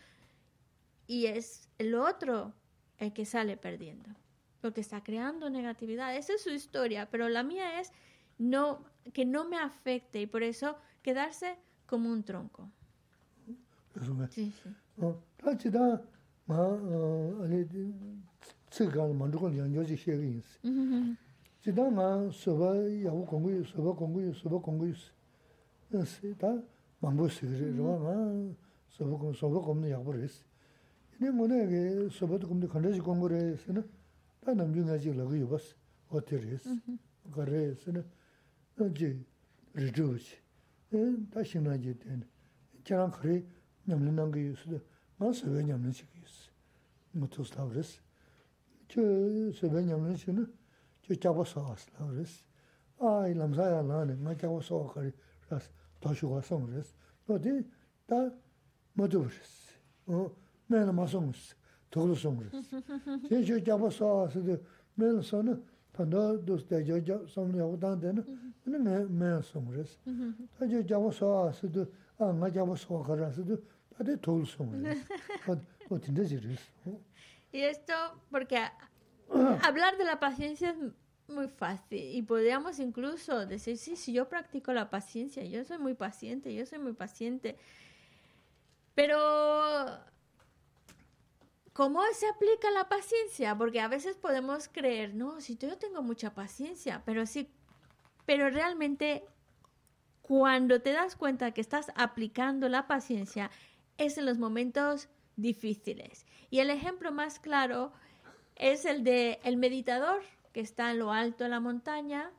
y 1.08 1.26
es 1.26 1.68
el 1.80 1.96
otro 1.96 2.54
el 2.98 3.14
que 3.14 3.26
sale 3.26 3.58
perdiendo 3.58 4.10
porque 4.62 4.82
está 4.82 5.04
creando 5.04 5.50
negatividad 5.50 6.16
esa 6.16 6.34
es 6.34 6.44
su 6.44 6.52
historia 6.52 7.10
pero 7.10 7.30
la 7.30 7.44
mía 7.44 7.80
es 7.80 7.92
no 8.38 8.86
que 9.14 9.26
no 9.26 9.46
me 9.46 9.58
afecte 9.58 10.22
y 10.22 10.28
por 10.28 10.44
eso 10.44 10.78
quedarse 11.02 11.58
como 11.90 12.12
un 12.12 12.24
tronco. 12.24 12.70
Sí, 14.30 14.54
sí. 14.62 14.70
Tā 15.42 15.56
chī 15.58 15.72
tā 15.74 15.82
mā 16.48 16.66
tsī 18.70 18.86
kāna 18.94 19.16
mā 19.18 19.26
rūkā 19.34 19.50
yāngyō 19.56 19.86
chī 19.90 19.96
xie 19.98 20.18
kī 20.20 20.28
yīnsi. 20.28 21.16
Chī 21.66 21.74
tā 21.74 21.88
mā 21.90 22.06
sūpa 22.36 22.76
yāgu 22.78 23.24
kōngu 23.32 23.54
yī, 23.56 23.64
sūpa 23.72 23.96
kōngu 23.98 24.22
yī, 24.28 24.34
sūpa 24.38 24.60
kōngu 24.68 24.92
yī. 24.92 26.34
Tā 26.40 26.52
māmbū 27.02 27.30
sī 27.34 27.50
kī 27.50 27.56
rī, 27.58 27.70
rūpa 27.80 27.96
mā 28.04 28.18
sūpa 28.98 29.22
kōngu, 29.24 29.40
sūpa 29.40 29.64
kōngu 29.70 29.90
yāgu 29.90 30.16
rī 30.20 30.30
sī. 30.30 30.44
Nī 31.24 31.32
mō 31.40 31.48
nā 31.50 31.64
kī 31.72 31.82
sūpa 32.20 32.38
tō 32.44 32.52
kōngu 32.52 32.70
kāndā 32.76 32.94
chī 32.94 33.02
kōngu 33.08 33.32
rī 33.34 33.42
sī 33.64 33.80
na, 33.80 33.86
tā 34.46 34.54
nām 34.60 34.76
chū 34.76 34.86
ngā 34.86 35.00
chī 35.02 35.16
lā 35.18 35.26
kī 35.32 35.42
yō 35.42 35.50
bā 35.50 35.64
sī, 35.64 35.74
wā 36.14 36.22
tī 36.28 36.44
rī 36.44 36.60
sī, 36.60 36.78
kā 37.34 37.48
rī 37.50 37.64
sī 37.82 37.98
na, 37.98 38.06
chī 38.78 39.16
rī 39.80 39.90
chū 39.96 40.12
chī. 40.20 40.38
다 40.91 40.99
남중하지 40.99 41.25
라고 41.25 41.25
입었어. 41.25 41.25
어떻게 41.25 41.25
했어. 41.25 41.25
그래서는 41.25 41.25
어제 41.25 41.25
리조지. 41.25 41.25
에 41.25 41.31
다시 41.31 41.61
나지 41.61 41.99
되네. 41.99 42.27
저랑 42.85 43.11
그래 43.11 43.45
냠는 43.85 44.33
게 44.33 44.51
있어도 44.51 44.81
나 45.17 45.33
서베 45.33 45.63
냠는 45.63 45.93
식 45.93 46.09
있어. 46.17 46.51
뭐 47.13 47.29
토스타브레스. 47.29 48.01
저 48.89 49.01
서베 49.55 49.85
냠는 49.85 50.17
식은 50.17 50.55
저 51.03 51.15
잡아서 51.15 51.63
왔어. 51.63 51.91
그랬어. 52.09 52.45
아, 52.99 53.29
이 53.29 53.35
남자야 53.35 53.83
나는 53.83 54.23
나 54.23 54.37
잡아서 54.37 54.93
그래. 54.95 55.13
그래서 55.49 55.71
다시 56.01 56.27
와서 56.27 56.59
그랬어. 56.59 56.95
어디 57.29 57.63
다 58.07 58.31
모두 58.93 59.21
그랬어. 59.21 59.65
어, 60.07 60.31
mēnā 60.69 60.93
mā 60.93 61.07
sōngu 61.09 61.33
sī, 61.33 61.55
tōglu 61.93 62.17
sōngu 62.19 62.43
rī 62.45 62.51
sī. 62.53 62.81
Chēn 63.29 63.45
shio 63.45 63.57
jāpa 63.65 63.89
sōwa 63.89 64.29
sī 64.33 64.41
tī, 64.45 64.55
mēnā 65.01 65.23
sōna, 65.25 65.53
tāndā 65.53 65.53
dōs 65.53 65.53
tā 65.53 65.53
jā 65.53 65.53
jā 65.55 65.78
sōngu 65.98 67.60
yā 67.60 67.68
gu 67.70 67.80
tāng 67.82 68.00
tēnā, 68.04 68.24
mēnā 68.66 69.42
sōngu 69.44 69.76
rī 69.76 69.86
sī. 69.88 70.16
Tā 70.60 70.70
jā 70.70 70.84
jāpa 70.84 71.12
sōwa 71.16 71.52
sī 71.58 71.72
tī, 71.74 71.86
ā 72.20 72.32
ngā 72.40 72.52
jāpa 72.56 72.78
sōwa 72.80 73.02
kārā 73.08 73.32
sī 73.36 73.46
tī, 73.50 73.60
tā 73.96 74.08
tī 74.08 74.18
tōglu 74.24 74.48
sōngu 74.48 74.80
rī 74.86 74.96
sī. 74.96 75.20
O 75.90 75.98
rī 75.98 76.58
sī. 76.58 76.96
Y 77.52 77.62
esto, 77.62 77.94
porque 78.30 78.60
hablar 79.64 79.98
de 79.98 80.06
la 80.06 80.20
paciencia 80.20 80.70
es 80.70 80.78
muy 81.28 81.48
fácil 81.48 82.16
y 82.16 82.22
podríamos 82.22 82.80
incluso 82.80 83.46
decir, 83.46 83.78
sí, 83.78 83.96
si 83.96 84.14
yo 84.14 84.30
practico 84.30 84.74
la 84.74 84.90
paciencia, 84.90 85.44
yo 85.44 85.64
soy 85.64 85.80
muy 85.80 85.94
paciente, 85.94 86.54
yo 86.54 86.66
soy 86.66 86.80
muy 86.80 86.94
paciente. 86.94 87.58
Pero, 88.96 89.18
¿cómo 91.80 92.02
se 92.12 92.28
aplica 92.28 92.70
la 92.72 92.90
paciencia? 92.90 93.58
Porque 93.58 93.80
a 93.80 93.88
veces 93.88 94.18
podemos 94.18 94.68
creer, 94.68 95.16
no, 95.16 95.40
si 95.40 95.56
yo 95.56 95.78
tengo 95.78 96.02
mucha 96.02 96.34
paciencia, 96.34 97.04
pero 97.06 97.26
sí, 97.26 97.50
pero 98.26 98.50
realmente 98.50 99.24
cuando 100.22 100.82
te 100.82 100.92
das 100.92 101.16
cuenta 101.16 101.54
que 101.54 101.62
estás 101.62 101.94
aplicando 101.96 102.68
la 102.68 102.86
paciencia 102.86 103.50
es 103.98 104.18
en 104.18 104.26
los 104.26 104.38
momentos 104.38 105.08
difíciles. 105.38 106.26
Y 106.50 106.60
el 106.60 106.70
ejemplo 106.70 107.14
más 107.14 107.40
claro 107.40 107.94
es 108.58 108.84
el 108.84 109.06
de 109.06 109.40
el 109.46 109.56
meditador 109.56 110.22
que 110.52 110.60
está 110.60 110.92
en 110.92 111.00
lo 111.00 111.14
alto 111.14 111.46
de 111.46 111.50
la 111.50 111.62
montaña 111.62 112.30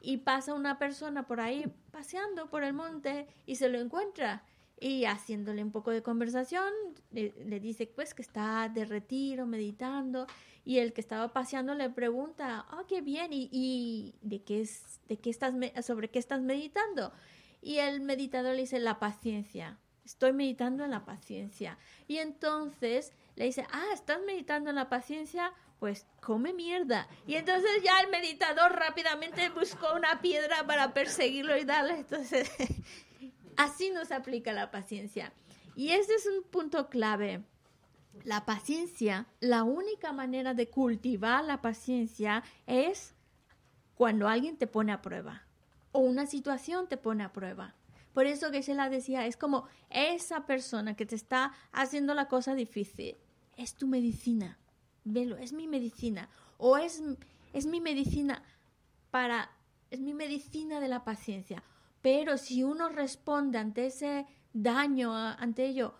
y 0.00 0.16
pasa 0.16 0.54
una 0.54 0.78
persona 0.78 1.26
por 1.26 1.42
ahí 1.42 1.70
paseando 1.90 2.48
por 2.48 2.64
el 2.64 2.72
monte 2.72 3.28
y 3.44 3.56
se 3.56 3.68
lo 3.68 3.78
encuentra 3.78 4.42
y 4.80 5.04
haciéndole 5.04 5.62
un 5.62 5.70
poco 5.70 5.90
de 5.90 6.02
conversación 6.02 6.72
le, 7.12 7.60
dice 7.60 7.86
pues 7.86 8.14
que 8.14 8.22
está 8.22 8.70
de 8.72 8.86
retiro 8.86 9.46
meditando 9.46 10.26
y 10.64 10.78
el 10.78 10.92
que 10.92 11.02
estaba 11.02 11.32
paseando 11.32 11.74
le 11.74 11.90
pregunta 11.90 12.66
oh 12.72 12.86
qué 12.86 13.02
bien 13.02 13.32
y, 13.32 13.48
y 13.52 14.14
de 14.22 14.42
qué 14.42 14.62
es 14.62 15.00
de 15.08 15.18
qué 15.18 15.30
estás 15.30 15.54
sobre 15.84 16.08
qué 16.08 16.18
estás 16.18 16.40
meditando 16.40 17.12
y 17.60 17.76
el 17.76 18.00
meditador 18.00 18.54
le 18.54 18.62
dice 18.62 18.80
la 18.80 18.98
paciencia 18.98 19.78
estoy 20.04 20.32
meditando 20.32 20.82
en 20.84 20.90
la 20.90 21.04
paciencia 21.04 21.78
y 22.08 22.16
entonces 22.16 23.12
le 23.36 23.44
dice 23.44 23.66
ah 23.70 23.86
estás 23.92 24.18
meditando 24.26 24.70
en 24.70 24.76
la 24.76 24.88
paciencia 24.88 25.52
pues 25.80 26.06
come 26.20 26.52
mierda. 26.52 27.08
Y 27.26 27.36
entonces 27.36 27.70
ya 27.82 27.98
el 28.00 28.10
meditador 28.10 28.72
rápidamente 28.72 29.48
buscó 29.48 29.94
una 29.96 30.20
piedra 30.20 30.64
para 30.66 30.92
perseguirlo 30.92 31.56
y 31.56 31.64
darle. 31.64 31.94
Entonces, 31.94 32.52
así 33.64 33.90
nos 33.90 34.10
aplica 34.12 34.52
la 34.52 34.70
paciencia. 34.70 35.32
Y 35.76 35.90
ese 35.90 36.14
es 36.14 36.26
un 36.26 36.42
punto 36.42 36.88
clave. 36.88 37.42
La 38.24 38.44
paciencia, 38.44 39.26
la 39.40 39.62
única 39.62 40.12
manera 40.12 40.52
de 40.54 40.68
cultivar 40.68 41.44
la 41.44 41.60
paciencia 41.62 42.42
es 42.66 43.14
cuando 43.94 44.28
alguien 44.28 44.56
te 44.56 44.66
pone 44.66 44.92
a 44.92 45.00
prueba 45.00 45.44
o 45.92 46.00
una 46.00 46.26
situación 46.26 46.88
te 46.88 46.96
pone 46.96 47.22
a 47.24 47.32
prueba. 47.32 47.74
Por 48.12 48.26
eso 48.26 48.50
que 48.50 48.62
se 48.62 48.74
la 48.74 48.90
decía, 48.90 49.26
es 49.26 49.36
como 49.36 49.66
esa 49.90 50.46
persona 50.46 50.96
que 50.96 51.06
te 51.06 51.14
está 51.14 51.52
haciendo 51.72 52.14
la 52.14 52.26
cosa 52.26 52.54
difícil, 52.54 53.16
es 53.56 53.74
tu 53.74 53.86
medicina 53.86 54.58
velo, 55.04 55.36
es 55.36 55.52
mi 55.52 55.66
medicina. 55.66 56.28
O 56.58 56.76
es, 56.76 57.02
es 57.52 57.66
mi 57.66 57.80
medicina 57.80 58.42
para, 59.10 59.50
es 59.90 60.00
mi 60.00 60.14
medicina 60.14 60.80
de 60.80 60.88
la 60.88 61.04
paciencia. 61.04 61.62
Pero 62.02 62.38
si 62.38 62.62
uno 62.62 62.88
responde 62.88 63.58
ante 63.58 63.86
ese 63.86 64.26
daño, 64.52 65.14
ante 65.14 65.66
ello, 65.66 65.94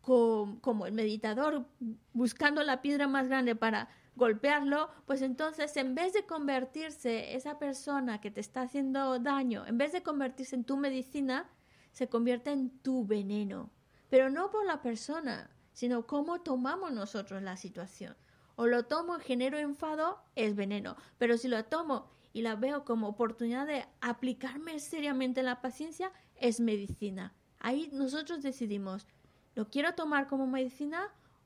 co- 0.00 0.58
como 0.60 0.86
el 0.86 0.92
meditador 0.92 1.66
buscando 2.12 2.62
la 2.62 2.82
piedra 2.82 3.08
más 3.08 3.28
grande 3.28 3.54
para 3.56 3.88
golpearlo, 4.14 4.88
pues 5.06 5.22
entonces 5.22 5.76
en 5.76 5.94
vez 5.94 6.12
de 6.12 6.24
convertirse 6.26 7.34
esa 7.34 7.58
persona 7.58 8.20
que 8.20 8.30
te 8.30 8.40
está 8.40 8.62
haciendo 8.62 9.18
daño, 9.18 9.66
en 9.66 9.78
vez 9.78 9.92
de 9.92 10.02
convertirse 10.02 10.56
en 10.56 10.64
tu 10.64 10.76
medicina, 10.76 11.48
se 11.92 12.08
convierte 12.08 12.50
en 12.52 12.70
tu 12.80 13.06
veneno. 13.06 13.70
Pero 14.08 14.30
no 14.30 14.50
por 14.50 14.64
la 14.64 14.80
persona, 14.82 15.50
sino 15.72 16.06
cómo 16.06 16.40
tomamos 16.40 16.92
nosotros 16.92 17.42
la 17.42 17.56
situación 17.56 18.16
o 18.56 18.66
lo 18.66 18.84
tomo 18.86 19.18
genero 19.18 19.58
enfado, 19.58 20.18
es 20.34 20.56
veneno. 20.56 20.96
Pero 21.18 21.36
si 21.36 21.46
lo 21.48 21.64
tomo 21.66 22.10
y 22.36 22.42
la 22.42 22.54
veo 22.54 22.84
como 22.84 23.08
oportunidad 23.08 23.66
de 23.66 23.86
aplicarme 24.02 24.78
seriamente 24.78 25.40
en 25.40 25.46
la 25.46 25.62
paciencia, 25.62 26.12
es 26.38 26.60
medicina. 26.60 27.32
Ahí 27.60 27.88
nosotros 27.94 28.42
decidimos, 28.42 29.06
¿lo 29.54 29.70
quiero 29.70 29.94
tomar 29.94 30.26
como 30.26 30.46
medicina 30.46 31.00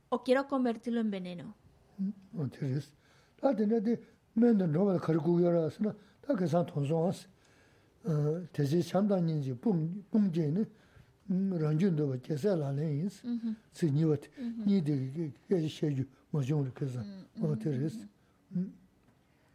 o 0.08 0.24
quiero 0.24 0.48
convertirlo 0.48 0.98
en 0.98 1.12
veneno? 1.12 1.54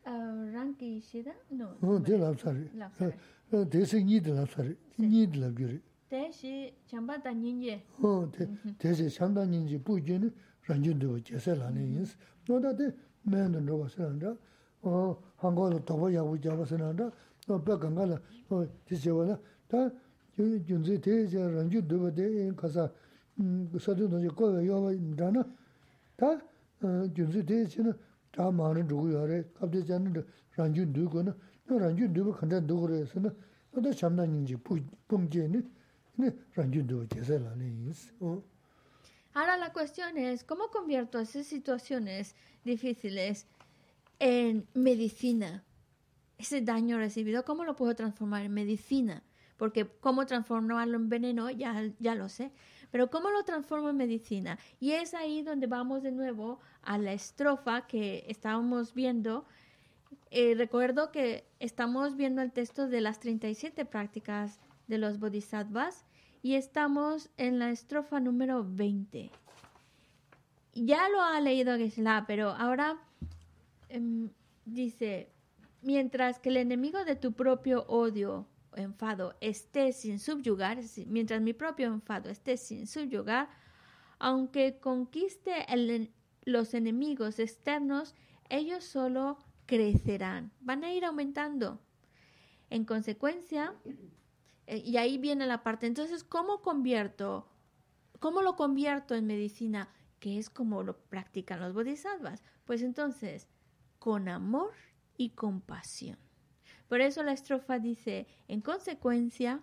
rangi 0.06 1.02
shida? 1.02 1.34
No. 1.52 1.76
No, 1.82 2.00
de 2.00 2.18
lapsari. 2.18 2.70
Lapsari. 2.78 3.14
Desi 3.50 4.04
nyi 4.04 4.20
de 4.22 4.32
lapsari, 4.32 4.78
nyi 4.98 5.28
de 5.28 5.38
lapgiri. 5.40 5.82
Desi 6.10 6.72
chamba 6.86 7.18
da 7.18 7.32
nyingi. 7.32 7.82
Oh, 8.02 8.30
desi 8.78 9.10
chamba 9.10 9.46
nyingi 9.46 9.78
bu 9.78 10.00
jini 10.00 10.32
ranjin 10.68 11.00
dewa 11.00 11.20
jese 11.20 11.56
lani 11.56 11.82
yins. 11.82 12.16
No 12.48 12.60
da 12.60 12.74
de 12.74 12.94
mendo 13.24 13.60
nroba 13.60 13.90
sinanda, 13.90 14.38
hango 14.82 15.70
la 15.70 15.80
toba 15.80 16.10
yabu 16.12 16.38
jaba 16.38 16.66
sinanda, 16.66 17.12
no 17.48 17.60
pe 17.60 17.78
ganga 17.78 18.06
la, 18.06 18.22
no 18.50 18.68
desi 18.88 19.10
wala, 19.10 19.40
ta 19.68 19.92
junzi 20.36 21.00
desi 21.00 21.38
ranjin 21.38 21.88
dewa 21.88 22.12
de 22.12 22.54
kasa 22.56 22.92
sadu 23.78 24.08
noji 24.08 24.28
kowe 24.28 24.64
yawa 24.64 24.94
dana, 25.16 25.44
ta 26.16 26.40
junzi 27.14 27.44
desi 27.44 27.82
na 27.82 27.96
어, 28.37 28.51
지세와라. 28.51 28.51
다 28.51 28.51
준지 28.51 28.51
대제 28.51 28.51
란준도 28.51 28.51
버데 28.51 28.51
가서 28.51 28.51
음, 28.51 28.51
그 28.51 28.51
사도도 28.51 28.51
거 28.51 28.51
요다나. 28.51 28.51
다 28.51 28.51
어, 28.51 28.51
준지 28.51 28.51
대제는 28.51 28.51
다 28.51 28.51
많은 28.51 28.87
누구야래. 28.87 29.45
갑자기 29.55 29.87
자는 29.87 30.27
란준도 30.57 31.11
거는 31.11 31.35
너 31.67 31.79
란준도 31.79 32.33
간다 32.33 32.61
누구 32.61 32.89
그래서는 32.89 33.31
너도 33.73 33.93
참나인지 33.93 34.57
부 34.57 34.81
뿜제는 35.09 35.71
네, 36.17 36.31
란준도 36.55 37.09
제세 37.09 37.39
라는 37.39 37.67
인스. 37.67 38.15
어. 38.21 38.43
Ahora 39.33 39.57
la 39.57 39.73
cuestión 39.73 40.19
es, 40.19 40.43
¿cómo 40.45 40.71
convierto 40.71 41.21
esas 41.21 41.47
situaciones 41.47 42.35
difíciles 42.65 43.47
en 44.19 44.67
medicina? 44.75 45.65
Ese 46.37 46.63
daño 46.63 46.99
recibido, 46.99 47.45
¿cómo 47.45 47.65
lo 47.65 47.77
puedo 47.77 47.95
transformar 47.95 48.43
en 48.43 48.53
medicina? 48.53 49.23
Porque 49.57 49.87
cómo 50.01 50.27
transformarlo 50.27 50.97
en 50.97 51.09
veneno, 51.09 51.49
ya, 51.51 51.81
ya 52.01 52.15
lo 52.17 52.29
sé. 52.29 52.51
Pero 52.96 53.10
¿cómo 53.10 53.30
lo 53.30 53.44
transformo 53.44 53.90
en 53.90 53.98
medicina? 53.98 54.58
Y 54.80 54.92
es 54.92 55.14
ahí 55.14 55.42
donde 55.42 55.68
vamos 55.68 56.02
de 56.02 56.14
nuevo 56.14 56.62
a 56.82 56.98
la 56.98 57.12
estrofa 57.12 57.88
que 57.88 58.24
estábamos 58.30 58.94
viendo. 58.94 59.44
Eh, 60.32 60.56
recuerdo 60.56 61.12
que 61.12 61.46
estamos 61.60 62.16
viendo 62.16 62.42
el 62.42 62.54
texto 62.54 62.88
de 62.88 63.02
las 63.02 63.20
37 63.20 63.84
prácticas 63.84 64.62
de 64.88 64.98
los 64.98 65.20
bodhisattvas 65.20 66.06
y 66.42 66.56
estamos 66.56 67.30
en 67.36 67.60
la 67.60 67.70
estrofa 67.70 68.22
número 68.22 68.66
20. 68.66 69.30
Ya 70.76 71.10
lo 71.10 71.22
ha 71.22 71.42
leído 71.42 71.76
Geshe-la, 71.76 72.24
pero 72.26 72.52
ahora 72.52 72.98
em, 73.90 74.30
dice, 74.64 75.34
mientras 75.82 76.40
que 76.40 76.48
el 76.48 76.56
enemigo 76.56 77.04
de 77.04 77.18
tu 77.18 77.34
propio 77.34 77.86
odio 77.90 78.48
enfado 78.76 79.36
esté 79.42 79.92
sin 79.92 80.20
subyugar, 80.20 80.80
mientras 81.08 81.42
mi 81.42 81.54
propio 81.54 81.88
enfado 81.88 82.30
esté 82.30 82.58
sin 82.58 82.88
subyugar, 82.88 83.50
aunque 84.20 84.80
conquiste 84.80 85.66
los 86.44 86.74
enemigos 86.74 87.40
externos, 87.40 88.16
ellos 88.50 88.84
solo 88.84 89.38
crecerán, 89.66 90.52
van 90.62 90.84
a 90.84 90.94
ir 90.94 91.06
aumentando. 91.06 91.82
En 92.70 92.86
consecuencia, 92.86 93.74
eh, 94.68 94.82
y 94.84 94.98
ahí 94.98 95.18
viene 95.18 95.46
la 95.46 95.64
parte, 95.64 95.88
entonces, 95.88 96.24
¿cómo 96.24 96.62
convierto? 96.62 97.48
¿Cómo 98.20 98.42
lo 98.42 98.56
convierto 98.56 99.16
en 99.16 99.28
medicina? 99.28 99.90
Que 100.20 100.40
es 100.40 100.50
como 100.50 100.84
lo 100.84 100.98
practican 100.98 101.60
los 101.60 101.74
bodhisattvas. 101.74 102.44
Pues 102.66 102.82
entonces, 102.82 103.48
con 104.00 104.28
amor 104.30 104.72
y 105.18 105.32
compasión. 105.32 106.25
Por 106.88 107.02
eso 107.02 107.24
la 107.24 107.34
estrofa 107.34 107.80
dice, 107.80 108.28
en 108.48 108.62
consecuencia, 108.62 109.62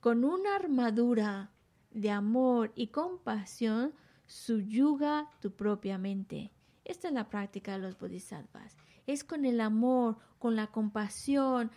con 0.00 0.24
una 0.24 0.56
armadura 0.56 1.50
de 1.90 2.10
amor 2.10 2.72
y 2.74 2.88
compasión, 2.88 3.92
subyuga 4.26 5.28
tu 5.40 5.52
propia 5.52 5.98
mente. 5.98 6.50
Esta 6.84 7.08
es 7.08 7.14
la 7.14 7.28
práctica 7.28 7.72
de 7.72 7.78
los 7.78 7.98
bodhisattvas. 7.98 8.76
Es 9.06 9.24
con 9.24 9.44
el 9.44 9.60
amor, 9.60 10.16
con 10.38 10.56
la 10.56 10.68
compasión, 10.68 11.70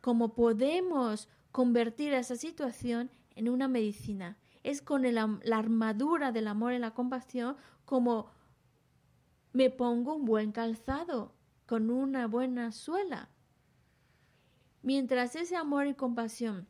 como 0.00 0.34
podemos 0.34 1.28
convertir 1.52 2.14
esa 2.14 2.36
situación 2.36 3.10
en 3.34 3.48
una 3.48 3.68
medicina. 3.68 4.36
Es 4.62 4.82
con 4.82 5.02
la 5.02 5.40
armadura 5.52 6.32
del 6.32 6.48
amor 6.48 6.72
y 6.72 6.78
la 6.78 6.94
compasión 6.94 7.56
como 7.84 8.30
me 9.52 9.70
pongo 9.70 10.14
un 10.14 10.24
buen 10.24 10.52
calzado 10.52 11.32
con 11.66 11.90
una 11.90 12.26
buena 12.26 12.72
suela. 12.72 13.30
Mientras 14.86 15.34
ese 15.34 15.56
amor 15.56 15.88
y 15.88 15.94
compasión 15.94 16.68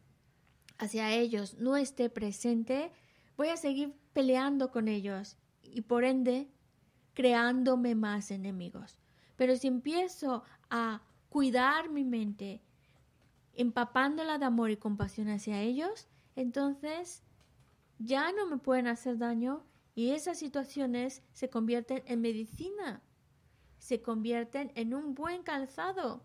hacia 0.78 1.12
ellos 1.12 1.58
no 1.58 1.76
esté 1.76 2.08
presente, 2.08 2.90
voy 3.36 3.48
a 3.48 3.58
seguir 3.58 3.92
peleando 4.14 4.70
con 4.70 4.88
ellos 4.88 5.36
y 5.62 5.82
por 5.82 6.02
ende 6.02 6.48
creándome 7.12 7.94
más 7.94 8.30
enemigos. 8.30 8.98
Pero 9.36 9.54
si 9.56 9.66
empiezo 9.66 10.44
a 10.70 11.02
cuidar 11.28 11.90
mi 11.90 12.04
mente, 12.04 12.62
empapándola 13.52 14.38
de 14.38 14.46
amor 14.46 14.70
y 14.70 14.78
compasión 14.78 15.28
hacia 15.28 15.60
ellos, 15.60 16.08
entonces 16.36 17.22
ya 17.98 18.32
no 18.32 18.46
me 18.46 18.56
pueden 18.56 18.86
hacer 18.86 19.18
daño 19.18 19.62
y 19.94 20.12
esas 20.12 20.38
situaciones 20.38 21.22
se 21.34 21.50
convierten 21.50 22.02
en 22.06 22.22
medicina, 22.22 23.02
se 23.76 24.00
convierten 24.00 24.72
en 24.74 24.94
un 24.94 25.14
buen 25.14 25.42
calzado 25.42 26.24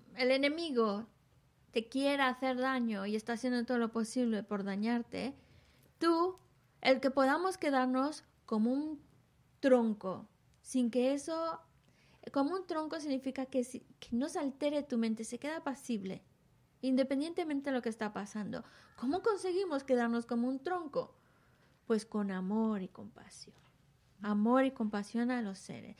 el 0.17 0.31
enemigo 0.31 1.07
te 1.71 1.87
quiere 1.87 2.23
hacer 2.23 2.57
daño 2.57 3.05
y 3.05 3.15
está 3.15 3.33
haciendo 3.33 3.65
todo 3.65 3.77
lo 3.77 3.91
posible 3.91 4.43
por 4.43 4.63
dañarte, 4.63 5.35
tú, 5.97 6.37
el 6.81 6.99
que 6.99 7.11
podamos 7.11 7.57
quedarnos 7.57 8.23
como 8.45 8.71
un 8.71 9.01
tronco, 9.59 10.27
sin 10.61 10.91
que 10.91 11.13
eso, 11.13 11.61
como 12.33 12.55
un 12.55 12.67
tronco 12.67 12.99
significa 12.99 13.45
que, 13.45 13.63
que 13.99 14.09
no 14.11 14.27
se 14.27 14.39
altere 14.39 14.83
tu 14.83 14.97
mente, 14.97 15.23
se 15.23 15.39
queda 15.39 15.63
pasible, 15.63 16.21
independientemente 16.81 17.69
de 17.69 17.75
lo 17.75 17.81
que 17.81 17.89
está 17.89 18.11
pasando. 18.11 18.63
¿Cómo 18.97 19.21
conseguimos 19.21 19.83
quedarnos 19.83 20.25
como 20.25 20.47
un 20.47 20.59
tronco? 20.59 21.15
Pues 21.87 22.05
con 22.05 22.31
amor 22.31 22.81
y 22.81 22.87
compasión. 22.87 23.55
Amor 24.21 24.65
y 24.65 24.71
compasión 24.71 25.31
a 25.31 25.41
los 25.41 25.57
seres. 25.57 25.95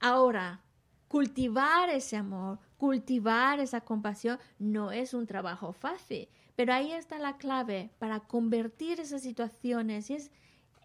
Ahora, 0.00 0.62
cultivar 1.10 1.90
ese 1.90 2.16
amor, 2.16 2.60
cultivar 2.76 3.58
esa 3.58 3.80
compasión 3.80 4.38
no 4.60 4.92
es 4.92 5.12
un 5.12 5.26
trabajo 5.26 5.72
fácil, 5.72 6.28
pero 6.54 6.72
ahí 6.72 6.92
está 6.92 7.18
la 7.18 7.36
clave 7.36 7.90
para 7.98 8.20
convertir 8.20 9.00
esas 9.00 9.22
situaciones 9.22 10.08
es 10.08 10.30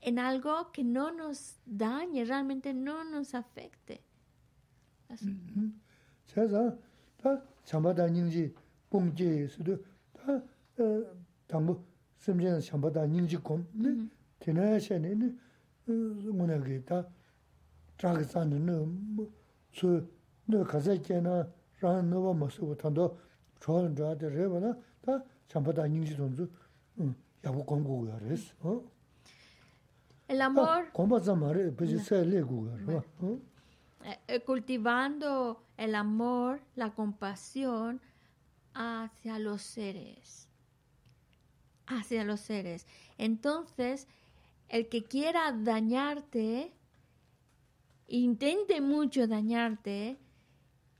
en 0.01 0.17
algo 0.17 0.71
que 0.71 0.83
no 0.83 1.11
nos 1.11 1.59
dañe, 1.67 2.25
realmente 2.25 2.73
no 2.73 3.03
nos 3.03 3.35
afecte 3.35 4.01
nō 20.49 20.65
kāsā 20.69 20.97
kia 21.03 21.21
nā 21.25 21.37
rāna 21.81 22.03
nōwa 22.09 22.33
mā 22.37 22.49
sūgu 22.53 22.75
tāndō 22.81 23.07
chōhān 23.63 23.95
rā 23.97 24.13
tā 24.19 24.29
rē 24.29 24.49
wā 24.51 24.61
nā 24.61 24.73
tā 25.05 25.19
chāmbā 25.51 25.73
tā 25.77 25.87
yīngshī 25.89 26.17
tōnzu 26.19 26.49
yāgu 27.45 27.65
gōnggō 27.71 27.97
gā 28.09 28.19
rē 28.21 28.37
sī. 28.41 28.75
El 30.27 30.41
amor... 30.41 30.87
Gōngbā 30.97 31.21
tsā 31.21 31.35
mā 31.37 31.51
rē, 31.53 31.69
pēchī 31.77 31.99
sā 32.01 32.21
lē 32.25 32.41
gu 32.45 32.63
gā 32.65 32.77
rā. 32.89 34.39
Cultivando 34.45 35.61
el 35.77 35.95
amor, 35.95 36.59
la 36.75 36.91
compasión 36.93 37.99
hacia 38.73 39.39
los 39.39 39.61
seres. 39.61 40.47
Hacia 41.87 42.23
los 42.23 42.39
seres. 42.39 42.85
Entonces, 43.17 44.07
el 44.69 44.89
que 44.89 45.03
quiera 45.03 45.51
dañarte, 45.51 46.71
intente 48.07 48.81
mucho 48.81 49.27
dañarte, 49.27 50.17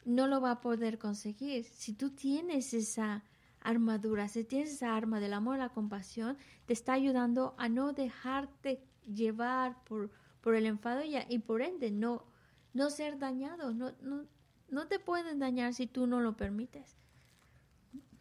no 0.05 0.27
lo 0.27 0.41
va 0.41 0.53
a 0.53 0.61
poder 0.61 0.99
conseguir. 0.99 1.65
Si 1.65 1.93
tú 1.93 2.11
tienes 2.11 2.75
esa 2.75 3.23
armadura, 3.61 4.29
si 4.29 4.45
tienes 4.45 4.73
esa 4.73 4.97
arma 4.97 5.21
del 5.21 5.35
amor, 5.35 5.59
la 5.59 5.69
compasión, 5.69 6.37
te 6.67 6.73
está 6.73 6.95
ayudando 6.95 7.55
a 7.59 7.69
no 7.69 7.93
dejarte 7.93 8.83
llevar 9.07 9.83
por, 9.85 10.11
por 10.41 10.55
el 10.55 10.67
enfado 10.67 11.03
y, 11.05 11.17
y 11.29 11.39
por 11.41 11.63
ende 11.63 11.91
no, 11.91 12.25
no 12.73 12.91
ser 12.91 13.19
dañado. 13.19 13.73
No, 13.73 13.93
no, 14.03 14.25
no 14.71 14.87
te 14.87 14.99
pueden 14.99 15.39
dañar 15.39 15.75
si 15.75 15.87
tú 15.87 16.07
no 16.07 16.21
lo 16.21 16.37
permites. 16.37 16.97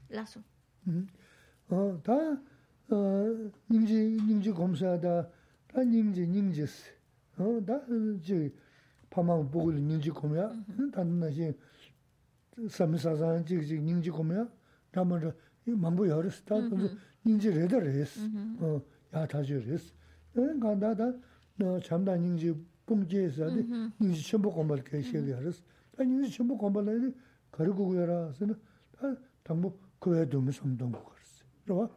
Lazo. 0.09 0.43
Oh, 1.71 2.01
닝지 3.69 4.17
닝지 4.25 4.51
검사다 4.51 5.29
다 5.67 5.83
닝지 5.83 6.25
닝지스 6.25 6.91
어다 7.37 7.85
지 8.23 8.51
파망 9.11 9.49
보고 9.51 9.71
닝지 9.71 10.09
검야 10.09 10.51
단나시 10.91 11.53
sami 12.68 12.98
sasan 12.98 13.44
chik 13.44 13.66
chik 13.66 13.80
nyingji 13.80 14.10
kumya 14.10 14.48
dhamma 14.92 15.18
dha 15.18 15.34
mambu 15.66 16.04
yaris, 16.06 16.42
dha 16.46 16.56
nyingji 17.24 17.50
reda 17.50 17.78
res, 17.80 18.18
yaa 19.12 19.26
tashi 19.26 19.58
res. 19.58 19.92
Ganda 20.34 20.94
dha 20.94 21.80
chamda 21.80 22.16
nyingji 22.16 22.54
pungje 22.86 23.26
isa 23.26 23.48
di 23.50 23.62
nyingji 24.00 24.22
chenpo 24.22 24.50
kumbal 24.50 24.82
kaya 24.82 25.02
sheli 25.02 25.30
yaris. 25.30 25.62
Dha 25.96 26.04
nyingji 26.04 26.30
chenpo 26.30 26.56
kumbal 26.56 26.88
ayi 26.88 27.14
kari 27.50 27.70
kuku 27.70 27.94
yara 27.94 28.28
asina 28.28 28.54
dha 29.00 29.16
dhambu 29.44 29.72
kuya 29.98 30.24
dhumi 30.24 30.52
samdung 30.52 30.92
kukaris. 30.92 31.44
Rwa, 31.66 31.90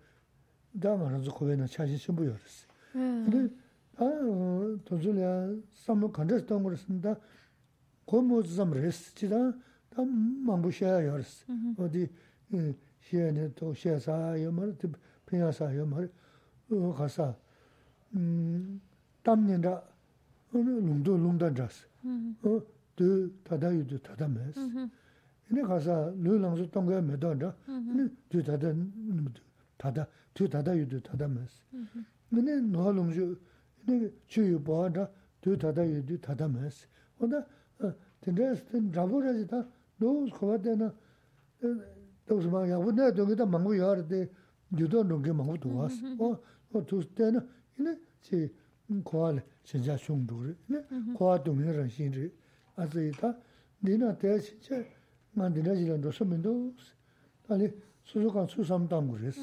da 0.72 0.96
nga 0.96 1.08
ranzu 1.08 1.30
kawaya 1.30 1.56
na 1.56 1.66
chashi 1.66 1.98
shimbu 1.98 2.24
yorisi. 2.24 2.66
Yini 2.94 3.50
da 3.96 4.06
tozu 4.84 5.12
liya 5.12 5.54
samlo 5.72 6.08
kandas 6.10 6.44
tongo 6.44 6.68
rasinda, 6.70 7.20
kuwa 8.04 8.22
mozu 8.22 8.54
samrisi, 8.54 9.14
jitang 9.14 9.54
tā 9.94 10.02
māngbū 19.24 19.48
shiā 19.48 19.62
yāris, 19.64 19.88
o 20.54 20.58
dī 20.58 20.58
shiā 20.58 20.58
nī 20.58 20.58
tō 20.58 20.58
shiā 20.58 20.58
sā 20.58 20.58
yā 20.58 20.58
mara, 20.58 20.58
tī 20.58 20.58
pīñā 20.58 20.58
sā 20.58 20.58
yā 20.58 20.58
mara, 20.58 20.58
o 20.58 20.60
khā 20.60 20.64
sā, 20.64 20.64
tām 20.64 20.68
nī 20.84 20.84
rā, 20.94 20.94
lūngdō 21.04 21.12
lūngdā 21.24 21.48
rās, 21.58 21.76
o 22.44 22.62
dū 22.96 23.30
tādā 23.44 23.70
yu 23.74 23.84
dū 23.84 23.98
tādā 23.98 24.26
mēs. 24.28 24.54
Nī 25.50 25.60
khā 25.62 25.78
sā, 25.80 25.96
lū 26.14 26.38
lāng 26.38 26.56
sū 26.56 26.68
tōnggā 26.70 27.00
mē 27.02 27.16
tō 27.16 27.30
rā, 27.40 27.50
nī 27.68 28.04
dū 28.30 28.38
tādā, 28.44 28.70
tādā, 29.78 30.06
dū 30.34 30.44
tādā 30.48 30.72
yu 30.76 30.86
dū 30.86 31.00
tādā 31.00 31.26
mēs. 31.28 31.52
Nī 32.30 32.52
nō 32.72 32.86
lūng 32.94 33.12
sū, 33.12 33.36
nī 33.86 34.12
chū 34.28 34.42
yu 34.50 34.58
bō 34.58 34.88
rā, 34.94 35.08
dū 35.42 35.56
tādā 35.56 35.82
yu 35.84 36.02
dū 36.02 36.18
tādā 36.18 36.48
mēs. 36.48 36.86
O 37.18 37.26
dā, 37.26 37.44
tī 38.22 38.30
rā 38.32 38.54
sī, 38.54 38.78
rābū 38.94 39.22
rā 39.22 39.34
sī 39.34 39.46
tā, 39.48 39.66
노스 39.98 40.32
코바데나 40.34 40.92
도스 42.26 42.46
마 42.48 42.68
야부네 42.68 43.12
동에다 43.14 43.46
망고 43.46 43.78
야르데 43.78 44.30
유도 44.78 45.04
농게 45.04 45.32
망고 45.32 45.56
도와스 45.58 46.16
어어 46.18 46.84
도스 46.86 47.08
때는 47.14 47.46
이네 47.78 47.98
지 48.22 48.52
kuwa 49.03 49.31
le 49.33 49.43
shenja 49.63 49.97
shungdu 49.97 50.43
re, 50.43 50.55
kuwa 51.13 51.37
dungi 51.39 51.71
ran 51.71 51.89
shin 51.89 52.11
re. 52.13 52.31
Asa 52.75 53.01
yi 53.01 53.11
ta, 53.11 53.37
dina 53.79 54.13
taya 54.15 54.39
shenja, 54.41 54.85
nga 55.35 55.49
dina 55.49 55.73
jilan 55.75 56.01
dosa 56.01 56.25
mendo, 56.25 56.73
ali 57.49 57.71
susu 58.03 58.31
kan 58.31 58.47
su 58.47 58.63
sam 58.63 58.87
tangu 58.87 59.15
res. 59.17 59.37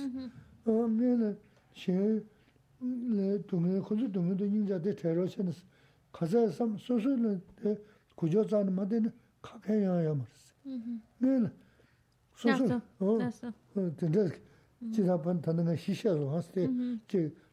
Me 0.64 1.16
le 1.16 1.36
shen 1.72 2.24
le 2.80 3.38
dungi, 3.46 3.80
kuzu 3.80 4.08
dungi 4.08 4.34
do 4.34 4.44
nyingja 4.44 4.78
de 4.78 4.94
tero 4.94 5.26
shen 5.26 5.48
es, 5.48 5.62
kaza 6.12 6.50
sam 6.50 6.76
susu 6.78 7.14
le 7.16 7.40
de 7.62 7.80
kujo 8.16 8.42
zan 8.48 8.72
ma 8.72 8.84
dina 8.84 9.12
kake 9.42 9.80
yang 9.80 10.02
ya 10.02 10.14
mar 10.14 10.28
es. 10.32 10.54
Me 11.18 11.38
le 11.40 11.52
susu, 12.34 12.80
dina 13.96 14.30
jilapan 14.90 15.40
tanda 15.40 15.62
nga 15.62 15.76
shisha 15.76 16.14
zo 16.16 16.30
hans 16.30 16.50
de, 16.52 16.68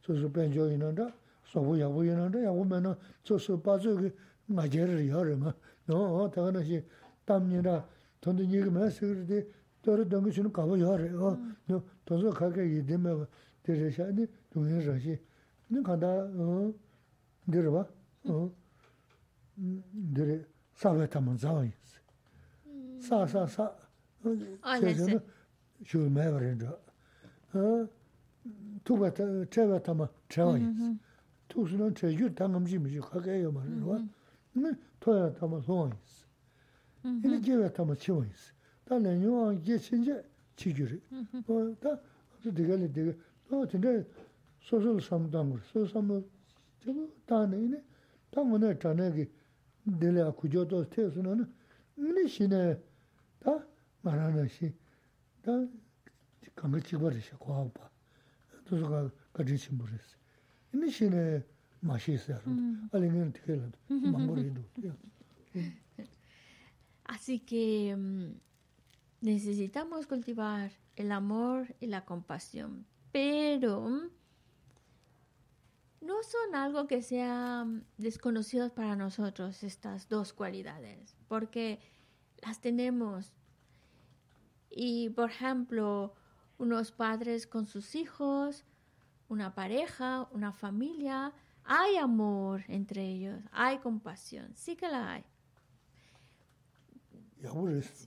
susu 0.02 0.30
penjo 0.30 0.70
inanda, 0.70 1.14
sobu 1.46 1.76
yabu 1.76 2.04
yinanda, 2.04 2.40
yabu 2.40 2.64
mena 2.66 2.98
tsu 3.24 3.38
su 3.38 3.58
pazu 3.62 3.98
ki 3.98 4.12
ngajeri 4.52 5.08
yari 5.08 5.36
ma. 5.36 5.54
No, 5.88 6.30
taga 6.30 6.52
na 6.52 6.64
shi 6.64 6.84
tam 7.26 7.48
nina, 7.50 7.84
tondi 8.22 8.48
nyiga 8.48 8.72
me 8.72 8.90
sikiri 8.90 9.26
di, 9.26 9.46
tori 9.82 10.06
dongi 10.06 10.32
shinu 10.32 10.50
kaba 10.52 10.76
yari, 10.78 11.10
mm. 11.10 11.56
no, 11.68 11.84
tonzo 12.06 12.32
kaka 12.32 12.62
yidi 12.62 12.98
me, 12.98 13.28
diri 13.64 13.92
sha, 13.92 14.10
di 14.12 14.28
dungi 14.50 14.86
rashi. 14.86 15.20
Ni 15.70 15.82
kanda, 15.84 16.28
diri 17.46 17.70
ba, 17.70 17.88
diri 19.56 20.46
sawe 20.74 21.08
taman 21.10 21.38
zawa 21.38 21.64
yinsi. 21.64 22.00
Mm. 22.68 23.02
Sa, 23.02 23.28
sa, 23.28 23.46
sa, 23.48 23.76
ah, 24.64 24.80
se 24.80 25.20
shuu 25.84 26.10
me 26.10 26.22
warinda. 26.28 26.78
Tukwa, 28.84 29.12
chewa 29.50 29.80
taman, 29.84 30.08
chewa 30.30 30.58
yinsi. 30.58 30.82
Mm-hmm. 30.82 31.00
투스는 31.54 31.94
제주 31.94 32.34
당금지 32.34 32.80
미지 32.80 33.00
가게요 33.00 33.52
말로. 33.52 34.00
네, 34.54 34.72
토야 35.00 35.32
담아 35.34 35.62
소원이스. 35.62 36.26
이게 37.24 37.42
제가 37.42 37.72
담아 37.74 37.94
치원이스. 37.96 38.54
다는 38.86 39.24
요 39.24 39.54
이게 39.54 39.78
진짜 39.78 40.20
지규리. 40.56 41.00
뭐다 41.46 42.00
되게 42.44 42.92
되게 42.92 43.16
또 43.48 43.68
근데 43.68 44.04
소설 44.62 45.00
상담을 45.00 45.60
소설을 45.72 46.26
저거 46.84 47.08
다네 47.28 47.82
당원에 48.32 48.78
다네기 48.80 49.30
딜라 50.00 50.32
구조도 50.32 50.90
태스는 50.90 51.46
네 51.96 52.28
신에 52.28 52.82
다 53.40 53.64
말하는 54.02 54.48
시다 54.48 55.52
강을 56.56 56.82
찍어버리셔 56.82 57.38
고하고 57.38 57.72
봐. 57.74 57.90
도서가 58.66 59.12
같이 59.34 59.56
침부렸어. 59.58 60.23
Rī 64.36 64.50
rō. 64.54 64.96
Así 67.06 67.40
que 67.40 67.96
necesitamos 69.22 70.08
cultivar 70.08 70.72
el 70.96 71.12
amor 71.12 71.76
y 71.80 71.88
la 71.88 72.06
compasión, 72.06 72.86
pero 73.12 74.10
no 76.02 76.24
son 76.24 76.56
algo 76.56 76.88
que 76.88 77.02
sean 77.02 77.86
desconocidos 77.98 78.72
para 78.72 78.96
nosotros 78.96 79.64
estas 79.64 80.10
dos 80.10 80.34
cualidades, 80.34 81.16
porque 81.28 81.80
las 82.42 82.60
tenemos. 82.60 83.34
Y, 84.70 85.10
por 85.12 85.30
ejemplo, 85.30 86.14
unos 86.58 86.92
padres 86.92 87.48
con 87.48 87.68
sus 87.68 87.96
hijos, 87.96 88.66
una 89.34 89.54
pareja, 89.56 90.28
una 90.32 90.52
familia, 90.52 91.34
hay 91.64 91.98
amor 91.98 92.64
entre 92.68 93.02
ellos, 93.02 93.40
hay 93.52 93.80
compasión, 93.80 94.52
sí 94.56 94.76
que 94.76 94.88
la 94.88 95.14
hay. 95.14 95.24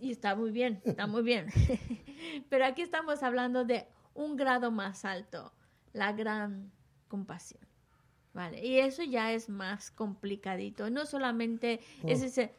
Y 0.01 0.12
está 0.12 0.35
muy 0.35 0.51
bien, 0.51 0.81
está 0.85 1.07
muy 1.07 1.22
bien. 1.22 1.49
Pero 2.49 2.64
aquí 2.64 2.81
estamos 2.81 3.22
hablando 3.22 3.64
de 3.64 3.87
un 4.14 4.37
grado 4.37 4.70
más 4.70 5.05
alto, 5.05 5.53
la 5.93 6.12
gran 6.12 6.70
compasión. 7.09 7.62
¿Vale? 8.33 8.64
Y 8.64 8.79
eso 8.79 9.03
ya 9.03 9.33
es 9.33 9.49
más 9.49 9.91
complicadito. 9.91 10.91
No 10.91 11.07
solamente 11.07 11.81
es 12.05 12.22
ese... 12.22 12.55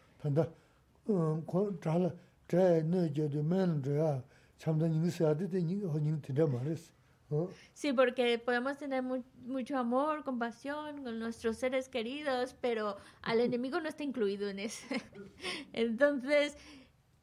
Sí, 7.73 7.91
porque 7.91 8.39
podemos 8.39 8.77
tener 8.77 9.03
mucho 9.03 9.77
amor, 9.77 10.23
compasión 10.23 11.03
con 11.03 11.19
nuestros 11.19 11.57
seres 11.57 11.89
queridos, 11.89 12.55
pero 12.61 12.97
al 13.21 13.41
enemigo 13.41 13.81
no 13.81 13.89
está 13.89 14.03
incluido 14.03 14.47
en 14.49 14.59
eso. 14.59 14.85
Entonces, 15.73 16.57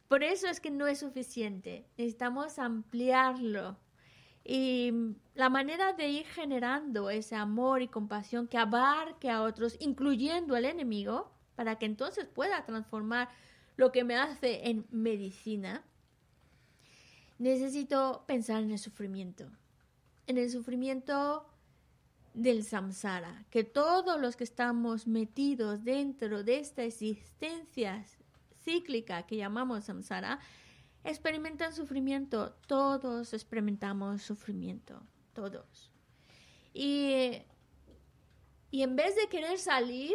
por 0.08 0.22
eso 0.22 0.46
es 0.46 0.60
que 0.60 0.70
no 0.70 0.86
es 0.86 0.98
suficiente. 0.98 1.86
Necesitamos 1.96 2.58
ampliarlo. 2.58 3.78
Y 4.44 4.92
la 5.34 5.48
manera 5.48 5.94
de 5.94 6.08
ir 6.08 6.26
generando 6.26 7.08
ese 7.08 7.34
amor 7.34 7.80
y 7.80 7.88
compasión 7.88 8.46
que 8.46 8.58
abarque 8.58 9.30
a 9.30 9.42
otros, 9.42 9.76
incluyendo 9.80 10.54
al 10.54 10.66
enemigo, 10.66 11.32
para 11.56 11.78
que 11.78 11.86
entonces 11.86 12.26
pueda 12.26 12.64
transformar 12.66 13.30
lo 13.76 13.90
que 13.90 14.04
me 14.04 14.16
hace 14.16 14.68
en 14.68 14.86
medicina, 14.90 15.82
necesito 17.38 18.24
pensar 18.26 18.62
en 18.62 18.70
el 18.70 18.78
sufrimiento, 18.78 19.50
en 20.26 20.38
el 20.38 20.50
sufrimiento 20.50 21.46
del 22.34 22.64
samsara, 22.64 23.44
que 23.50 23.62
todos 23.62 24.20
los 24.20 24.36
que 24.36 24.44
estamos 24.44 25.06
metidos 25.06 25.84
dentro 25.84 26.42
de 26.42 26.58
esta 26.58 26.82
existencia 26.82 28.04
cíclica 28.62 29.24
que 29.24 29.36
llamamos 29.36 29.84
samsara, 29.84 30.40
experimentan 31.04 31.72
sufrimiento, 31.72 32.52
todos 32.66 33.32
experimentamos 33.34 34.22
sufrimiento, 34.22 35.00
todos. 35.32 35.90
Y, 36.72 37.42
y 38.70 38.82
en 38.82 38.96
vez 38.96 39.14
de 39.14 39.28
querer 39.28 39.58
salir, 39.58 40.14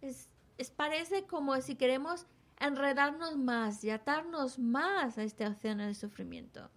es, 0.00 0.30
es 0.56 0.70
parece 0.70 1.26
como 1.26 1.60
si 1.60 1.74
queremos 1.74 2.26
enredarnos 2.58 3.36
más 3.36 3.82
y 3.84 3.90
atarnos 3.90 4.58
más 4.58 5.18
a 5.18 5.24
este 5.24 5.46
océano 5.46 5.84
de 5.84 5.94
sufrimiento. 5.94 6.70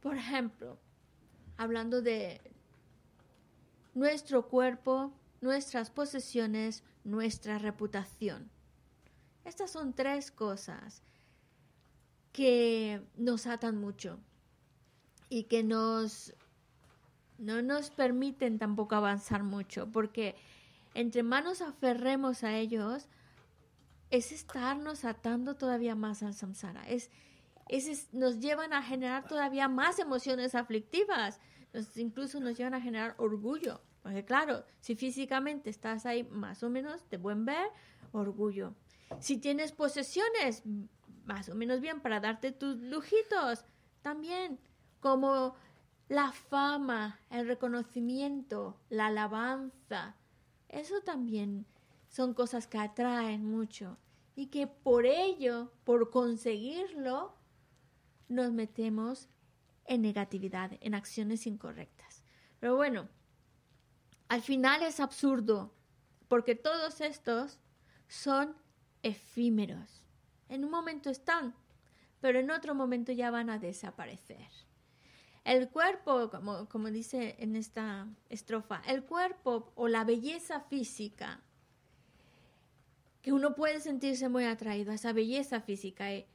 Por 0.00 0.16
ejemplo, 0.16 0.78
hablando 1.58 2.00
de 2.00 2.40
nuestro 3.94 4.48
cuerpo, 4.48 5.12
nuestras 5.42 5.90
posesiones, 5.90 6.82
nuestra 7.04 7.58
reputación. 7.58 8.50
Estas 9.44 9.70
son 9.70 9.92
tres 9.92 10.30
cosas 10.30 11.02
que 12.32 13.02
nos 13.16 13.46
atan 13.46 13.76
mucho 13.76 14.18
y 15.28 15.44
que 15.44 15.62
nos 15.62 16.34
no 17.38 17.62
nos 17.62 17.90
permiten 17.90 18.58
tampoco 18.58 18.96
avanzar 18.96 19.44
mucho, 19.44 19.90
porque 19.90 20.34
entre 20.94 21.22
más 21.22 21.44
nos 21.44 21.62
aferremos 21.62 22.42
a 22.42 22.56
ellos, 22.56 23.08
es 24.10 24.32
estarnos 24.32 25.04
atando 25.04 25.54
todavía 25.54 25.94
más 25.94 26.22
al 26.22 26.34
samsara. 26.34 26.82
Es, 26.88 27.10
es, 27.68 28.12
nos 28.12 28.40
llevan 28.40 28.72
a 28.72 28.82
generar 28.82 29.26
todavía 29.26 29.68
más 29.68 29.98
emociones 29.98 30.54
aflictivas. 30.54 31.40
incluso 31.96 32.40
nos 32.40 32.56
llevan 32.56 32.74
a 32.74 32.80
generar 32.80 33.14
orgullo. 33.18 33.80
Porque 34.02 34.24
claro, 34.24 34.64
si 34.80 34.94
físicamente 34.94 35.70
estás 35.70 36.06
ahí 36.06 36.24
más 36.24 36.62
o 36.62 36.70
menos 36.70 37.08
de 37.10 37.18
buen 37.18 37.44
ver, 37.44 37.68
orgullo. 38.12 38.74
Si 39.20 39.38
tienes 39.38 39.72
posesiones 39.72 40.62
más 41.24 41.48
o 41.48 41.54
menos 41.54 41.80
bien 41.80 42.00
para 42.00 42.20
darte 42.20 42.52
tus 42.52 42.78
lujitos, 42.78 43.64
también 44.02 44.58
como 45.00 45.54
la 46.08 46.32
fama, 46.32 47.20
el 47.30 47.46
reconocimiento, 47.46 48.80
la 48.88 49.06
alabanza, 49.06 50.16
eso 50.68 51.00
también 51.02 51.66
son 52.08 52.34
cosas 52.34 52.66
que 52.66 52.78
atraen 52.78 53.44
mucho 53.44 53.98
y 54.34 54.46
que 54.46 54.66
por 54.66 55.04
ello, 55.04 55.72
por 55.84 56.10
conseguirlo, 56.10 57.34
nos 58.28 58.52
metemos 58.52 59.28
en 59.84 60.02
negatividad, 60.02 60.72
en 60.80 60.94
acciones 60.94 61.46
incorrectas. 61.46 62.22
Pero 62.60 62.76
bueno, 62.76 63.08
al 64.28 64.42
final 64.42 64.82
es 64.82 65.00
absurdo, 65.00 65.72
porque 66.28 66.54
todos 66.54 67.00
estos 67.00 67.58
son 68.06 68.54
efímeros. 69.02 70.02
En 70.48 70.64
un 70.64 70.70
momento 70.70 71.10
están, 71.10 71.54
pero 72.20 72.38
en 72.38 72.50
otro 72.50 72.74
momento 72.74 73.12
ya 73.12 73.30
van 73.30 73.50
a 73.50 73.58
desaparecer. 73.58 74.48
El 75.44 75.70
cuerpo, 75.70 76.30
como, 76.30 76.68
como 76.68 76.90
dice 76.90 77.36
en 77.38 77.56
esta 77.56 78.06
estrofa, 78.28 78.82
el 78.86 79.04
cuerpo 79.04 79.72
o 79.76 79.88
la 79.88 80.04
belleza 80.04 80.60
física 80.60 81.40
que 83.22 83.32
uno 83.32 83.54
puede 83.54 83.80
sentirse 83.80 84.28
muy 84.28 84.44
atraído 84.44 84.92
a 84.92 84.94
esa 84.94 85.12
belleza 85.12 85.60
física. 85.60 86.12
Eh, 86.12 86.26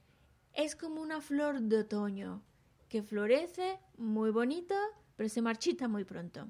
es 0.54 0.76
como 0.76 1.02
una 1.02 1.22
flor 1.22 1.62
de 1.62 1.80
otoño 1.80 2.42
que 2.90 3.02
florece 3.02 3.80
muy 3.98 4.30
bonito, 4.30 4.76
pero 5.16 5.30
se 5.30 5.42
marchita 5.42 5.88
muy 5.88 6.04
pronto. 6.04 6.48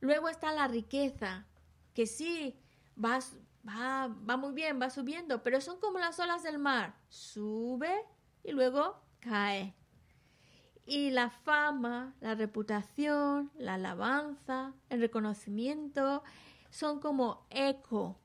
Luego 0.00 0.28
está 0.28 0.52
la 0.52 0.68
riqueza, 0.68 1.46
que 1.94 2.06
sí, 2.06 2.56
va, 3.02 3.20
va, 3.66 4.08
va 4.08 4.36
muy 4.36 4.52
bien, 4.52 4.80
va 4.80 4.90
subiendo, 4.90 5.42
pero 5.42 5.60
son 5.60 5.78
como 5.80 5.98
las 5.98 6.18
olas 6.18 6.42
del 6.42 6.58
mar. 6.58 6.94
Sube 7.08 8.04
y 8.42 8.52
luego 8.52 9.00
cae. 9.20 9.74
Y 10.86 11.10
la 11.10 11.30
fama, 11.30 12.14
la 12.20 12.34
reputación, 12.34 13.52
la 13.56 13.74
alabanza, 13.74 14.74
el 14.88 15.00
reconocimiento 15.00 16.22
son 16.70 16.98
como 16.98 17.46
eco 17.50 18.18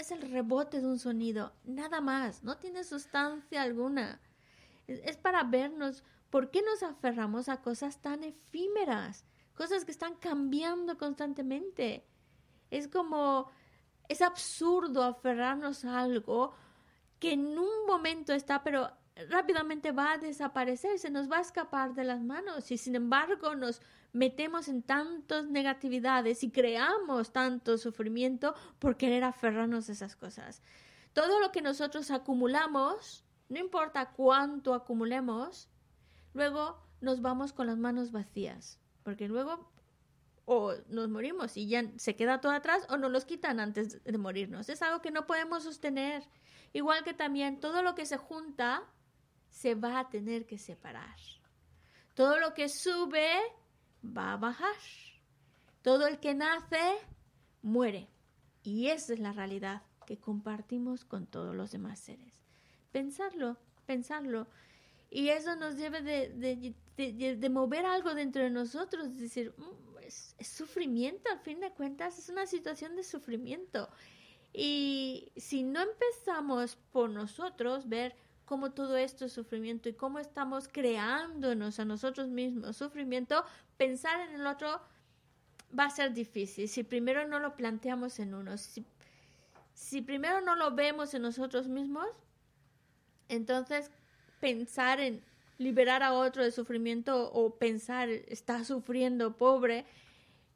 es 0.00 0.10
el 0.10 0.22
rebote 0.22 0.80
de 0.80 0.86
un 0.86 0.98
sonido, 0.98 1.52
nada 1.64 2.00
más, 2.00 2.42
no 2.42 2.56
tiene 2.56 2.84
sustancia 2.84 3.62
alguna. 3.62 4.20
Es, 4.86 5.16
para 5.16 5.42
vernos 5.42 6.02
¿Por 6.30 6.50
qué 6.50 6.62
nos 6.62 6.82
aferramos 6.82 7.48
a 7.48 7.62
cosas 7.62 8.00
tan 8.00 8.22
efímeras? 8.22 9.24
Cosas 9.54 9.84
que 9.84 9.92
están 9.92 10.14
cambiando 10.16 10.98
constantemente. 10.98 12.04
Es 12.70 12.86
como, 12.86 13.50
es 14.08 14.20
absurdo 14.20 15.02
aferrarnos 15.02 15.84
a 15.84 16.00
algo 16.00 16.52
que 17.18 17.32
en 17.32 17.58
un 17.58 17.86
momento 17.86 18.32
está, 18.32 18.62
pero 18.62 18.90
rápidamente 19.30 19.90
va 19.90 20.12
a 20.12 20.18
desaparecer, 20.18 20.98
se 20.98 21.10
nos 21.10 21.30
va 21.30 21.38
a 21.38 21.42
escapar 21.42 21.94
de 21.94 22.04
las 22.04 22.22
manos. 22.22 22.70
Y 22.70 22.76
sin 22.76 22.94
embargo 22.94 23.54
nos 23.54 23.80
metemos 24.12 24.68
en 24.68 24.82
tantas 24.82 25.46
negatividades 25.46 26.42
y 26.42 26.50
creamos 26.50 27.32
tanto 27.32 27.78
sufrimiento 27.78 28.54
por 28.78 28.96
querer 28.96 29.24
aferrarnos 29.24 29.88
a 29.88 29.92
esas 29.92 30.16
cosas. 30.16 30.62
Todo 31.12 31.40
lo 31.40 31.52
que 31.52 31.62
nosotros 31.62 32.10
acumulamos, 32.10 33.24
no 33.48 33.58
importa 33.58 34.12
cuánto 34.12 34.74
acumulemos, 34.74 35.68
luego 36.34 36.78
nos 37.00 37.20
vamos 37.20 37.52
con 37.52 37.66
las 37.66 37.78
manos 37.78 38.12
vacías, 38.12 38.78
porque 39.02 39.28
luego 39.28 39.70
o 40.50 40.72
nos 40.88 41.10
morimos 41.10 41.58
y 41.58 41.68
ya 41.68 41.84
se 41.98 42.16
queda 42.16 42.40
todo 42.40 42.52
atrás 42.52 42.86
o 42.88 42.96
nos 42.96 43.10
los 43.10 43.26
quitan 43.26 43.60
antes 43.60 44.02
de 44.02 44.18
morirnos. 44.18 44.70
Es 44.70 44.80
algo 44.80 45.02
que 45.02 45.10
no 45.10 45.26
podemos 45.26 45.64
sostener. 45.64 46.26
Igual 46.72 47.04
que 47.04 47.12
también 47.12 47.60
todo 47.60 47.82
lo 47.82 47.94
que 47.94 48.06
se 48.06 48.16
junta 48.16 48.82
se 49.50 49.74
va 49.74 49.98
a 49.98 50.08
tener 50.08 50.46
que 50.46 50.56
separar. 50.56 51.16
Todo 52.14 52.38
lo 52.38 52.54
que 52.54 52.70
sube 52.70 53.30
va 54.04 54.32
a 54.32 54.36
bajar. 54.36 54.76
Todo 55.82 56.06
el 56.06 56.18
que 56.20 56.34
nace 56.34 56.80
muere. 57.62 58.08
Y 58.62 58.88
esa 58.88 59.14
es 59.14 59.20
la 59.20 59.32
realidad 59.32 59.82
que 60.06 60.18
compartimos 60.18 61.04
con 61.04 61.26
todos 61.26 61.54
los 61.54 61.70
demás 61.70 61.98
seres. 61.98 62.32
Pensarlo, 62.92 63.56
pensarlo. 63.86 64.46
Y 65.10 65.28
eso 65.28 65.56
nos 65.56 65.76
debe 65.76 66.02
de, 66.02 67.48
mover 67.50 67.86
algo 67.86 68.14
dentro 68.14 68.42
de 68.42 68.50
nosotros, 68.50 69.16
decir, 69.16 69.54
mm, 69.56 69.98
es, 70.02 70.34
sufrimiento, 70.40 71.30
al 71.30 71.40
fin 71.40 71.60
de 71.60 71.70
cuentas, 71.70 72.18
es 72.18 72.28
una 72.28 72.46
situación 72.46 72.96
de 72.96 73.02
sufrimiento. 73.02 73.88
Y 74.52 75.30
si 75.36 75.62
no 75.62 75.80
empezamos 75.82 76.76
por 76.92 77.10
nosotros, 77.10 77.88
ver 77.88 78.14
cómo 78.48 78.70
todo 78.70 78.96
esto 78.96 79.26
es 79.26 79.32
sufrimiento 79.34 79.90
y 79.90 79.92
cómo 79.92 80.18
estamos 80.18 80.68
creándonos 80.68 81.78
a 81.80 81.84
nosotros 81.84 82.28
mismos 82.28 82.78
sufrimiento, 82.78 83.44
pensar 83.76 84.26
en 84.26 84.40
el 84.40 84.46
otro 84.46 84.80
va 85.78 85.84
a 85.84 85.90
ser 85.90 86.14
difícil. 86.14 86.66
Si 86.66 86.82
primero 86.82 87.28
no 87.28 87.40
lo 87.40 87.56
planteamos 87.56 88.18
en 88.20 88.32
uno, 88.32 88.56
si, 88.56 88.86
si 89.74 90.00
primero 90.00 90.40
no 90.40 90.56
lo 90.56 90.74
vemos 90.74 91.12
en 91.12 91.22
nosotros 91.22 91.68
mismos, 91.68 92.08
entonces 93.28 93.90
pensar 94.40 94.98
en 94.98 95.22
liberar 95.58 96.02
a 96.02 96.14
otro 96.14 96.42
de 96.42 96.50
sufrimiento 96.50 97.30
o 97.30 97.54
pensar 97.56 98.08
está 98.08 98.64
sufriendo 98.64 99.36
pobre 99.36 99.84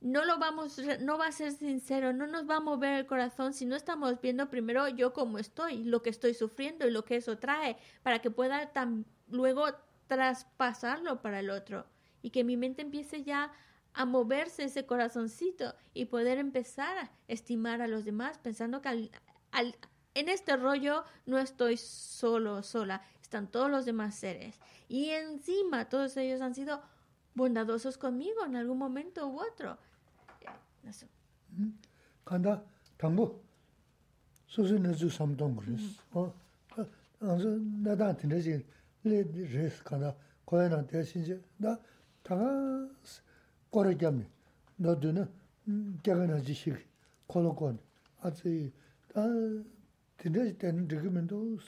no 0.03 0.25
lo 0.25 0.39
vamos, 0.39 0.79
no 1.01 1.17
va 1.17 1.29
a 1.29 1.33
ser 1.33 1.53
sincero, 1.53 2.13
no 2.13 2.27
nos 2.27 2.49
va 2.49 2.57
a 2.57 2.61
mover 2.61 2.95
el 2.95 3.07
corazón 3.07 3.55
si 3.55 3.67
no 3.67 3.77
estamos 3.77 4.21
viendo 4.21 4.51
primero 4.51 4.89
yo 4.89 5.13
cómo 5.13 5.39
estoy, 5.39 5.85
lo 5.85 6.03
que 6.03 6.11
estoy 6.11 6.35
sufriendo 6.35 6.87
y 6.87 6.91
lo 6.91 7.05
que 7.05 7.17
eso 7.17 7.39
trae, 7.39 7.77
para 8.03 8.21
que 8.21 8.31
pueda 8.31 8.71
luego 9.29 9.67
traspasarlo 10.09 11.23
para 11.23 11.41
el 11.41 11.51
otro 11.51 11.87
y 12.21 12.31
que 12.31 12.43
mi 12.43 12.57
mente 12.57 12.83
empiece 12.83 13.23
ya 13.23 13.53
a 13.95 14.05
moverse 14.05 14.65
ese 14.65 14.87
corazoncito 14.87 15.75
y 15.95 16.07
poder 16.07 16.39
empezar 16.39 16.99
a 16.99 17.11
estimar 17.29 17.81
a 17.81 17.87
los 17.87 18.05
demás 18.05 18.39
pensando 18.39 18.83
que 18.83 19.11
al, 19.53 19.77
en 20.15 20.29
este 20.29 20.57
rollo 20.57 21.05
no 21.27 21.39
estoy 21.39 21.77
solo, 21.77 22.63
sola, 22.63 23.03
están 23.21 23.51
todos 23.51 23.71
los 23.71 23.85
demás 23.85 24.17
seres 24.17 24.59
y 24.89 25.11
encima 25.11 25.89
todos 25.89 26.17
ellos 26.17 26.41
han 26.41 26.55
sido 26.55 26.83
bondadosos 27.35 27.99
conmigo 27.99 28.45
en 28.45 28.57
algún 28.57 28.79
momento 28.79 29.27
u 29.29 29.41
otro. 29.41 29.79
나서 30.82 31.06
간다 32.26 32.64
당부 32.98 33.40
소소는 34.48 34.94
주 34.96 35.10
삼동 35.10 35.56
그랬어 35.56 36.04
어 36.12 36.34
아주 37.20 37.60
나다 37.84 38.16
되지 38.16 38.66
레 39.04 39.24
레스 39.24 39.84
간다 39.84 40.16
거야나 40.46 40.86
대신지 40.88 41.42
나 41.58 41.80
다가 42.24 42.90
거래겸이 43.72 44.26
너도는 44.78 45.28
개가나 46.04 46.42
지식 46.42 46.76
콜로콘 47.28 47.80
아주 48.22 48.72
다 49.14 49.22
되지 50.18 50.58
되는 50.58 50.88
지금도 50.88 51.60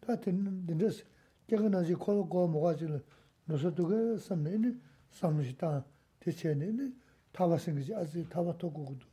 다 0.00 0.18
되는 0.20 0.66
되지 0.66 1.04
개가나 1.46 1.82
지 1.84 1.94
콜로코 1.94 2.48
뭐가 2.48 2.76
지는 2.76 3.02
너서도 3.44 3.86
그 3.86 4.18
섬내는 4.18 4.80
섬시다 5.10 5.84
대체는 6.20 6.97
타바 7.32 7.58
생기지 7.58 7.94
아직 7.94 8.28
타바 8.28 8.58
토고도 8.58 9.06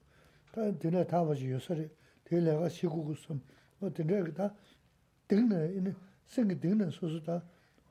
다 0.51 0.77
되네 0.77 1.07
타바지 1.07 1.51
요소리 1.51 1.89
되려가 2.23 2.69
시고고 2.69 3.15
뭐 3.79 3.89
되네 3.91 4.33
다 4.33 4.53
등네 5.27 5.73
이네 5.75 5.93
생기 6.27 6.59
등네 6.59 6.89
소소다 6.91 7.43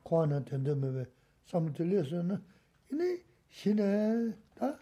고아나 0.02 0.44
된다면 0.44 1.06
삼들려서는 1.47 2.43
이네 2.93 3.22
신에 3.48 4.32
다 4.55 4.78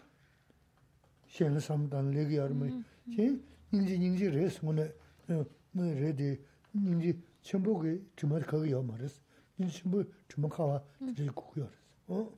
신의 1.27 1.59
삼단 1.59 2.11
레기 2.11 2.37
얼마 2.37 2.67
지 2.67 3.41
인지 3.71 3.95
인지 3.95 4.29
레스 4.29 4.63
뭐네 4.65 4.91
뭐 5.27 5.45
레디 5.85 6.39
인지 6.73 7.21
전부게 7.41 8.01
주말 8.15 8.41
거기 8.41 8.71
요 8.71 8.81
말했어 8.83 9.21
인지 9.57 9.87
뭐 9.87 10.03
주말 10.27 10.49
가와 10.49 10.83
이제 11.09 11.25
고고요 11.27 11.69
어 12.07 12.31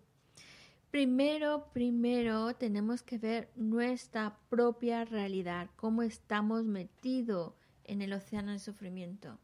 Primero, 0.97 1.69
primero 1.75 2.55
tenemos 2.55 3.03
que 3.03 3.19
ver 3.19 3.51
nuestra 3.55 4.39
propia 4.49 5.05
realidad, 5.05 5.69
cómo 5.77 6.03
estamos 6.03 6.65
metidos 6.65 7.53
en 7.85 8.01
el 8.01 8.15
océano 8.15 8.53
de 8.53 8.59
sufrimiento. 8.59 9.39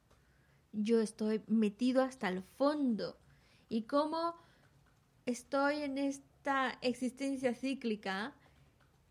Yo 0.72 1.02
estoy 1.02 1.42
metido 1.48 2.00
hasta 2.00 2.30
el 2.30 2.42
fondo 2.42 3.18
y 3.68 3.82
cómo 3.82 4.34
estoy 5.26 5.82
en 5.82 5.98
esta 5.98 6.78
existencia 6.80 7.54
cíclica 7.54 8.34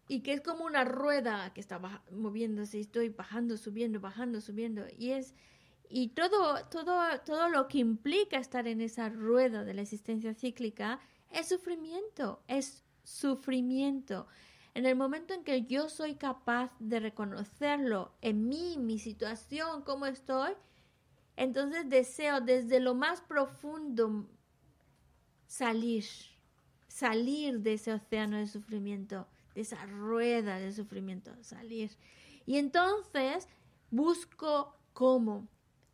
y 0.07 0.21
que 0.21 0.33
es 0.33 0.41
como 0.41 0.65
una 0.65 0.83
rueda 0.83 1.53
que 1.53 1.61
está 1.61 1.79
moviéndose 2.09 2.79
y 2.79 2.81
estoy 2.81 3.09
bajando, 3.09 3.55
subiendo, 3.55 3.99
bajando, 3.99 4.41
subiendo 4.41 4.87
y 4.97 5.11
es 5.11 5.35
y 5.91 6.07
todo 6.07 6.65
todo 6.71 7.19
todo 7.23 7.49
lo 7.49 7.67
que 7.67 7.77
implica 7.77 8.39
estar 8.39 8.67
en 8.67 8.81
esa 8.81 9.09
rueda 9.09 9.63
de 9.63 9.75
la 9.75 9.83
existencia 9.83 10.33
cíclica 10.33 10.99
es 11.33 11.49
sufrimiento, 11.49 12.41
es 12.47 12.83
sufrimiento. 13.03 14.27
En 14.73 14.85
el 14.85 14.95
momento 14.95 15.33
en 15.33 15.43
que 15.43 15.63
yo 15.63 15.89
soy 15.89 16.15
capaz 16.15 16.71
de 16.79 16.99
reconocerlo 16.99 18.13
en 18.21 18.47
mí, 18.47 18.77
mi 18.77 18.99
situación, 18.99 19.81
cómo 19.81 20.05
estoy, 20.05 20.53
entonces 21.35 21.89
deseo 21.89 22.39
desde 22.41 22.79
lo 22.79 22.95
más 22.95 23.21
profundo 23.21 24.27
salir, 25.47 26.05
salir 26.87 27.59
de 27.59 27.73
ese 27.73 27.93
océano 27.93 28.37
de 28.37 28.47
sufrimiento, 28.47 29.27
de 29.55 29.61
esa 29.61 29.85
rueda 29.85 30.59
de 30.59 30.71
sufrimiento, 30.71 31.31
salir. 31.43 31.91
Y 32.45 32.57
entonces 32.57 33.47
busco 33.89 34.73
cómo, 34.93 35.47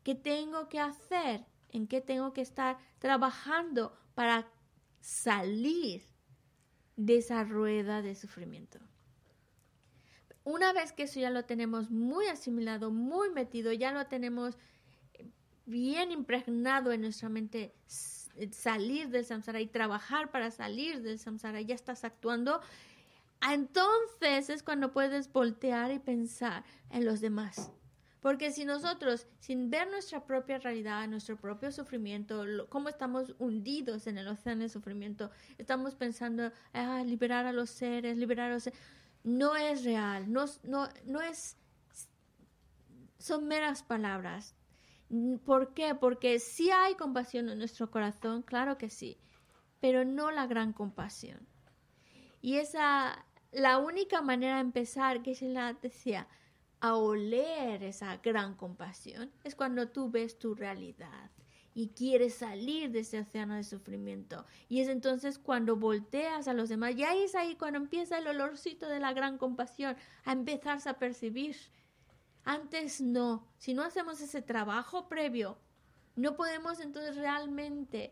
qué 0.03 0.14
tengo 0.15 0.69
que 0.69 0.80
hacer, 0.80 1.45
en 1.69 1.88
qué 1.88 2.01
tengo 2.01 2.34
que 2.34 2.41
estar 2.41 2.77
trabajando 2.99 3.97
para 4.15 4.47
salir 5.07 6.01
de 6.97 7.19
esa 7.19 7.45
rueda 7.45 8.01
de 8.01 8.13
sufrimiento. 8.13 8.77
Una 10.43 10.73
vez 10.73 10.91
que 10.91 11.03
eso 11.03 11.21
ya 11.21 11.29
lo 11.29 11.45
tenemos 11.45 11.89
muy 11.89 12.27
asimilado, 12.27 12.91
muy 12.91 13.29
metido, 13.29 13.71
ya 13.71 13.93
lo 13.93 14.05
tenemos 14.07 14.57
bien 15.65 16.11
impregnado 16.11 16.91
en 16.91 17.01
nuestra 17.01 17.29
mente, 17.29 17.73
salir 18.51 19.07
del 19.07 19.23
samsara 19.23 19.61
y 19.61 19.67
trabajar 19.67 20.29
para 20.29 20.51
salir 20.51 21.01
del 21.01 21.19
samsara, 21.19 21.61
ya 21.61 21.75
estás 21.75 22.03
actuando, 22.03 22.59
entonces 23.49 24.49
es 24.49 24.61
cuando 24.61 24.91
puedes 24.91 25.31
voltear 25.31 25.89
y 25.93 25.99
pensar 25.99 26.65
en 26.89 27.05
los 27.05 27.21
demás. 27.21 27.71
Porque 28.27 28.51
si 28.51 28.65
nosotros, 28.65 29.25
sin 29.39 29.69
ver 29.69 29.89
nuestra 29.89 30.25
propia 30.25 30.57
realidad, 30.57 31.07
nuestro 31.07 31.37
propio 31.37 31.71
sufrimiento, 31.71 32.43
cómo 32.67 32.89
estamos 32.89 33.33
hundidos 33.39 34.05
en 34.05 34.17
el 34.17 34.27
océano 34.27 34.63
de 34.63 34.67
sufrimiento, 34.67 35.31
estamos 35.57 35.95
pensando, 35.95 36.51
ah, 36.73 37.03
liberar 37.05 37.45
a 37.45 37.53
los 37.53 37.69
seres, 37.69 38.17
liberar 38.17 38.51
a 38.51 38.55
los 38.55 38.63
seres, 38.63 38.77
no 39.23 39.55
es 39.55 39.85
real, 39.85 40.29
no, 40.29 40.43
es, 40.43 41.55
son 43.17 43.47
meras 43.47 43.81
palabras. 43.81 44.55
¿Por 45.45 45.73
qué? 45.73 45.95
Porque 45.95 46.39
sí 46.39 46.69
hay 46.69 46.95
compasión 46.95 47.47
en 47.47 47.59
nuestro 47.59 47.89
corazón, 47.89 48.41
claro 48.41 48.77
que 48.77 48.89
sí, 48.89 49.17
pero 49.79 50.03
no 50.03 50.31
la 50.31 50.47
gran 50.47 50.73
compasión. 50.73 51.47
Y 52.41 52.57
esa, 52.57 53.25
la 53.53 53.77
única 53.77 54.21
manera 54.21 54.55
de 54.55 54.63
empezar, 54.63 55.23
que 55.23 55.33
se 55.33 55.47
la 55.47 55.71
decía, 55.71 56.27
a 56.79 56.95
oler 56.95 57.83
esa 57.83 58.17
gran 58.17 58.55
compasión 58.55 59.31
es 59.43 59.55
cuando 59.55 59.89
tú 59.89 60.09
ves 60.09 60.37
tu 60.37 60.53
realidad 60.55 61.31
y 61.73 61.89
quieres 61.89 62.33
salir 62.33 62.91
de 62.91 63.01
ese 63.01 63.19
océano 63.19 63.53
de 63.53 63.63
sufrimiento. 63.63 64.45
Y 64.67 64.79
es 64.79 64.87
entonces 64.87 65.37
cuando 65.37 65.75
volteas 65.75 66.47
a 66.47 66.53
los 66.53 66.69
demás, 66.69 66.95
y 66.95 67.03
ahí 67.03 67.21
es 67.21 67.35
ahí 67.35 67.55
cuando 67.55 67.77
empieza 67.77 68.17
el 68.17 68.27
olorcito 68.27 68.87
de 68.87 68.99
la 68.99 69.13
gran 69.13 69.37
compasión, 69.37 69.95
a 70.25 70.31
empezarse 70.31 70.89
a 70.89 70.97
percibir. 70.97 71.55
Antes 72.43 72.99
no, 72.99 73.47
si 73.59 73.75
no 73.75 73.83
hacemos 73.83 74.21
ese 74.21 74.41
trabajo 74.41 75.07
previo, 75.07 75.59
no 76.15 76.35
podemos 76.35 76.79
entonces 76.79 77.15
realmente 77.15 78.11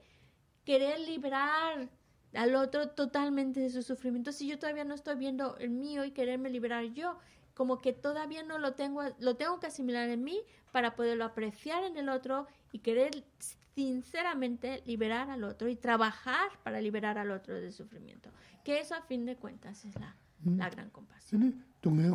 querer 0.63 0.99
liberar 0.99 1.89
al 2.35 2.55
otro 2.55 2.89
totalmente 2.89 3.61
de 3.61 3.69
su 3.69 3.81
sufrimiento 3.81 4.31
si 4.31 4.47
yo 4.47 4.59
todavía 4.59 4.83
no 4.83 4.93
estoy 4.93 5.15
viendo 5.15 5.57
el 5.57 5.71
mío 5.71 6.05
y 6.05 6.11
quererme 6.11 6.49
liberar 6.49 6.83
yo 6.93 7.17
como 7.55 7.79
que 7.79 7.93
todavía 7.93 8.43
no 8.43 8.59
lo 8.59 8.73
tengo 8.73 9.01
lo 9.19 9.35
tengo 9.35 9.59
que 9.59 9.67
asimilar 9.67 10.09
en 10.09 10.23
mí 10.23 10.39
para 10.71 10.95
poderlo 10.95 11.25
apreciar 11.25 11.83
en 11.83 11.97
el 11.97 12.09
otro 12.09 12.45
y 12.71 12.79
querer 12.79 13.23
sinceramente 13.73 14.83
liberar 14.85 15.31
al 15.31 15.43
otro 15.43 15.67
y 15.67 15.75
trabajar 15.75 16.49
para 16.63 16.79
liberar 16.79 17.17
al 17.17 17.31
otro 17.31 17.55
del 17.55 17.73
sufrimiento 17.73 18.29
que 18.63 18.79
eso 18.79 18.93
a 18.93 19.01
fin 19.01 19.25
de 19.25 19.35
cuentas 19.37 19.85
es 19.85 19.95
la, 19.99 20.15
mm. 20.43 20.57
la 20.57 20.69
gran 20.69 20.89
compasión. 20.89 21.63
Dōngi 21.81 22.13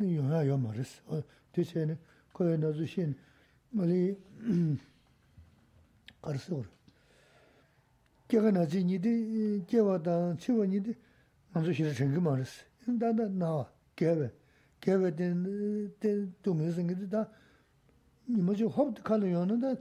영화 0.00 0.46
영화스 0.46 1.02
어. 1.06 1.22
대체는 1.52 1.98
거기 2.32 2.56
넣으신 2.56 3.14
멀리 3.70 4.16
가르서 6.22 6.62
걔가 8.28 8.50
나지 8.50 8.84
니디 8.84 9.64
걔와다 9.66 10.36
치원이디 10.36 10.94
먼저 11.52 11.72
싫어 11.72 11.92
생기 11.92 12.18
말았어. 12.18 12.64
나나 12.86 13.28
나와. 13.28 13.70
걔베. 13.94 14.32
걔베 14.80 15.14
된 15.14 16.34
도면서 16.42 16.82
그다 16.82 17.30
니머지 18.28 18.64
허브드 18.64 19.02
칼로 19.02 19.30
요는데 19.30 19.76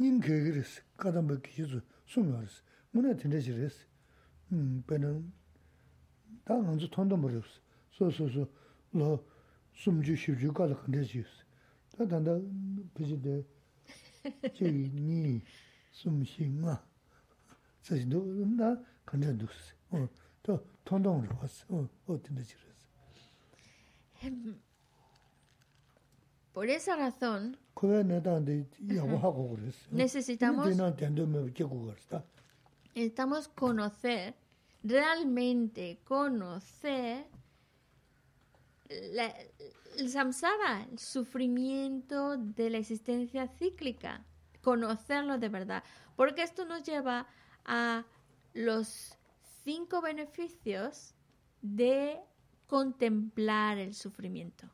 님 0.00 0.20
계획이스 0.20 0.82
가다 0.96 1.22
뭐 1.22 1.36
기주 1.38 1.80
숨어.스 2.06 2.62
문에 2.90 3.16
들으시레스 3.16 3.86
음 4.52 4.82
배는 4.86 5.32
다 6.44 6.54
먼저 6.56 6.88
돈도 6.88 7.16
모르스 7.16 7.46
소소소 7.92 8.46
로 8.92 9.24
sumju 9.74 10.16
shivju 10.16 10.52
kaala 10.52 10.74
kandesi 10.74 11.18
yus. 11.18 11.44
Ta 11.96 12.06
tanda 12.06 12.40
pichi 12.94 13.16
de 13.16 13.44
chegi 14.54 14.90
ni 14.94 15.42
sumshi 15.92 16.48
nga 16.48 16.82
sashi 17.82 18.04
do, 18.08 18.20
na 18.56 18.76
kandesi 19.06 19.36
dus. 19.38 19.74
Ta 20.42 20.58
tondong 20.84 21.26
rwas, 21.28 21.64
o 21.70 22.18
tinda 22.18 22.42
chiras. 22.42 22.80
Por 26.52 26.68
esa 26.68 26.96
razón... 26.96 27.56
Kuya 27.74 28.02
neta 28.04 28.40
de 28.40 28.66
yabu 28.80 29.16
hako 29.16 29.48
kores. 29.48 29.76
Necesitamos... 29.90 30.66
Necesitamos 32.94 33.48
conocer, 33.48 34.34
realmente 34.84 35.98
conocer 36.04 37.26
el 38.88 40.10
samsara, 40.10 40.86
el 40.90 40.98
sufrimiento 40.98 42.36
de 42.36 42.70
la 42.70 42.78
existencia 42.78 43.48
cíclica, 43.48 44.24
conocerlo 44.60 45.38
de 45.38 45.48
verdad, 45.48 45.84
porque 46.16 46.42
esto 46.42 46.64
nos 46.64 46.82
lleva 46.82 47.26
a 47.64 48.04
los 48.52 49.16
cinco 49.64 50.00
beneficios 50.00 51.14
de 51.62 52.20
contemplar 52.66 53.78
el 53.78 53.94
sufrimiento, 53.94 54.68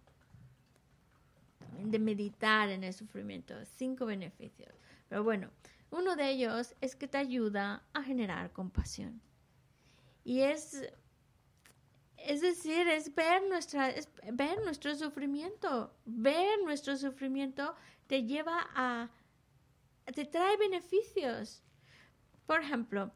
de 1.83 1.99
meditar 1.99 2.69
en 2.69 2.85
el 2.85 2.95
sufrimiento, 2.95 3.55
cinco 3.77 4.07
beneficios. 4.07 4.73
Pero 5.09 5.25
bueno, 5.25 5.51
uno 5.91 6.17
de 6.17 6.31
ellos 6.31 6.75
es 6.81 6.95
que 6.95 7.09
te 7.09 7.19
ayuda 7.19 7.83
a 7.93 8.03
generar 8.03 8.53
compasión. 8.53 9.21
Y 10.25 10.41
es, 10.41 10.93
es 12.27 12.41
decir, 12.41 12.89
es 12.89 13.15
ver, 13.15 13.43
nuestra, 13.49 13.93
ver 14.33 14.63
nuestro 14.65 14.95
sufrimiento. 14.95 15.93
Ver 16.05 16.63
nuestro 16.65 16.97
sufrimiento 16.97 17.75
te 18.07 18.25
lleva 18.25 18.69
a, 18.75 19.09
te 20.15 20.25
trae 20.25 20.57
beneficios. 20.57 21.63
Por 22.47 22.61
ejemplo, 22.61 23.13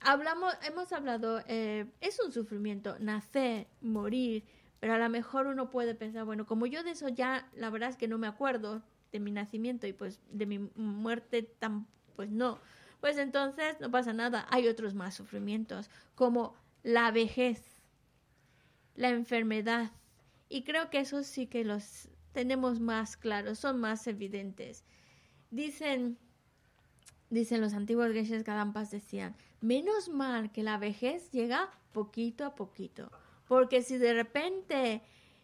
hablamos, 0.00 0.54
hemos 0.62 0.92
hablado, 0.92 1.42
eh, 1.46 1.86
es 2.00 2.20
un 2.24 2.32
sufrimiento, 2.32 2.96
nacer, 2.98 3.66
morir, 3.80 4.44
pero 4.80 4.94
a 4.94 4.98
lo 4.98 5.08
mejor 5.08 5.46
uno 5.46 5.70
puede 5.70 5.94
pensar, 5.94 6.24
bueno, 6.24 6.46
como 6.46 6.66
yo 6.66 6.82
de 6.82 6.90
eso 6.90 7.08
ya, 7.08 7.48
la 7.54 7.70
verdad 7.70 7.88
es 7.88 7.96
que 7.96 8.06
no 8.06 8.18
me 8.18 8.26
acuerdo, 8.26 8.82
de 9.12 9.20
mi 9.20 9.30
nacimiento 9.30 9.86
y 9.86 9.92
pues 9.92 10.20
de 10.30 10.46
mi 10.46 10.58
muerte 10.58 11.42
tan 11.42 11.86
pues 12.16 12.30
no 12.30 12.58
pues 13.00 13.16
entonces 13.16 13.80
no 13.80 13.90
pasa 13.90 14.12
nada 14.12 14.46
hay 14.50 14.68
otros 14.68 14.94
más 14.94 15.14
sufrimientos 15.14 15.90
como 16.14 16.54
la 16.82 17.10
vejez 17.10 17.77
la 18.98 19.10
enfermedad 19.10 19.92
y 20.48 20.64
creo 20.64 20.90
que 20.90 20.98
eso 20.98 21.22
sí 21.22 21.46
que 21.46 21.64
los 21.64 22.08
tenemos 22.32 22.80
más 22.80 23.16
claros 23.16 23.60
son 23.60 23.78
más 23.78 24.06
evidentes 24.06 24.84
dicen 25.50 26.18
dicen 27.30 27.60
los 27.60 27.74
antiguos 27.74 28.12
Geshes 28.12 28.42
Gadampas 28.42 28.90
decían 28.90 29.36
menos 29.60 30.08
mal 30.08 30.50
que 30.50 30.64
la 30.64 30.78
vejez 30.78 31.30
llega 31.30 31.70
poquito 31.92 32.44
a 32.44 32.56
poquito 32.56 33.10
porque 33.46 33.82
si 33.82 33.98
de 33.98 34.14
repente 34.14 35.02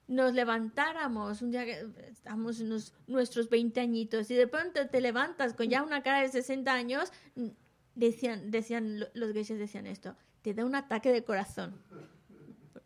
nos 0.09 0.35
levantáramos 0.35 1.41
un 1.41 1.53
día 1.53 1.65
que 1.65 1.87
estamos 2.11 2.61
en 2.61 2.77
nuestros 3.07 3.49
20 3.49 3.81
añitos 3.81 4.31
y 4.31 4.35
de 4.35 4.49
pronto 4.49 4.89
te 4.89 5.01
levantas 5.01 5.55
con 5.55 5.69
ya 5.69 5.83
una 5.83 6.03
cara 6.03 6.21
de 6.21 6.29
60 6.29 6.71
años, 6.73 7.11
decían, 7.95 8.51
decían 8.51 9.01
los 9.15 9.33
gays 9.33 9.49
decían 9.49 9.87
esto, 9.87 10.15
te 10.43 10.53
da 10.53 10.67
un 10.67 10.75
ataque 10.75 11.11
de 11.11 11.25
corazón. 11.25 11.81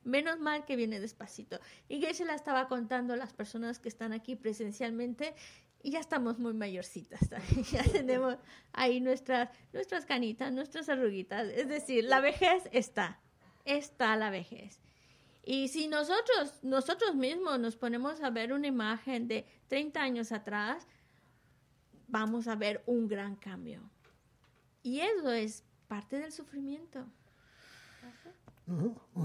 Menos 0.09 0.41
mal 0.41 0.65
que 0.65 0.75
viene 0.75 1.01
despacito. 1.01 1.61
Y 1.87 2.03
se 2.15 2.25
la 2.25 2.35
estaba 2.35 2.67
contando 2.67 3.13
a 3.13 3.17
las 3.17 3.35
personas 3.35 3.79
que 3.79 3.91
están 3.91 4.15
aquí 4.15 4.37
presencialmente 4.37 5.35
y 5.83 5.91
ya 5.91 6.01
estamos 6.01 6.39
muy 6.39 6.55
mayorcitas. 6.55 7.21
Ya 7.71 7.83
tenemos 7.85 8.37
ahí 8.73 9.01
nuestras, 9.01 9.51
nuestras 9.75 10.07
canitas, 10.07 10.51
nuestras 10.51 10.89
arruguitas. 10.89 11.49
Es 11.49 11.69
decir, 11.69 12.05
la 12.05 12.21
vejez 12.21 12.71
está. 12.73 13.21
Está 13.67 14.17
la 14.17 14.31
vejez. 14.31 14.81
Y 15.45 15.69
si 15.69 15.89
nosotros, 15.89 16.55
nosotros 16.63 17.15
mismos 17.15 17.61
nos 17.61 17.77
ponemos 17.77 18.23
a 18.23 18.31
ver 18.31 18.55
una 18.55 18.67
imagen 18.67 19.29
de 19.29 19.47
30 19.69 20.01
años 20.01 20.33
atrás, 20.33 20.87
vamos 22.07 22.49
a 22.49 22.57
ver 22.57 22.83
un 22.87 23.09
gran 23.09 23.37
cambio. 23.37 23.83
Y 24.83 25.01
eso 25.01 25.31
es 25.33 25.65
parte 25.87 26.19
del 26.19 26.33
sufrimiento. 26.33 27.07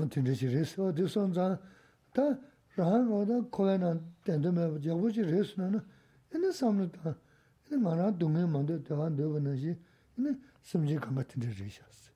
tindashi 0.10 0.48
resi, 0.48 0.80
o 0.82 0.91
di 0.91 1.07
son 1.07 1.34
zan, 1.34 1.60
ta 2.14 2.40
rahan 2.78 3.11
oda 3.11 3.41
koya 3.49 3.78
na 3.78 3.99
tenda 4.24 4.52
meba 4.52 4.80
jabuchi 4.80 5.22
resi 5.24 5.57
na 5.57 5.70
na, 5.70 5.84
ina 6.34 6.52
samla 6.52 6.90
ta, 6.90 7.15
ina 7.70 7.80
nga 7.80 7.95
ra 7.95 8.11
dungi 8.11 8.45
mando 8.45 8.78
dewa 8.78 9.10
dewa 9.10 9.40
na 9.40 9.56
shi, 9.56 9.78
ina 10.18 10.38
samji 10.61 10.98
kama 10.99 11.24
tinda 11.24 11.48
resi 11.48 11.80
yasi. 11.82 12.11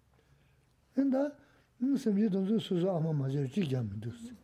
Ina 0.98 1.10
ta 1.12 1.36
samji 1.98 2.30
donzo 2.30 2.60
suzu 2.60 2.90
ama 2.90 3.14
maja 3.14 3.42
uchi 3.42 3.68
gyami 3.68 4.00
dosi. 4.00 4.36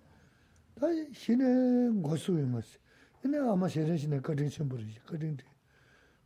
Ta 0.76 0.88
shine 1.14 1.90
gosu 2.02 2.38
imasi, 2.38 2.78
ina 3.24 3.50
ama 3.52 3.68
shirin 3.70 3.98
shine 3.98 4.20
kadin 4.22 4.50
shimburi 4.50 4.90
shi, 4.90 5.00
kadin 5.06 5.38
ti. 5.38 5.46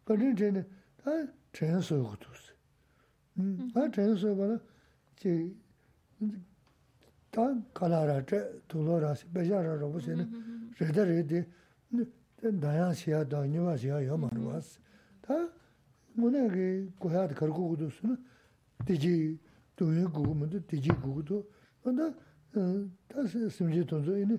Kadin 0.05 0.35
ti 0.35 0.45
ina, 0.47 0.65
ta 1.03 1.11
chayan 1.51 1.81
soyo 1.81 2.03
kutusi. 2.03 2.53
Ta 3.73 3.89
chayan 3.89 4.17
soyo 4.17 4.35
bala, 4.35 4.59
chi 5.15 5.55
da 7.30 7.62
kala 7.72 8.06
ra, 8.06 8.22
tulo 8.66 8.98
ra, 8.98 9.14
beja 9.32 9.62
ra 9.62 9.76
rabu 9.76 9.98
xine, 9.98 10.28
reda 10.78 11.04
redi, 11.04 11.46
dayan 12.40 12.92
xiya, 12.92 13.24
da 13.24 13.44
niwa 13.44 13.76
xiya 13.76 14.00
yo 14.00 14.16
marwas. 14.16 14.78
Da, 15.26 15.48
mune 16.14 16.48
ki 16.48 16.92
kuhaya 16.98 17.28
karku 17.28 17.68
kutus, 17.68 18.00
diji, 18.84 19.38
동해 19.76 20.04
구구면도 20.04 20.60
뒤지 20.66 20.90
구구도 20.90 21.48
근데 21.82 22.14
다시 23.08 23.48
심지 23.48 23.84
돈도 23.84 24.18
이니 24.18 24.38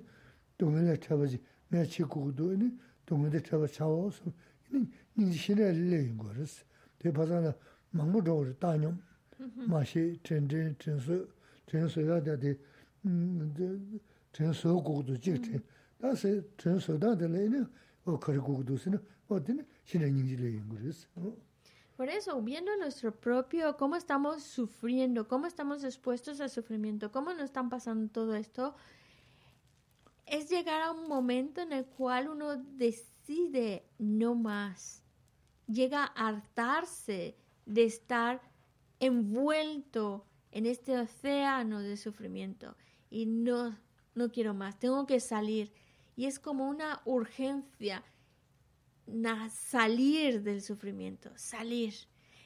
동해에 0.58 0.96
잡아지 0.98 1.42
내가 1.68 1.84
치 1.86 2.04
구구도 2.04 2.54
이니 2.54 2.72
동해에 3.06 3.42
잡아 3.42 3.66
차워서 3.68 4.24
이니 4.72 4.88
니 5.18 5.34
신의 5.34 5.90
레인 5.90 6.18
거스 6.18 6.64
대파자나 7.00 7.54
망고도 7.92 8.56
다녀 8.60 8.96
마시 9.68 10.18
전전 10.24 10.76
전수 10.80 11.28
Por 21.97 22.09
eso, 22.09 22.41
viendo 22.43 22.77
nuestro 22.77 23.13
propio, 23.13 23.77
cómo 23.77 23.97
estamos 23.97 24.45
sufriendo, 24.45 25.27
cómo 25.27 25.47
estamos 25.47 25.83
expuestos 25.83 26.41
al 26.41 26.49
sufrimiento, 26.49 27.11
cómo 27.11 27.33
nos 27.33 27.47
están 27.47 27.69
pasando 27.69 28.09
todo 28.13 28.37
esto, 28.37 28.77
es 30.25 30.49
llegar 30.49 30.81
a 30.83 30.93
un 30.93 31.09
momento 31.09 31.61
en 31.61 31.73
el 31.73 31.87
cual 31.87 32.29
uno 32.29 32.57
decide 32.57 33.85
no 33.99 34.37
más. 34.37 35.03
Llega 35.67 36.05
a 36.05 36.29
hartarse 36.29 37.37
de 37.67 37.85
estar 37.85 38.41
envuelto 39.01 40.28
en 40.53 40.67
este 40.67 40.99
océano 40.99 41.81
de 41.81 41.97
sufrimiento 41.97 42.77
y 43.11 43.27
no, 43.27 43.79
no 44.15 44.31
quiero 44.31 44.55
más, 44.55 44.79
tengo 44.79 45.07
que 45.07 45.21
salir. 45.21 45.73
Y 46.17 46.27
es 46.27 46.39
como 46.39 46.69
una 46.69 47.01
urgencia 47.05 48.03
salir 49.51 50.43
del 50.43 50.63
sufrimiento, 50.63 51.31
salir. 51.37 51.95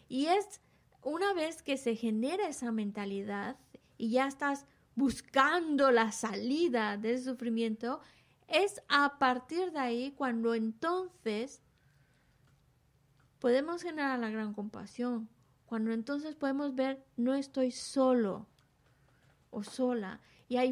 Y 0.08 0.26
es 0.26 0.60
una 1.02 1.32
vez 1.34 1.62
que 1.62 1.76
se 1.76 1.96
genera 1.96 2.48
esa 2.48 2.70
mentalidad 2.72 3.56
y 3.98 4.10
ya 4.10 4.26
estás 4.26 4.66
buscando 4.94 5.90
la 5.90 6.12
salida 6.12 6.96
del 6.96 7.22
sufrimiento, 7.22 8.00
es 8.46 8.82
a 8.88 9.18
partir 9.18 9.72
de 9.72 9.78
ahí 9.78 10.12
cuando 10.12 10.54
entonces 10.54 11.62
podemos 13.38 13.82
generar 13.82 14.18
la 14.18 14.30
gran 14.30 14.52
compasión, 14.52 15.28
cuando 15.72 15.92
entonces 15.92 16.34
podemos 16.34 16.74
ver 16.74 17.02
no 17.16 17.32
estoy 17.32 17.70
solo 17.70 18.46
o 19.50 19.62
sola 19.62 20.20
y 20.46 20.58
hay 20.58 20.70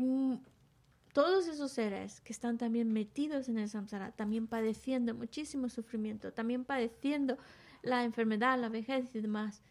todos 1.14 1.48
esos 1.48 1.72
seres 1.72 2.20
que 2.20 2.34
están 2.34 2.58
también 2.58 2.92
metidos 2.92 3.48
en 3.48 3.56
el 3.56 3.70
samsara, 3.70 4.12
también 4.12 4.46
padeciendo 4.46 5.14
muchísimo 5.14 5.70
sufrimiento, 5.70 6.34
también 6.34 6.66
padeciendo 6.66 7.38
la 7.80 8.04
enfermedad, 8.04 8.60
la 8.60 8.68
vejez 8.68 9.14
y 9.14 9.22
demás. 9.22 9.62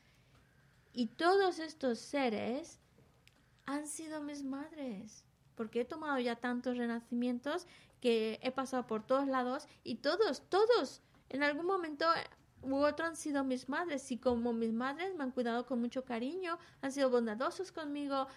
Y 0.93 1.05
todos 1.09 1.59
estos 1.59 1.99
seres 1.99 2.79
han 3.67 3.85
sido 3.85 4.23
mis 4.23 4.43
madres, 4.43 5.25
porque 5.53 5.81
he 5.81 5.85
tomado 5.85 6.17
ya 6.17 6.37
tantos 6.37 6.75
renacimientos 6.75 7.67
que 8.01 8.39
he 8.41 8.49
pasado 8.49 8.87
por 8.87 9.05
todos 9.05 9.27
lados 9.27 9.67
y 9.83 9.97
todos, 9.97 10.41
todos, 10.49 11.03
en 11.29 11.43
algún 11.43 11.67
momento 11.67 12.07
u 12.61 12.77
otro 12.77 13.05
han 13.05 13.15
sido 13.15 13.43
mis 13.43 13.69
madres 13.69 14.11
y 14.11 14.17
como 14.17 14.53
mis 14.53 14.73
madres 14.73 15.15
me 15.15 15.23
han 15.23 15.31
cuidado 15.31 15.65
con 15.65 15.79
mucho 15.79 16.03
cariño, 16.05 16.57
han 16.81 16.91
sido 16.91 17.09
bondadosos 17.09 17.71
conmigo 17.71 18.27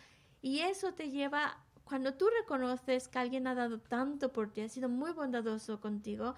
y 0.40 0.60
eso 0.60 0.92
te 0.92 1.10
lleva 1.10 1.58
cuando 1.84 2.14
tú 2.14 2.26
reconoces 2.40 3.08
que 3.08 3.18
alguien 3.18 3.46
ha 3.46 3.54
dado 3.54 3.78
tanto 3.78 4.32
por 4.32 4.50
ti, 4.50 4.62
ha 4.62 4.68
sido 4.68 4.88
muy 4.88 5.12
bondadoso 5.12 5.80
contigo, 5.80 6.34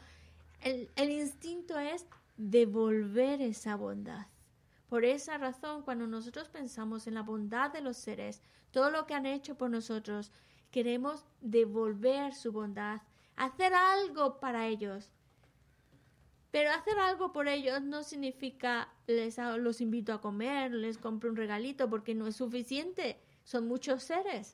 el, 0.60 1.10
instinto 1.10 1.78
es 1.78 2.06
devolver 2.36 3.40
esa 3.42 3.76
bondad. 3.76 4.26
Por 4.88 5.04
esa 5.04 5.38
razón, 5.38 5.82
cuando 5.82 6.06
nosotros 6.06 6.48
pensamos 6.48 7.06
en 7.06 7.14
la 7.14 7.22
bondad 7.22 7.70
de 7.70 7.82
los 7.82 7.96
seres, 7.96 8.42
todo 8.70 8.90
lo 8.90 9.06
que 9.06 9.14
han 9.14 9.26
hecho 9.26 9.56
por 9.56 9.70
nosotros, 9.70 10.32
queremos 10.70 11.24
devolver 11.40 12.34
su 12.34 12.50
bondad, 12.50 13.02
hacer 13.36 13.74
algo 13.74 14.40
para 14.40 14.66
ellos. 14.66 15.10
Pero 16.54 16.70
hacer 16.70 16.96
algo 17.00 17.32
por 17.32 17.48
ellos 17.48 17.82
no 17.82 18.04
significa 18.04 18.88
les 19.08 19.38
los 19.38 19.80
invito 19.80 20.12
a 20.12 20.20
comer, 20.20 20.70
les 20.70 20.98
compro 20.98 21.28
un 21.28 21.34
regalito, 21.34 21.90
porque 21.90 22.14
no 22.14 22.28
es 22.28 22.36
suficiente. 22.36 23.18
Son 23.42 23.66
muchos 23.66 24.04
seres. 24.04 24.52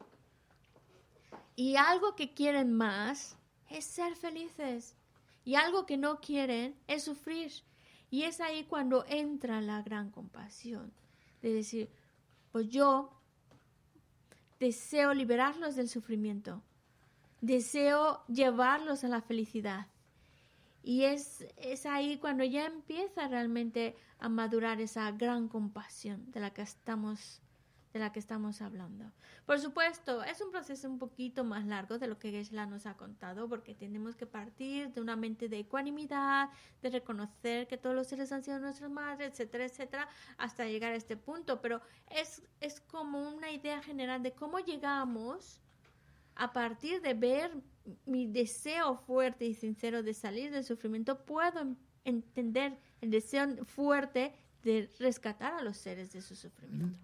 Y 1.56 1.76
algo 1.76 2.16
que 2.16 2.32
quieren 2.32 2.72
más 2.72 3.36
es 3.68 3.84
ser 3.84 4.16
felices. 4.16 4.96
Y 5.44 5.56
algo 5.56 5.84
que 5.84 5.98
no 5.98 6.20
quieren 6.22 6.74
es 6.86 7.04
sufrir. 7.04 7.52
Y 8.08 8.22
es 8.22 8.40
ahí 8.40 8.64
cuando 8.64 9.04
entra 9.06 9.60
la 9.60 9.82
gran 9.82 10.10
compasión. 10.10 10.94
De 11.42 11.52
decir, 11.52 11.90
pues 12.50 12.66
yo 12.70 13.12
deseo 14.58 15.12
liberarlos 15.12 15.76
del 15.76 15.90
sufrimiento. 15.90 16.62
Deseo 17.42 18.24
llevarlos 18.26 19.04
a 19.04 19.08
la 19.08 19.20
felicidad. 19.20 19.86
Y 20.82 21.04
es, 21.04 21.46
es 21.56 21.86
ahí 21.86 22.18
cuando 22.18 22.44
ya 22.44 22.66
empieza 22.66 23.28
realmente 23.28 23.96
a 24.18 24.28
madurar 24.28 24.80
esa 24.80 25.10
gran 25.12 25.48
compasión 25.48 26.30
de 26.30 26.40
la 26.40 26.50
que 26.50 26.62
estamos 26.62 27.42
de 27.92 27.98
la 27.98 28.12
que 28.12 28.20
estamos 28.20 28.62
hablando. 28.62 29.10
Por 29.46 29.58
supuesto, 29.58 30.22
es 30.22 30.40
un 30.40 30.50
proceso 30.50 30.88
un 30.88 30.98
poquito 30.98 31.42
más 31.44 31.64
largo 31.66 31.98
de 31.98 32.06
lo 32.06 32.18
que 32.18 32.30
Gesla 32.30 32.66
nos 32.66 32.86
ha 32.86 32.96
contado, 32.96 33.48
porque 33.48 33.74
tenemos 33.74 34.14
que 34.14 34.26
partir 34.26 34.92
de 34.92 35.00
una 35.00 35.16
mente 35.16 35.48
de 35.48 35.60
ecuanimidad, 35.60 36.50
de 36.82 36.90
reconocer 36.90 37.66
que 37.66 37.78
todos 37.78 37.96
los 37.96 38.06
seres 38.06 38.30
han 38.30 38.44
sido 38.44 38.60
nuestras 38.60 38.90
madres, 38.90 39.32
etcétera, 39.32 39.64
etcétera, 39.64 40.08
hasta 40.38 40.66
llegar 40.66 40.92
a 40.92 40.96
este 40.96 41.16
punto. 41.16 41.60
Pero 41.60 41.80
es, 42.10 42.42
es 42.60 42.80
como 42.80 43.28
una 43.28 43.50
idea 43.50 43.82
general 43.82 44.22
de 44.22 44.32
cómo 44.32 44.60
llegamos 44.60 45.60
a 46.40 46.54
partir 46.54 47.02
de 47.02 47.12
ver 47.12 47.50
mi 48.06 48.26
deseo 48.26 48.96
fuerte 48.96 49.44
y 49.44 49.52
sincero 49.52 50.02
de 50.02 50.14
salir 50.14 50.50
del 50.50 50.64
sufrimiento, 50.64 51.22
puedo 51.26 51.76
entender 52.02 52.78
el 53.02 53.10
deseo 53.10 53.62
fuerte 53.66 54.32
de 54.62 54.88
rescatar 54.98 55.52
a 55.52 55.62
los 55.62 55.76
seres 55.76 56.12
de 56.12 56.22
su 56.22 56.34
sufrimiento. 56.34 56.96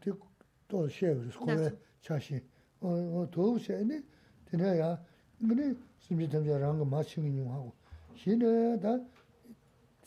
tō 0.00 0.29
또 0.70 0.88
쉐브스 0.88 1.38
코레 1.38 1.70
차시 2.00 2.40
어 2.80 3.28
도우세네. 3.30 4.02
되나야 4.46 5.02
근데 5.38 5.74
심지 5.98 6.28
담자랑 6.28 6.78
거 6.78 6.84
마치는 6.84 7.36
용 7.38 7.52
하고. 7.52 7.74
신에다 8.14 8.98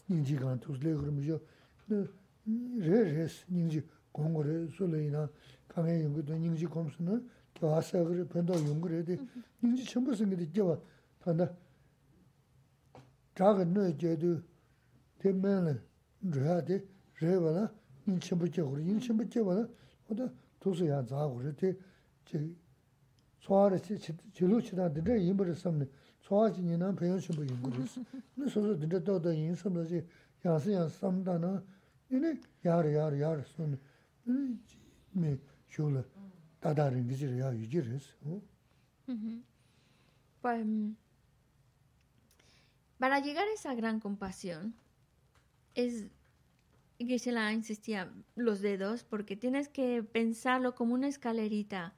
인지간 0.10 0.60
도슬레 0.60 0.94
그러면서 0.96 1.40
레레스 2.78 3.46
인지 3.50 3.84
공고를 4.12 4.70
솔레이나. 4.70 5.30
강에 5.68 6.04
연구도 6.04 6.36
인지 6.36 6.66
검수는 6.66 7.28
교화사 7.56 8.04
그래 8.04 8.28
변도 8.28 8.54
연구를 8.54 9.00
해도 9.00 9.16
인지 9.64 9.84
전부 9.86 10.16
생기도 10.16 10.46
겨와 10.52 10.80
반다. 11.20 11.52
작은 13.36 13.74
너 13.74 13.98
제도 13.98 14.40
되면은 15.20 15.82
저한테 16.32 16.86
레바나 17.20 17.74
인천부터 18.08 18.70
그래 18.70 18.84
인천부터 18.84 19.44
봐라 19.46 19.68
어디 20.10 20.22
tusu 20.64 20.86
yaa 20.86 21.04
zaagu 21.04 21.42
re, 21.44 21.52
te 21.54 21.78
tsuwaa 23.40 23.70
re, 23.70 23.80
chilu 24.32 24.62
chidaa 24.62 24.90
dinda 24.96 25.14
yinpa 25.16 25.44
re 25.44 25.54
samne, 25.54 25.86
tsuwaa 26.22 26.50
chi 26.54 26.62
ninan 26.62 26.96
peyan 26.96 27.20
shimbo 27.20 27.44
yinpa 27.44 27.70
re. 27.70 27.84
Ni 28.38 28.50
susu 28.50 28.76
dinda 28.80 29.00
dada 29.00 29.32
yin 29.34 29.56
samla 29.56 29.84
chi 29.86 30.00
yansi 30.44 30.72
yansi 30.72 30.98
samda 30.98 31.38
na, 31.38 31.62
ini 32.08 32.40
yaar 32.64 32.86
yaar 32.86 33.14
yaar 33.14 33.44
sunne, 33.46 33.78
ini 34.26 34.58
me 35.12 35.40
shula 35.68 36.02
dada 36.62 36.88
ringi 36.90 37.16
chi 37.16 37.26
re 37.28 37.36
yaa 37.36 37.52
yuji 37.52 37.80
re 37.82 38.00
Para 43.00 43.20
llegar 43.20 43.48
a 43.50 43.54
esa 43.54 43.74
gran 43.76 44.00
compasión, 44.00 44.74
es 45.76 46.10
que 46.98 47.20
se 47.20 47.32
la 47.32 47.52
insistía 47.52 48.14
los 48.36 48.62
dedos 48.62 49.04
porque 49.04 49.36
tienes 49.36 49.68
que 49.68 50.04
pensarlo 50.04 50.76
como 50.76 50.94
una 50.94 51.08
escalerita 51.08 51.96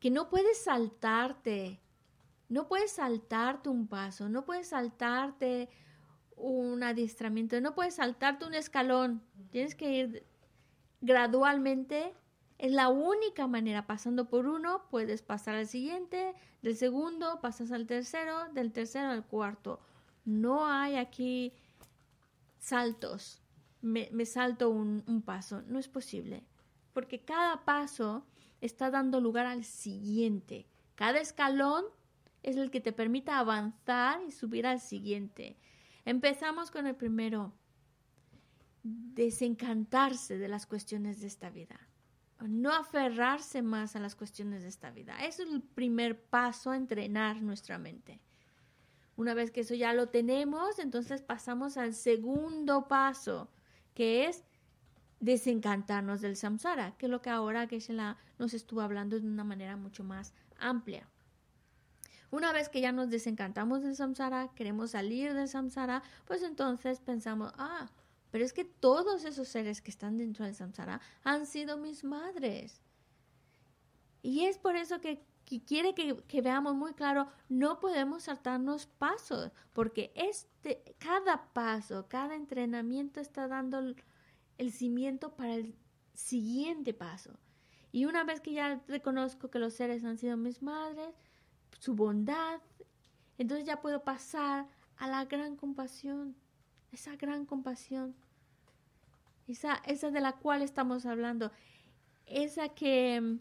que 0.00 0.10
no 0.10 0.28
puedes 0.28 0.64
saltarte 0.64 1.80
no 2.48 2.68
puedes 2.68 2.92
saltarte 2.92 3.68
un 3.68 3.86
paso 3.86 4.28
no 4.28 4.44
puedes 4.44 4.68
saltarte 4.68 5.68
un 6.36 6.82
adiestramiento. 6.82 7.60
No 7.60 7.74
puedes 7.74 7.96
saltarte 7.96 8.44
un 8.44 8.54
escalón. 8.54 9.22
Tienes 9.50 9.74
que 9.74 9.90
ir 9.90 10.26
gradualmente. 11.00 12.14
Es 12.58 12.72
la 12.72 12.88
única 12.88 13.46
manera. 13.46 13.86
Pasando 13.86 14.28
por 14.28 14.46
uno, 14.46 14.86
puedes 14.90 15.22
pasar 15.22 15.56
al 15.56 15.66
siguiente. 15.66 16.34
Del 16.62 16.76
segundo, 16.76 17.40
pasas 17.40 17.72
al 17.72 17.86
tercero. 17.86 18.48
Del 18.52 18.72
tercero 18.72 19.08
al 19.08 19.26
cuarto. 19.26 19.80
No 20.24 20.66
hay 20.66 20.96
aquí 20.96 21.52
saltos. 22.58 23.42
Me, 23.82 24.26
salto 24.26 24.70
un, 24.70 25.22
paso. 25.24 25.62
No 25.62 25.78
es 25.78 25.88
posible. 25.88 26.44
Porque 26.92 27.24
cada 27.24 27.64
paso 27.64 28.26
está 28.60 28.90
dando 28.90 29.20
lugar 29.20 29.46
al 29.46 29.64
siguiente. 29.64 30.66
Cada 30.94 31.20
escalón 31.20 31.84
es 32.42 32.56
el 32.56 32.70
que 32.70 32.80
te 32.80 32.92
permita 32.92 33.38
avanzar 33.38 34.22
y 34.26 34.30
subir 34.30 34.66
al 34.66 34.80
siguiente. 34.80 35.58
Empezamos 36.04 36.70
con 36.70 36.86
el 36.86 36.94
primero, 36.94 37.52
desencantarse 38.82 40.38
de 40.38 40.48
las 40.48 40.66
cuestiones 40.66 41.20
de 41.20 41.26
esta 41.26 41.50
vida, 41.50 41.80
no 42.40 42.72
aferrarse 42.72 43.62
más 43.62 43.96
a 43.96 44.00
las 44.00 44.14
cuestiones 44.14 44.62
de 44.62 44.68
esta 44.68 44.90
vida. 44.90 45.24
Es 45.24 45.40
el 45.40 45.62
primer 45.62 46.22
paso 46.22 46.70
a 46.70 46.76
entrenar 46.76 47.42
nuestra 47.42 47.78
mente. 47.78 48.20
Una 49.16 49.34
vez 49.34 49.50
que 49.50 49.60
eso 49.60 49.74
ya 49.74 49.94
lo 49.94 50.10
tenemos, 50.10 50.78
entonces 50.78 51.22
pasamos 51.22 51.76
al 51.78 51.94
segundo 51.94 52.86
paso, 52.86 53.50
que 53.96 54.26
es 54.26 54.44
desencantarnos 55.20 56.20
del 56.20 56.36
samsara, 56.36 56.94
que 56.98 57.06
es 57.06 57.10
lo 57.10 57.22
que 57.22 57.30
ahora 57.30 57.66
que 57.66 57.82
la 57.88 58.18
nos 58.38 58.52
estuvo 58.54 58.82
hablando 58.82 59.18
de 59.18 59.26
una 59.26 59.42
manera 59.42 59.76
mucho 59.76 60.04
más 60.04 60.34
amplia. 60.58 61.08
Una 62.30 62.52
vez 62.52 62.68
que 62.68 62.82
ya 62.82 62.92
nos 62.92 63.08
desencantamos 63.08 63.82
del 63.82 63.96
samsara, 63.96 64.50
queremos 64.54 64.90
salir 64.90 65.32
del 65.32 65.48
samsara, 65.48 66.02
pues 66.26 66.42
entonces 66.42 67.00
pensamos, 67.00 67.52
ah, 67.56 67.88
pero 68.30 68.44
es 68.44 68.52
que 68.52 68.66
todos 68.66 69.24
esos 69.24 69.48
seres 69.48 69.80
que 69.80 69.90
están 69.90 70.18
dentro 70.18 70.44
del 70.44 70.54
samsara 70.54 71.00
han 71.24 71.46
sido 71.46 71.78
mis 71.78 72.04
madres. 72.04 72.82
Y 74.22 74.44
es 74.44 74.58
por 74.58 74.76
eso 74.76 75.00
que, 75.00 75.22
quiere 75.66 75.94
que, 75.94 76.16
que, 76.26 76.42
veamos 76.42 76.74
muy 76.74 76.92
claro, 76.94 77.28
no 77.48 77.78
podemos 77.78 78.24
saltarnos 78.24 78.86
pasos, 78.86 79.52
porque 79.72 80.12
este, 80.14 80.82
cada 80.98 81.52
paso, 81.52 82.06
cada 82.08 82.34
entrenamiento 82.34 83.20
está 83.20 83.46
dando 83.46 83.94
el 84.58 84.72
cimiento 84.72 85.36
para 85.36 85.54
el 85.54 85.74
siguiente 86.14 86.94
paso. 86.94 87.38
Y 87.92 88.04
una 88.04 88.24
vez 88.24 88.40
que 88.40 88.52
ya 88.52 88.82
reconozco 88.88 89.50
que 89.50 89.58
los 89.58 89.74
seres 89.74 90.04
han 90.04 90.18
sido 90.18 90.36
mis 90.36 90.62
madres, 90.62 91.14
su 91.78 91.94
bondad, 91.94 92.60
entonces 93.38 93.66
ya 93.66 93.80
puedo 93.80 94.02
pasar 94.04 94.66
a 94.96 95.08
la 95.08 95.24
gran 95.26 95.56
compasión, 95.56 96.36
esa 96.92 97.16
gran 97.16 97.46
compasión, 97.46 98.14
esa, 99.46 99.76
esa 99.86 100.10
de 100.10 100.20
la 100.20 100.32
cual 100.32 100.62
estamos 100.62 101.06
hablando, 101.06 101.52
esa 102.26 102.70
que, 102.70 103.38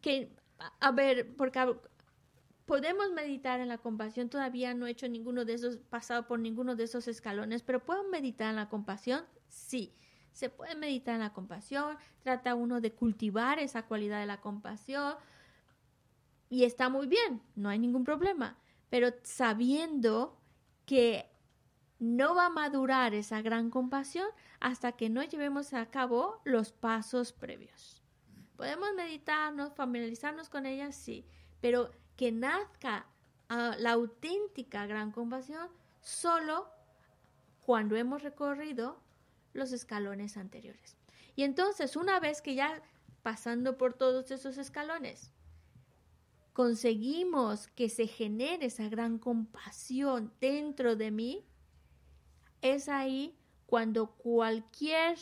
que, 0.00 0.36
a 0.80 0.92
ver, 0.92 1.34
porque 1.36 1.60
podemos 2.64 3.10
meditar 3.12 3.60
en 3.60 3.68
la 3.68 3.78
compasión, 3.78 4.28
todavía 4.28 4.74
no 4.74 4.86
he 4.86 4.90
hecho 4.90 5.08
ninguno 5.08 5.44
de 5.44 5.54
esos, 5.54 5.78
pasado 5.78 6.26
por 6.26 6.38
ninguno 6.38 6.76
de 6.76 6.84
esos 6.84 7.08
escalones, 7.08 7.62
pero 7.62 7.84
¿puedo 7.84 8.04
meditar 8.04 8.50
en 8.50 8.56
la 8.56 8.68
compasión? 8.68 9.24
Sí, 9.48 9.94
se 10.32 10.50
puede 10.50 10.74
meditar 10.74 11.14
en 11.14 11.22
la 11.22 11.32
compasión, 11.32 11.96
trata 12.20 12.54
uno 12.54 12.80
de 12.80 12.92
cultivar 12.92 13.58
esa 13.58 13.86
cualidad 13.86 14.20
de 14.20 14.26
la 14.26 14.40
compasión 14.40 15.14
y 16.50 16.64
está 16.64 16.88
muy 16.88 17.06
bien, 17.06 17.42
no 17.56 17.68
hay 17.68 17.78
ningún 17.78 18.04
problema, 18.04 18.58
pero 18.90 19.08
sabiendo 19.22 20.38
que 20.84 21.30
no 21.98 22.34
va 22.34 22.46
a 22.46 22.50
madurar 22.50 23.14
esa 23.14 23.42
gran 23.42 23.70
compasión 23.70 24.26
hasta 24.60 24.92
que 24.92 25.10
no 25.10 25.22
llevemos 25.22 25.74
a 25.74 25.90
cabo 25.90 26.40
los 26.44 26.72
pasos 26.72 27.32
previos. 27.32 27.97
Podemos 28.58 28.92
meditarnos, 28.96 29.72
familiarizarnos 29.72 30.48
con 30.48 30.66
ella, 30.66 30.90
sí, 30.90 31.24
pero 31.60 31.92
que 32.16 32.32
nazca 32.32 33.06
ah, 33.48 33.76
la 33.78 33.92
auténtica 33.92 34.84
gran 34.84 35.12
compasión 35.12 35.68
solo 36.00 36.68
cuando 37.60 37.94
hemos 37.94 38.24
recorrido 38.24 39.00
los 39.52 39.70
escalones 39.70 40.36
anteriores. 40.36 40.96
Y 41.36 41.44
entonces, 41.44 41.94
una 41.94 42.18
vez 42.18 42.42
que 42.42 42.56
ya 42.56 42.82
pasando 43.22 43.78
por 43.78 43.94
todos 43.94 44.32
esos 44.32 44.58
escalones, 44.58 45.30
conseguimos 46.52 47.68
que 47.68 47.88
se 47.88 48.08
genere 48.08 48.66
esa 48.66 48.88
gran 48.88 49.20
compasión 49.20 50.32
dentro 50.40 50.96
de 50.96 51.12
mí, 51.12 51.46
es 52.60 52.88
ahí 52.88 53.38
cuando 53.66 54.08
cualquier 54.16 55.16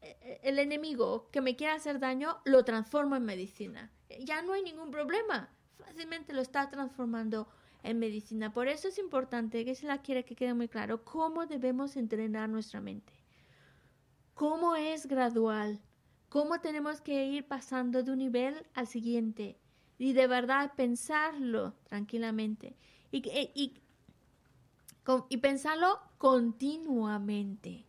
el 0.00 0.58
enemigo 0.58 1.28
que 1.30 1.40
me 1.40 1.56
quiera 1.56 1.74
hacer 1.74 1.98
daño 1.98 2.38
lo 2.44 2.64
transformo 2.64 3.16
en 3.16 3.24
medicina 3.24 3.90
ya 4.24 4.42
no 4.42 4.52
hay 4.52 4.62
ningún 4.62 4.90
problema. 4.90 5.48
Fácilmente 5.78 6.32
lo 6.32 6.42
está 6.42 6.70
transformando 6.70 7.48
en 7.82 7.98
medicina. 7.98 8.52
Por 8.52 8.68
eso 8.68 8.88
es 8.88 8.98
importante 8.98 9.64
que 9.64 9.74
se 9.74 9.86
la 9.86 10.02
quiere 10.02 10.24
que 10.24 10.34
quede 10.34 10.54
muy 10.54 10.68
claro 10.68 11.04
cómo 11.04 11.46
debemos 11.46 11.96
entrenar 11.96 12.48
nuestra 12.48 12.80
mente. 12.80 13.12
Cómo 14.34 14.76
es 14.76 15.06
gradual. 15.06 15.80
Cómo 16.28 16.60
tenemos 16.60 17.00
que 17.00 17.26
ir 17.26 17.46
pasando 17.46 18.02
de 18.02 18.12
un 18.12 18.18
nivel 18.18 18.66
al 18.74 18.86
siguiente. 18.86 19.58
Y 19.98 20.12
de 20.12 20.26
verdad 20.26 20.72
pensarlo 20.76 21.74
tranquilamente. 21.84 22.76
Y, 23.10 23.22
y 25.28 25.36
pensarlo 25.38 26.00
continuamente. 26.18 27.87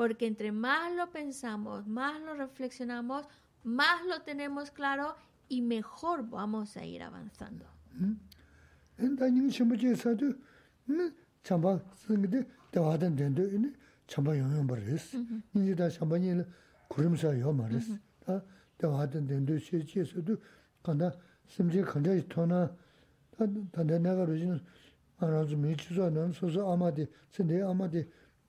Porque 0.00 0.26
entre 0.26 0.50
más 0.50 0.94
lo 0.94 1.10
pensamos, 1.10 1.86
más 1.86 2.22
lo 2.22 2.32
reflexionamos, 2.32 3.28
más 3.64 4.02
lo 4.06 4.22
tenemos 4.22 4.70
claro 4.70 5.14
y 5.46 5.60
mejor 5.60 6.26
vamos 6.26 6.74
a 6.78 6.86
ir 6.86 7.02
avanzando. 7.02 7.66
Enda 8.96 9.28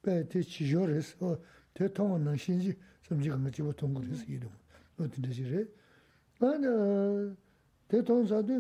bāi 0.02 0.26
tē 0.26 0.42
chīyō 0.42 0.88
rēs, 0.90 1.14
tē 1.78 1.88
tōngwa 1.94 2.18
nāng 2.22 2.40
shīnjī 2.42 2.74
samjī 3.06 3.30
kāngā 3.34 3.52
chīwa 3.54 3.74
tōngu 3.78 4.02
rēs 4.02 4.24
yī 4.26 4.40
rōng, 4.42 4.56
nō 4.98 5.10
tīndā 5.14 5.34
shī 5.38 5.46
rē. 5.52 5.62
Ā 6.42 6.50
nā 6.64 6.72
tē 7.92 8.02
tōng 8.08 8.26
sā 8.30 8.42
tū, 8.48 8.58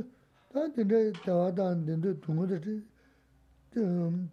tā 0.53 0.67
tīndā 0.75 0.99
dāwā 1.25 1.47
dā 1.57 1.71
tīndā 1.87 2.13
tōngu 2.21 2.45
dā 2.51 2.59
tī, 2.61 2.75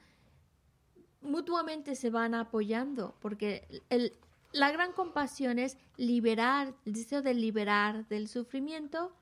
mutuamente 1.20 1.94
se 1.94 2.08
van 2.08 2.34
apoyando, 2.34 3.18
porque 3.20 3.68
el, 3.90 4.14
la 4.52 4.72
gran 4.72 4.92
compasión 4.92 5.58
es 5.58 5.76
liberar, 5.98 6.74
el 6.86 6.94
deseo 6.94 7.20
de 7.20 7.34
liberar 7.34 8.08
del 8.08 8.28
sufrimiento 8.28 9.14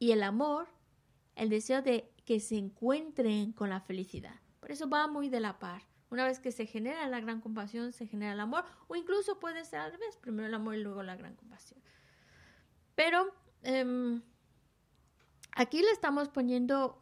y 0.00 0.10
el 0.10 0.24
amor, 0.24 0.66
el 1.36 1.48
deseo 1.48 1.80
de 1.80 2.10
que 2.24 2.40
se 2.40 2.56
encuentren 2.56 3.52
con 3.52 3.70
la 3.70 3.80
felicidad. 3.80 4.40
Eso 4.68 4.88
va 4.88 5.08
muy 5.08 5.28
de 5.28 5.40
la 5.40 5.58
par. 5.58 5.82
Una 6.10 6.24
vez 6.24 6.38
que 6.38 6.52
se 6.52 6.66
genera 6.66 7.06
la 7.08 7.20
gran 7.20 7.40
compasión, 7.40 7.92
se 7.92 8.06
genera 8.06 8.32
el 8.32 8.40
amor, 8.40 8.64
o 8.86 8.96
incluso 8.96 9.38
puede 9.38 9.64
ser 9.64 9.80
al 9.80 9.92
revés, 9.92 10.16
primero 10.16 10.48
el 10.48 10.54
amor 10.54 10.76
y 10.76 10.82
luego 10.82 11.02
la 11.02 11.16
gran 11.16 11.34
compasión. 11.34 11.80
Pero 12.94 13.34
em, 13.62 14.22
aquí 15.52 15.82
le 15.82 15.90
estamos 15.90 16.28
poniendo 16.28 16.98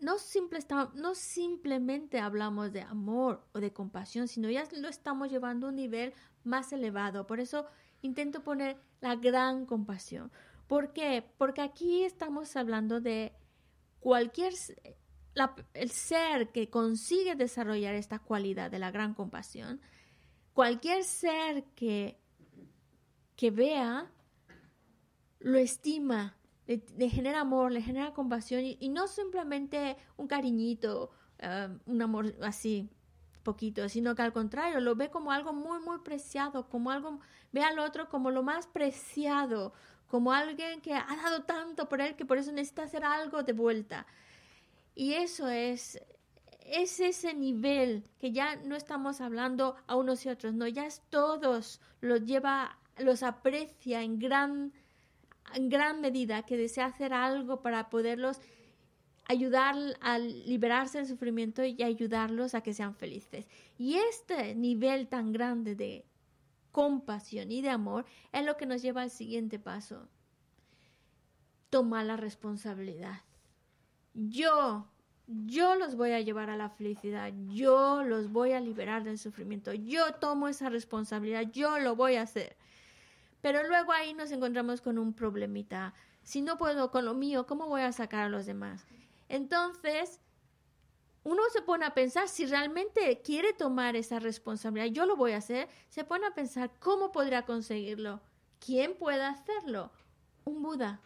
no, 0.00 0.18
simple, 0.18 0.60
no 0.94 1.14
simplemente 1.14 2.20
hablamos 2.20 2.72
de 2.72 2.82
amor 2.82 3.44
o 3.52 3.60
de 3.60 3.72
compasión, 3.72 4.28
sino 4.28 4.48
ya 4.48 4.64
lo 4.76 4.88
estamos 4.88 5.30
llevando 5.30 5.66
a 5.66 5.70
un 5.70 5.76
nivel 5.76 6.14
más 6.44 6.72
elevado. 6.72 7.26
Por 7.26 7.40
eso 7.40 7.66
intento 8.02 8.42
poner 8.44 8.78
la 9.00 9.16
gran 9.16 9.66
compasión. 9.66 10.30
¿Por 10.68 10.92
qué? 10.92 11.24
Porque 11.38 11.62
aquí 11.62 12.04
estamos 12.04 12.54
hablando 12.56 13.00
de 13.00 13.32
cualquier 14.00 14.52
el 15.74 15.90
ser 15.90 16.50
que 16.52 16.70
consigue 16.70 17.34
desarrollar 17.34 17.94
esta 17.94 18.18
cualidad 18.18 18.70
de 18.70 18.78
la 18.78 18.90
gran 18.90 19.14
compasión, 19.14 19.80
cualquier 20.52 21.04
ser 21.04 21.64
que, 21.74 22.18
que 23.36 23.50
vea 23.50 24.10
lo 25.40 25.58
estima, 25.58 26.36
le, 26.66 27.08
genera 27.08 27.40
amor, 27.40 27.72
le 27.72 27.80
genera 27.80 28.12
compasión 28.12 28.62
y, 28.64 28.88
no 28.88 29.06
simplemente 29.06 29.96
un 30.16 30.26
cariñito 30.26 31.10
eh, 31.38 31.68
un 31.86 32.02
amor 32.02 32.34
así 32.42 32.90
poquito, 33.42 33.88
sino 33.88 34.14
que 34.14 34.22
al 34.22 34.32
contrario, 34.32 34.80
lo 34.80 34.94
ve 34.94 35.10
como 35.10 35.32
algo 35.32 35.52
muy, 35.52 35.80
muy 35.80 35.98
preciado, 36.00 36.68
como 36.68 36.90
algo, 36.90 37.20
ve 37.52 37.62
al 37.62 37.78
otro 37.78 38.08
como 38.08 38.30
lo 38.30 38.42
más 38.42 38.66
preciado, 38.66 39.72
como 40.08 40.32
alguien 40.32 40.80
que 40.80 40.94
ha 40.94 41.16
dado 41.22 41.44
tanto 41.44 41.88
por 41.88 42.00
él 42.00 42.16
que 42.16 42.26
por 42.26 42.36
eso 42.36 42.52
necesita 42.52 42.82
hacer 42.82 43.04
algo 43.04 43.42
de 43.42 43.52
vuelta. 43.52 44.06
Y 44.98 45.14
eso 45.14 45.48
es, 45.48 46.00
es 46.66 46.98
ese 46.98 47.32
nivel 47.32 48.02
que 48.18 48.32
ya 48.32 48.56
no 48.56 48.74
estamos 48.74 49.20
hablando 49.20 49.76
a 49.86 49.94
unos 49.94 50.26
y 50.26 50.28
otros, 50.28 50.54
no, 50.54 50.66
ya 50.66 50.86
es 50.86 51.02
todos, 51.08 51.80
los 52.00 52.24
lleva, 52.24 52.76
los 52.96 53.22
aprecia 53.22 54.02
en 54.02 54.18
gran, 54.18 54.72
en 55.54 55.68
gran 55.68 56.00
medida, 56.00 56.42
que 56.42 56.56
desea 56.56 56.86
hacer 56.86 57.12
algo 57.12 57.62
para 57.62 57.90
poderlos 57.90 58.40
ayudar 59.26 59.76
a 60.00 60.18
liberarse 60.18 60.98
del 60.98 61.06
sufrimiento 61.06 61.64
y 61.64 61.80
ayudarlos 61.80 62.56
a 62.56 62.62
que 62.62 62.74
sean 62.74 62.96
felices. 62.96 63.46
Y 63.78 63.98
este 63.98 64.56
nivel 64.56 65.06
tan 65.06 65.30
grande 65.30 65.76
de 65.76 66.06
compasión 66.72 67.52
y 67.52 67.62
de 67.62 67.70
amor 67.70 68.04
es 68.32 68.44
lo 68.44 68.56
que 68.56 68.66
nos 68.66 68.82
lleva 68.82 69.02
al 69.02 69.10
siguiente 69.10 69.60
paso. 69.60 70.08
Tomar 71.70 72.04
la 72.04 72.16
responsabilidad. 72.16 73.27
Yo, 74.20 74.84
yo 75.28 75.76
los 75.76 75.94
voy 75.94 76.10
a 76.10 76.20
llevar 76.20 76.50
a 76.50 76.56
la 76.56 76.70
felicidad, 76.70 77.32
yo 77.46 78.02
los 78.02 78.32
voy 78.32 78.50
a 78.50 78.58
liberar 78.58 79.04
del 79.04 79.16
sufrimiento, 79.16 79.72
yo 79.72 80.12
tomo 80.14 80.48
esa 80.48 80.68
responsabilidad, 80.70 81.42
yo 81.52 81.78
lo 81.78 81.94
voy 81.94 82.16
a 82.16 82.22
hacer. 82.22 82.56
Pero 83.42 83.62
luego 83.68 83.92
ahí 83.92 84.14
nos 84.14 84.32
encontramos 84.32 84.80
con 84.80 84.98
un 84.98 85.12
problemita. 85.12 85.94
Si 86.24 86.42
no 86.42 86.58
puedo 86.58 86.90
con 86.90 87.04
lo 87.04 87.14
mío, 87.14 87.46
¿cómo 87.46 87.68
voy 87.68 87.82
a 87.82 87.92
sacar 87.92 88.24
a 88.24 88.28
los 88.28 88.44
demás? 88.44 88.84
Entonces, 89.28 90.18
uno 91.22 91.40
se 91.52 91.62
pone 91.62 91.84
a 91.84 91.94
pensar 91.94 92.28
si 92.28 92.44
realmente 92.44 93.22
quiere 93.22 93.52
tomar 93.52 93.94
esa 93.94 94.18
responsabilidad, 94.18 94.92
yo 94.92 95.06
lo 95.06 95.14
voy 95.14 95.30
a 95.30 95.36
hacer, 95.36 95.68
se 95.90 96.02
pone 96.02 96.26
a 96.26 96.34
pensar 96.34 96.72
cómo 96.80 97.12
podría 97.12 97.46
conseguirlo. 97.46 98.20
¿Quién 98.58 98.96
puede 98.96 99.22
hacerlo? 99.22 99.92
Un 100.44 100.60
Buda. 100.60 101.00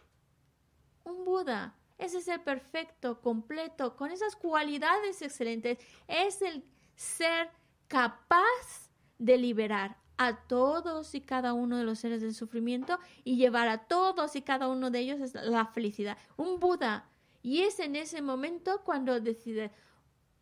Un 1.03 1.23
Buda. 1.25 1.75
Ese 2.03 2.17
es 2.17 2.39
perfecto, 2.39 3.21
completo, 3.21 3.95
con 3.95 4.11
esas 4.11 4.35
cualidades 4.35 5.21
excelentes. 5.21 5.77
Es 6.07 6.41
el 6.41 6.65
ser 6.95 7.49
capaz 7.87 8.91
de 9.17 9.37
liberar 9.37 9.95
a 10.17 10.45
todos 10.47 11.15
y 11.15 11.21
cada 11.21 11.53
uno 11.53 11.77
de 11.77 11.85
los 11.85 11.99
seres 11.99 12.21
del 12.21 12.33
sufrimiento 12.33 12.99
y 13.23 13.37
llevar 13.37 13.69
a 13.69 13.87
todos 13.87 14.35
y 14.35 14.41
cada 14.41 14.67
uno 14.67 14.91
de 14.91 14.99
ellos 14.99 15.33
la 15.33 15.65
felicidad. 15.67 16.17
Un 16.35 16.59
Buda 16.59 17.09
y 17.41 17.61
es 17.61 17.79
en 17.79 17.95
ese 17.95 18.21
momento 18.21 18.81
cuando 18.83 19.19
decide, 19.21 19.71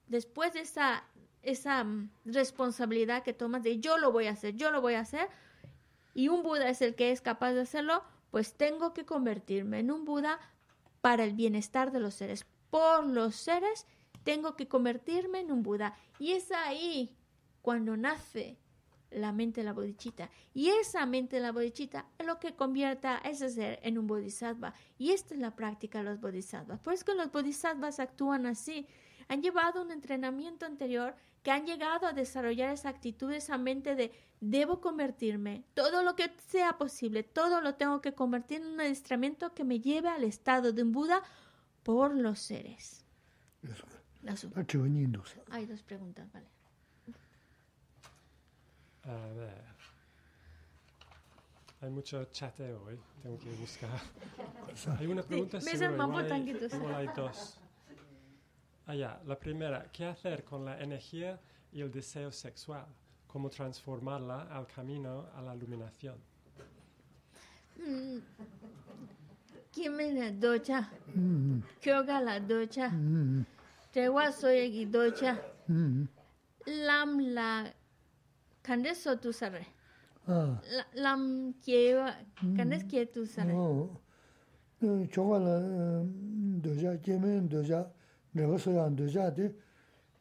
después 0.07 0.53
de 0.53 0.61
esa, 0.61 1.03
esa 1.43 1.83
mm, 1.83 2.09
responsabilidad 2.25 3.21
que 3.21 3.33
tomas 3.33 3.61
de 3.61 3.79
yo 3.79 3.99
lo 3.99 4.11
voy 4.11 4.25
a 4.25 4.31
hacer, 4.31 4.55
yo 4.55 4.71
lo 4.71 4.81
voy 4.81 4.95
a 4.95 5.01
hacer, 5.01 5.29
y 6.13 6.27
un 6.27 6.41
Buda 6.41 6.69
es 6.69 6.81
el 6.81 6.95
que 6.95 7.11
es 7.11 7.21
capaz 7.21 7.53
de 7.53 7.61
hacerlo, 7.61 8.03
pues 8.31 8.55
tengo 8.55 8.93
que 8.93 9.05
convertirme 9.05 9.79
en 9.79 9.91
un 9.91 10.05
Buda 10.05 10.39
para 11.01 11.23
el 11.23 11.33
bienestar 11.33 11.91
de 11.91 11.99
los 11.99 12.13
seres. 12.15 12.45
Por 12.69 13.05
los 13.05 13.35
seres 13.35 13.85
tengo 14.23 14.55
que 14.55 14.67
convertirme 14.67 15.39
en 15.39 15.51
un 15.51 15.63
Buda. 15.63 15.95
Y 16.19 16.31
es 16.31 16.51
ahí 16.51 17.15
cuando 17.61 17.97
nace 17.97 18.57
la 19.09 19.31
mente 19.33 19.61
de 19.61 19.65
la 19.65 19.73
bodhicitta. 19.73 20.29
Y 20.53 20.69
esa 20.69 21.05
mente 21.05 21.35
de 21.35 21.41
la 21.41 21.51
bodhicitta 21.51 22.05
es 22.17 22.25
lo 22.25 22.39
que 22.39 22.55
convierta 22.55 23.17
a 23.17 23.29
ese 23.29 23.49
ser 23.49 23.79
en 23.83 23.97
un 23.97 24.07
bodhisattva. 24.07 24.73
Y 24.97 25.11
esta 25.11 25.33
es 25.33 25.39
la 25.39 25.55
práctica 25.55 25.99
de 25.99 26.05
los 26.05 26.21
bodhisattvas. 26.21 26.79
Por 26.79 26.93
eso 26.93 27.05
que 27.05 27.15
los 27.15 27.31
bodhisattvas 27.31 27.99
actúan 27.99 28.45
así. 28.45 28.87
Han 29.27 29.41
llevado 29.41 29.81
un 29.81 29.91
entrenamiento 29.91 30.65
anterior 30.65 31.15
que 31.43 31.51
han 31.51 31.65
llegado 31.65 32.07
a 32.07 32.13
desarrollar 32.13 32.71
esa 32.71 32.89
actitud, 32.89 33.31
esa 33.31 33.57
mente 33.57 33.95
de 33.95 34.11
debo 34.39 34.81
convertirme, 34.81 35.63
todo 35.73 36.03
lo 36.03 36.15
que 36.15 36.31
sea 36.47 36.77
posible, 36.77 37.23
todo 37.23 37.61
lo 37.61 37.75
tengo 37.75 38.01
que 38.01 38.13
convertir 38.13 38.61
en 38.61 38.67
un 38.67 38.81
adiestramiento 38.81 39.53
que 39.53 39.63
me 39.63 39.79
lleve 39.79 40.09
al 40.09 40.23
estado 40.23 40.73
de 40.73 40.83
un 40.83 40.91
Buda 40.91 41.21
por 41.83 42.15
los 42.15 42.39
seres. 42.39 43.05
Hay 45.49 45.65
dos 45.65 45.81
preguntas, 45.83 46.31
vale. 46.31 46.47
A 49.03 49.33
ver. 49.33 49.71
Hay 51.81 51.89
mucho 51.89 52.23
chateo 52.25 52.83
hoy, 52.83 52.99
tengo 53.23 53.39
que 53.39 53.49
buscar. 53.53 53.89
Hay 54.99 55.07
una 55.07 55.23
pregunta 55.23 55.59
sí, 55.59 55.69
igual 55.75 56.31
hay, 56.31 56.41
igual 56.73 56.95
hay 56.95 57.07
dos. 57.15 57.60
Ah, 58.91 58.95
ya. 58.95 59.21
La 59.25 59.39
primera, 59.39 59.89
¿qué 59.93 60.03
hacer 60.03 60.43
con 60.43 60.65
la 60.65 60.77
energía 60.81 61.39
y 61.71 61.79
el 61.79 61.89
deseo 61.89 62.29
sexual? 62.29 62.85
¿Cómo 63.25 63.49
transformarla 63.49 64.41
al 64.51 64.67
camino 64.67 65.27
a 65.33 65.41
la 65.41 65.55
iluminación? 65.55 66.15
¿Quién 69.71 69.95
me 69.95 70.11
la 70.11 70.29
docha? 70.31 70.89
¿Qué 71.79 71.93
haga 71.93 72.19
la 72.19 72.41
docha? 72.41 72.91
¿Te 73.93 74.09
soy 74.33 74.85
docha? 74.85 75.39
Lam 76.65 77.19
la 77.19 77.73
kandes 78.61 78.97
so 79.01 79.17
tu 79.17 79.31
sare 79.31 79.65
lam 80.93 81.53
kye 81.63 81.95
wa 81.95 82.13
kandes 82.55 82.83
kye 82.83 83.05
tu 83.07 83.25
sare 83.25 83.53
choga 85.09 85.39
la 85.39 86.03
내가 88.31 88.57
소야 88.57 88.85
안 88.85 88.95
되자데 88.95 89.53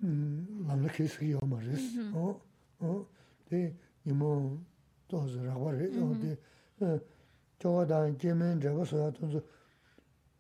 음 0.03 0.65
남을 0.67 0.91
계속이 0.93 1.33
요 1.33 1.39
말이스. 1.43 2.01
어어데 2.81 3.75
이모 4.05 4.59
도저라고 5.09 5.65
그래 5.67 5.91
어데 6.01 6.39
저거다 7.59 8.17
제면 8.17 8.61
저거 8.61 8.85
소야 8.85 9.11
돈서 9.11 9.41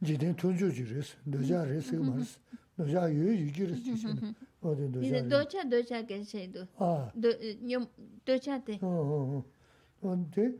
지든 0.05 0.35
돈주지레스. 0.37 1.17
되자레스 1.31 1.95
말이스. 1.97 2.39
되자 2.77 3.13
유 3.13 3.37
유지레스 3.37 3.83
지신 3.83 4.35
어데 4.63 4.91
되자 4.91 5.07
이제 5.07 5.29
도차 5.29 5.69
도차 5.69 6.03
괜찮도. 6.07 6.67
아.도 6.79 7.29
도차데 8.25 8.79
어어 8.81 9.45
근데 10.01 10.55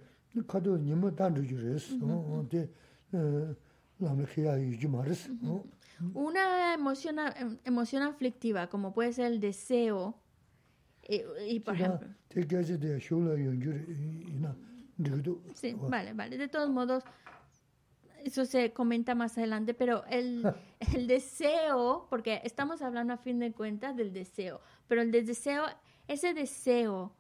가도 0.47 0.77
님은 0.77 1.17
단주지레스. 1.17 1.99
어데 2.05 2.69
남을 3.97 4.27
해야 4.37 4.61
유지 4.61 4.87
말이스. 4.87 5.31
어 5.45 5.65
Una 6.15 6.75
emoción, 6.75 7.17
emoción 7.65 8.03
aflictiva, 8.03 8.69
como 8.69 8.93
puede 8.93 9.13
ser 9.13 9.27
el 9.27 9.41
deseo, 9.41 10.19
y, 11.07 11.23
y 11.49 11.61
por 11.61 11.75
ejemplo... 11.75 12.09
Sí, 15.55 15.75
vale, 15.75 16.13
vale. 16.13 16.39
De 16.39 16.49
todos 16.49 16.71
modos, 16.71 17.05
eso 18.25 18.45
se 18.45 18.73
comenta 18.73 19.15
más 19.15 19.37
adelante, 19.39 19.75
pero 19.75 20.05
el, 20.07 20.45
el, 20.95 21.07
deseo, 21.07 22.07
porque 22.11 22.41
estamos 22.45 22.83
hablando 22.83 23.15
a 23.15 23.17
fin 23.17 23.39
de 23.39 23.53
cuentas 23.53 23.97
del 23.97 24.13
deseo, 24.13 24.61
pero 24.89 25.03
el 25.03 25.11
deseo, 25.11 25.65
ese 26.09 26.35
deseo 26.35 27.15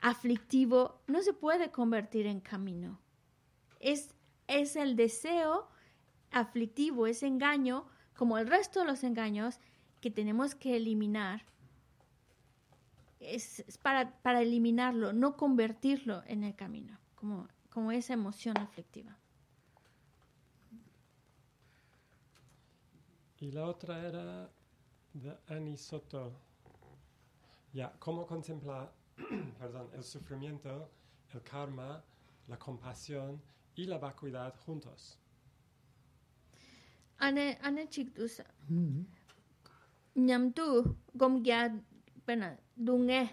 aflictivo 0.00 1.00
no 1.06 1.22
se 1.22 1.32
puede 1.32 1.70
convertir 1.70 2.26
en 2.26 2.40
camino. 2.40 2.98
Es, 3.80 4.14
es 4.46 4.76
el 4.76 4.96
deseo 4.96 5.68
aflictivo, 6.30 7.06
ese 7.06 7.26
engaño, 7.26 7.86
como 8.20 8.36
el 8.36 8.46
resto 8.46 8.80
de 8.80 8.84
los 8.84 9.02
engaños, 9.02 9.58
que 10.02 10.10
tenemos 10.10 10.54
que 10.54 10.76
eliminar. 10.76 11.42
Es, 13.18 13.64
para, 13.80 14.12
para 14.20 14.42
eliminarlo, 14.42 15.14
no 15.14 15.38
convertirlo 15.38 16.22
en 16.26 16.44
el 16.44 16.54
camino, 16.54 16.98
como, 17.14 17.48
como 17.70 17.92
esa 17.92 18.12
emoción 18.12 18.58
aflictiva. 18.58 19.16
Y 23.38 23.52
la 23.52 23.64
otra 23.64 24.06
era 24.06 24.50
de 25.14 25.34
Annie 25.48 25.78
Soto. 25.78 26.38
Ya, 27.72 27.90
¿cómo 27.98 28.26
contemplar 28.26 28.92
perdón, 29.58 29.88
el 29.94 30.04
sufrimiento, 30.04 30.90
el 31.32 31.42
karma, 31.42 32.04
la 32.48 32.58
compasión 32.58 33.40
y 33.74 33.86
la 33.86 33.96
vacuidad 33.96 34.54
juntos? 34.66 35.19
안에 37.20 37.58
안에 37.60 37.88
직도사 37.88 38.42
냠도 40.14 40.96
곰갸 41.18 41.80
페나 42.26 42.56
둥게 42.84 43.28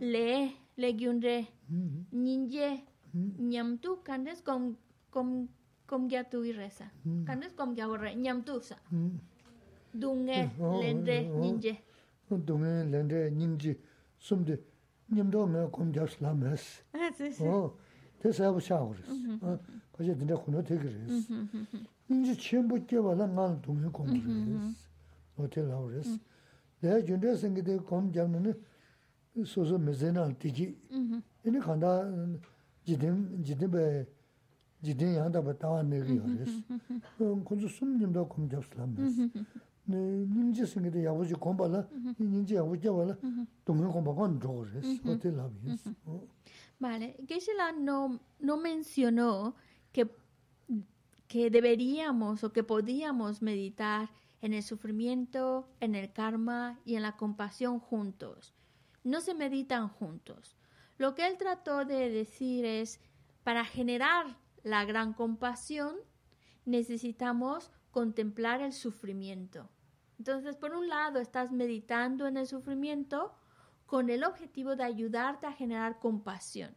레 0.00 0.54
레기운레 0.76 1.46
닌제 2.12 2.84
냠도 3.12 4.02
칸데스 4.02 4.44
곰곰 4.44 5.48
곰갸 5.86 6.30
투이레사 6.30 6.88
칸데스 7.26 7.56
곰갸 7.56 7.90
오레 7.90 8.14
냠도사 8.14 8.76
둥게 10.00 10.50
렌레 10.80 11.28
닌제 11.42 11.82
둥게 12.46 12.66
렌레 12.90 13.30
닌지 13.30 13.78
숨데 14.18 14.56
냠도 15.08 15.46
메 15.46 15.66
곰갸 15.66 16.08
슬라메스 16.08 16.84
어 17.44 17.76
대사부 18.20 18.60
샤오르스 18.60 19.10
어 19.42 19.58
거기 19.92 20.14
근데 20.14 20.34
코노 20.34 20.62
되게 20.62 20.82
그랬어 20.82 21.34
인지 22.10 22.36
첨부 22.36 22.84
개발아 22.86 23.26
난 23.28 23.62
동의 23.62 23.88
공부를 23.90 24.74
호텔 25.38 25.70
하우스 25.70 26.18
내가 26.80 27.04
준비 27.04 27.34
생기대 27.36 27.76
검 27.78 28.12
잡는 28.12 28.52
소소 29.46 29.78
메제나 29.78 30.32
티지. 30.34 30.76
이니 31.46 31.58
간다 31.60 32.02
지든 32.84 33.44
지든베 33.44 34.04
지든 34.82 35.14
양다 35.14 35.40
봤다 35.40 35.82
내기 35.84 36.18
하스 36.18 36.62
군수 37.44 37.68
숨님도 37.68 38.28
검 38.28 38.48
잡슬람스 38.48 39.30
네 39.84 39.96
님지 39.96 40.66
생기대 40.66 41.04
야부지 41.04 41.34
공부라. 41.34 41.86
님지 42.18 42.56
야부지 42.56 42.88
와라 42.88 43.16
동의 43.64 43.86
공부건 43.86 44.40
좋으스 44.40 45.00
호텔 45.04 45.38
하우스 45.38 45.94
vale 46.80 47.14
que 47.28 47.36
se 47.36 47.52
la 47.52 47.68
no 47.70 48.18
no 48.40 48.56
mencionó 48.56 49.54
que 49.92 50.06
que 51.30 51.48
deberíamos 51.48 52.42
o 52.42 52.52
que 52.52 52.64
podíamos 52.64 53.40
meditar 53.40 54.10
en 54.42 54.52
el 54.52 54.64
sufrimiento, 54.64 55.70
en 55.78 55.94
el 55.94 56.12
karma 56.12 56.80
y 56.84 56.96
en 56.96 57.02
la 57.02 57.16
compasión 57.16 57.78
juntos. 57.78 58.52
No 59.04 59.20
se 59.20 59.34
meditan 59.34 59.88
juntos. 59.88 60.56
Lo 60.98 61.14
que 61.14 61.28
él 61.28 61.38
trató 61.38 61.84
de 61.84 62.10
decir 62.10 62.64
es, 62.64 62.98
para 63.44 63.64
generar 63.64 64.38
la 64.64 64.84
gran 64.84 65.12
compasión, 65.12 65.94
necesitamos 66.64 67.70
contemplar 67.92 68.60
el 68.60 68.72
sufrimiento. 68.72 69.70
Entonces, 70.18 70.56
por 70.56 70.74
un 70.74 70.88
lado, 70.88 71.20
estás 71.20 71.52
meditando 71.52 72.26
en 72.26 72.38
el 72.38 72.48
sufrimiento 72.48 73.36
con 73.86 74.10
el 74.10 74.24
objetivo 74.24 74.74
de 74.74 74.82
ayudarte 74.82 75.46
a 75.46 75.52
generar 75.52 76.00
compasión. 76.00 76.74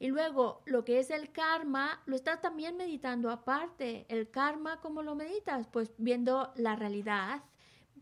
Y 0.00 0.08
luego, 0.08 0.62
lo 0.64 0.84
que 0.84 1.00
es 1.00 1.10
el 1.10 1.32
karma, 1.32 2.02
lo 2.06 2.14
estás 2.14 2.40
también 2.40 2.76
meditando 2.76 3.30
aparte. 3.30 4.06
El 4.08 4.30
karma, 4.30 4.80
¿cómo 4.80 5.02
lo 5.02 5.16
meditas? 5.16 5.66
Pues 5.66 5.90
viendo 5.98 6.52
la 6.54 6.76
realidad, 6.76 7.42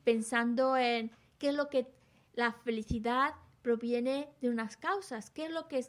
pensando 0.04 0.76
en 0.76 1.10
qué 1.38 1.48
es 1.48 1.54
lo 1.54 1.70
que 1.70 1.86
la 2.34 2.52
felicidad 2.52 3.34
proviene 3.62 4.28
de 4.42 4.50
unas 4.50 4.76
causas, 4.76 5.30
qué 5.30 5.46
es 5.46 5.50
lo 5.50 5.68
que 5.68 5.86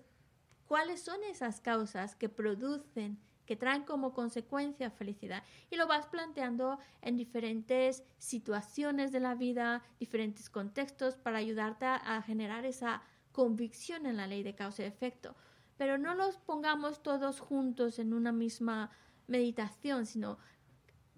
cuáles 0.66 1.02
son 1.02 1.22
esas 1.26 1.60
causas 1.60 2.16
que 2.16 2.30
producen, 2.30 3.20
que 3.46 3.58
traen 3.58 3.84
como 3.84 4.14
consecuencia 4.14 4.90
felicidad. 4.90 5.44
Y 5.70 5.76
lo 5.76 5.88
vas 5.88 6.06
planteando 6.08 6.80
en 7.02 7.18
diferentes 7.18 8.04
situaciones 8.18 9.12
de 9.12 9.20
la 9.20 9.36
vida, 9.36 9.84
diferentes 10.00 10.50
contextos 10.50 11.18
para 11.18 11.40
ayudarte 11.40 11.86
a, 11.86 11.96
a 11.96 12.22
generar 12.22 12.66
esa 12.66 13.02
convicción 13.34 14.06
en 14.06 14.16
la 14.16 14.26
ley 14.28 14.42
de 14.42 14.56
causa 14.56 14.84
y 14.84 14.86
efecto 14.86 15.36
pero 15.78 15.98
no 15.98 16.16
los 16.16 16.38
pongamos 16.38 17.02
todos 17.02 17.40
juntos 17.40 18.00
en 18.00 18.14
una 18.14 18.32
misma 18.32 18.92
meditación, 19.28 20.06
sino, 20.06 20.38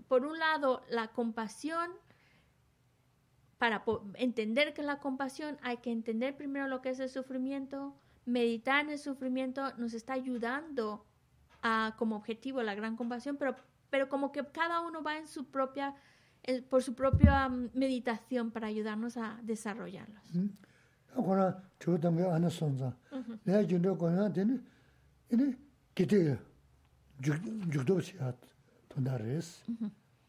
por 0.07 0.25
un 0.25 0.37
lado, 0.37 0.83
la 0.89 1.09
compasión, 1.09 1.91
para 3.57 3.83
entender 4.15 4.73
que 4.73 4.83
la 4.83 4.99
compasión 4.99 5.57
hay 5.61 5.77
que 5.77 5.91
entender 5.91 6.35
primero 6.35 6.67
lo 6.67 6.81
que 6.81 6.89
es 6.89 6.99
el 6.99 7.09
sufrimiento, 7.09 7.93
meditar 8.25 8.85
en 8.85 8.91
el 8.91 8.99
sufrimiento 8.99 9.73
nos 9.77 9.93
está 9.93 10.13
ayudando 10.13 11.05
a, 11.61 11.95
como 11.97 12.15
objetivo 12.15 12.63
la 12.63 12.75
gran 12.75 12.95
compasión, 12.95 13.37
pero, 13.37 13.55
pero 13.89 14.07
como 14.07 14.31
que 14.31 14.45
cada 14.45 14.81
uno 14.81 15.03
va 15.03 15.17
en 15.17 15.27
su 15.27 15.45
propia, 15.45 15.95
por 16.69 16.83
su 16.83 16.95
propia 16.95 17.49
meditación 17.49 18.51
para 18.51 18.67
ayudarnos 18.67 19.17
a 19.17 19.39
desarrollarlos. 19.43 20.23
아고나 21.13 21.61
저담게 21.79 22.23
안에 22.23 22.49
손자 22.49 22.95
내가 23.43 23.65
준다 23.65 23.95
거나 23.95 24.31
되니 24.31 24.59
이니 25.31 25.53
기대 25.95 26.37
죽도 27.21 27.99
시앗 27.99 28.35
돈다레스. 28.89 29.63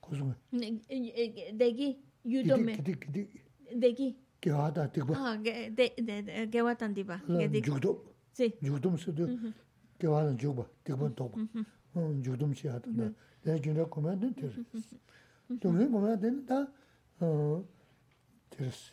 고소 0.01 0.35
대기 1.59 2.03
유도메 2.25 2.77
기대 2.77 2.93
기대 2.95 3.29
대.기. 3.81 4.17
개와다 4.41 4.91
되고. 4.91 5.15
아게 5.15 5.73
개와탄 6.51 6.95
디바. 6.95 7.23
게디 7.27 7.63
죽도 7.63 8.05
지. 8.33 8.59
죽도면서도 8.65 9.29
개와는 9.99 10.39
죽바 10.39 10.67
되고 10.83 11.15
또. 11.15 11.33
어, 11.95 12.21
죽도 12.23 12.53
시앗 12.55 12.83
내가 13.43 13.59
준다 13.61 13.87
거나 13.89 14.19
되니 14.19 14.35
동네 15.61 15.89
거나 15.89 16.19
되니 16.19 16.45
다 16.47 16.67
어, 17.21 17.65
됐어. 18.51 18.93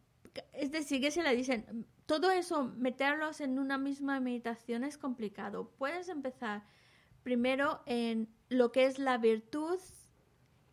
es 0.53 0.71
decir, 0.71 1.01
que 1.01 1.11
se 1.11 1.23
le 1.23 1.35
dicen, 1.35 1.85
todo 2.05 2.31
eso, 2.31 2.65
meterlos 2.77 3.41
en 3.41 3.59
una 3.59 3.77
misma 3.77 4.19
meditación 4.19 4.83
es 4.83 4.97
complicado. 4.97 5.71
Puedes 5.77 6.09
empezar 6.09 6.63
primero 7.23 7.81
en 7.85 8.29
lo 8.49 8.71
que 8.71 8.85
es 8.85 8.99
la 8.99 9.17
virtud, 9.17 9.79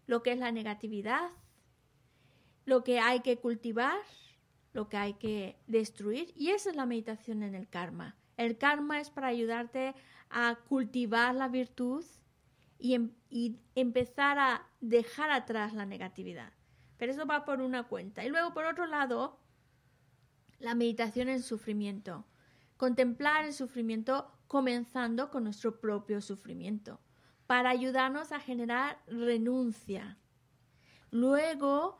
lo 0.06 0.22
que 0.22 0.32
es 0.32 0.39
la 0.39 0.52
negatividad, 0.52 1.30
lo 2.64 2.85
que 2.85 3.01
hay 3.01 3.20
que 3.20 3.39
cultivar, 3.39 3.98
lo 4.72 4.89
que 4.89 4.97
hay 4.97 5.14
que 5.14 5.56
destruir, 5.66 6.32
y 6.36 6.51
esa 6.51 6.70
es 6.70 6.76
la 6.76 6.86
meditación 6.86 7.43
en 7.43 7.55
el 7.55 7.68
karma. 7.68 8.16
El 8.36 8.59
karma 8.59 9.01
es 9.01 9.10
para 9.10 9.28
ayudarte 9.28 9.94
a 10.30 10.56
cultivar 10.68 11.35
la 11.35 11.48
virtud 11.48 12.05
y, 12.78 12.94
em, 12.94 13.10
empezar 13.74 14.39
a 14.39 14.66
dejar 14.80 15.30
atrás 15.30 15.72
la 15.72 15.86
negatividad. 15.86 16.52
Pero 16.97 17.12
eso 17.12 17.26
va 17.26 17.44
por 17.44 17.60
una 17.60 17.85
cuenta. 17.85 18.24
Y 18.24 18.28
luego, 18.28 18.52
por 18.52 18.64
otro 18.64 18.86
lado, 18.86 19.39
la 20.59 20.74
meditación 20.74 21.28
en 21.28 21.43
sufrimiento. 21.43 22.24
Contemplar 22.76 23.44
el 23.44 23.52
sufrimiento 23.52 24.30
comenzando 24.47 25.30
con 25.30 25.44
nuestro 25.44 25.80
propio 25.80 26.20
sufrimiento, 26.20 27.01
para 27.47 27.70
ayudarnos 27.70 28.32
a 28.32 28.40
generar 28.40 28.98
renuncia. 29.06 30.16
Luego, 31.10 31.98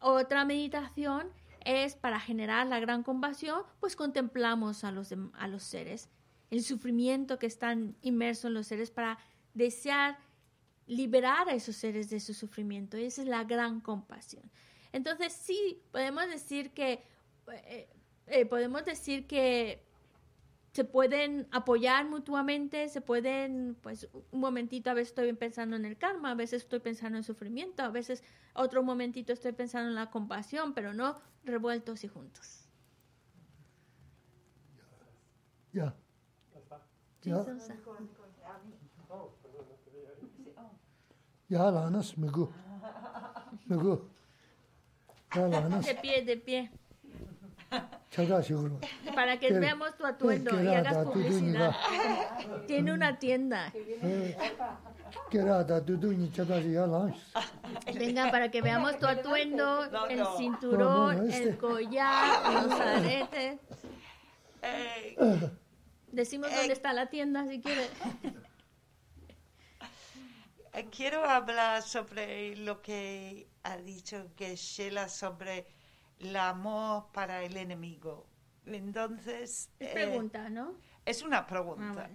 otra 0.00 0.44
meditación 0.44 1.28
es 1.64 1.94
para 1.94 2.18
generar 2.18 2.66
la 2.66 2.80
gran 2.80 3.02
compasión, 3.02 3.62
pues 3.80 3.96
contemplamos 3.96 4.82
a 4.84 4.90
los, 4.90 5.14
a 5.34 5.48
los 5.48 5.62
seres, 5.62 6.08
el 6.50 6.62
sufrimiento 6.62 7.38
que 7.38 7.46
están 7.46 7.96
inmersos 8.02 8.46
en 8.46 8.54
los 8.54 8.66
seres 8.66 8.90
para 8.90 9.18
desear 9.54 10.18
liberar 10.86 11.48
a 11.48 11.54
esos 11.54 11.76
seres 11.76 12.10
de 12.10 12.18
su 12.18 12.34
sufrimiento. 12.34 12.98
Y 12.98 13.04
esa 13.04 13.22
es 13.22 13.28
la 13.28 13.44
gran 13.44 13.80
compasión. 13.80 14.50
Entonces, 14.92 15.32
sí, 15.32 15.82
podemos 15.92 16.26
decir 16.28 16.72
que 16.72 17.04
eh, 17.52 17.88
eh, 18.30 18.46
podemos 18.46 18.84
decir 18.84 19.26
que 19.26 19.82
se 20.72 20.84
pueden 20.84 21.48
apoyar 21.50 22.08
mutuamente, 22.08 22.88
se 22.88 23.00
pueden, 23.00 23.76
pues 23.82 24.08
un 24.30 24.40
momentito 24.40 24.90
a 24.90 24.94
veces 24.94 25.08
estoy 25.08 25.32
pensando 25.32 25.76
en 25.76 25.84
el 25.84 25.98
karma, 25.98 26.30
a 26.30 26.34
veces 26.34 26.62
estoy 26.62 26.78
pensando 26.78 27.18
en 27.18 27.24
sufrimiento, 27.24 27.82
a 27.82 27.90
veces 27.90 28.22
otro 28.54 28.82
momentito 28.82 29.32
estoy 29.32 29.52
pensando 29.52 29.88
en 29.88 29.96
la 29.96 30.10
compasión, 30.10 30.72
pero 30.72 30.94
no 30.94 31.18
revueltos 31.44 32.04
y 32.04 32.08
juntos. 32.08 32.68
Ya. 35.72 35.94
Ya. 37.22 37.44
Ya, 41.48 41.70
lanas, 41.70 42.16
me. 42.16 42.28
De 45.86 45.94
pie, 45.96 46.24
de 46.24 46.36
pie. 46.36 46.70
Seguro. 48.42 48.80
Para 49.14 49.38
que 49.38 49.52
veamos 49.52 49.96
tu 49.96 50.04
atuendo 50.04 50.62
y 50.62 50.68
hagas 50.68 51.06
publicidad. 51.06 51.74
Tiene 52.66 52.92
una 52.92 53.18
tienda. 53.18 53.72
Venga, 57.94 58.30
para 58.30 58.50
que 58.50 58.62
veamos 58.62 58.98
tu 58.98 59.06
atuendo, 59.06 59.84
el 60.08 60.24
cinturón, 60.36 61.30
el 61.30 61.56
collar, 61.56 62.52
los 62.52 62.72
aretes. 62.80 63.60
Decimos 66.12 66.50
dónde 66.54 66.72
está 66.72 66.92
la 66.92 67.06
tienda 67.06 67.46
si 67.46 67.60
quieres. 67.60 67.90
Quiero 70.90 71.24
hablar 71.24 71.82
sobre 71.82 72.56
lo 72.56 72.80
que 72.80 73.48
ha 73.64 73.76
dicho 73.76 74.28
que 74.36 74.56
Sheila 74.56 75.08
sobre 75.08 75.66
el 76.20 76.36
amor 76.36 77.10
para 77.12 77.42
el 77.42 77.56
enemigo. 77.56 78.26
Entonces... 78.66 79.70
Es 79.78 79.92
pregunta, 79.92 80.48
¿no? 80.48 80.74
Es 81.04 81.22
una 81.22 81.46
pregunta. 81.46 82.08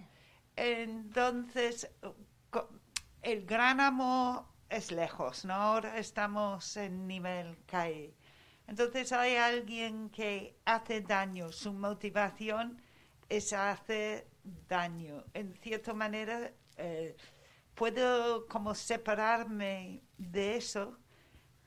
Entonces, 0.54 1.90
el 3.22 3.44
gran 3.44 3.80
amor 3.80 4.46
es 4.68 4.90
lejos, 4.90 5.44
¿no? 5.44 5.54
Ahora 5.54 5.98
estamos 5.98 6.76
en 6.76 7.06
nivel 7.06 7.58
cae. 7.66 8.14
Entonces 8.66 9.12
hay 9.12 9.36
alguien 9.36 10.10
que 10.10 10.58
hace 10.64 11.00
daño, 11.00 11.52
su 11.52 11.72
motivación 11.72 12.82
es 13.28 13.52
hacer 13.52 14.28
daño. 14.68 15.24
En 15.34 15.54
cierta 15.54 15.94
manera, 15.94 16.52
eh, 16.76 17.16
puedo 17.74 18.46
como 18.46 18.74
separarme 18.74 20.02
de 20.16 20.56
eso, 20.56 20.98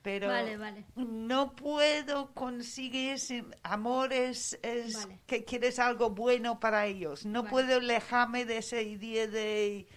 pero 0.02 0.28
Vale, 0.30 0.56
vale. 0.58 0.86
no 0.96 1.54
puedo 1.56 2.34
conseguir 2.34 3.14
ese 3.14 3.44
amor 3.64 4.14
es, 4.14 4.58
Vale. 4.64 5.20
que 5.28 5.44
quieres 5.44 5.78
algo 5.80 6.10
bueno 6.12 6.60
para 6.60 6.86
ellos. 6.86 7.26
No 7.26 7.44
puedo 7.46 7.76
alejarme 7.78 8.46
de 8.46 8.58
esa 8.60 8.82
idea 8.82 9.28
de 9.28 9.88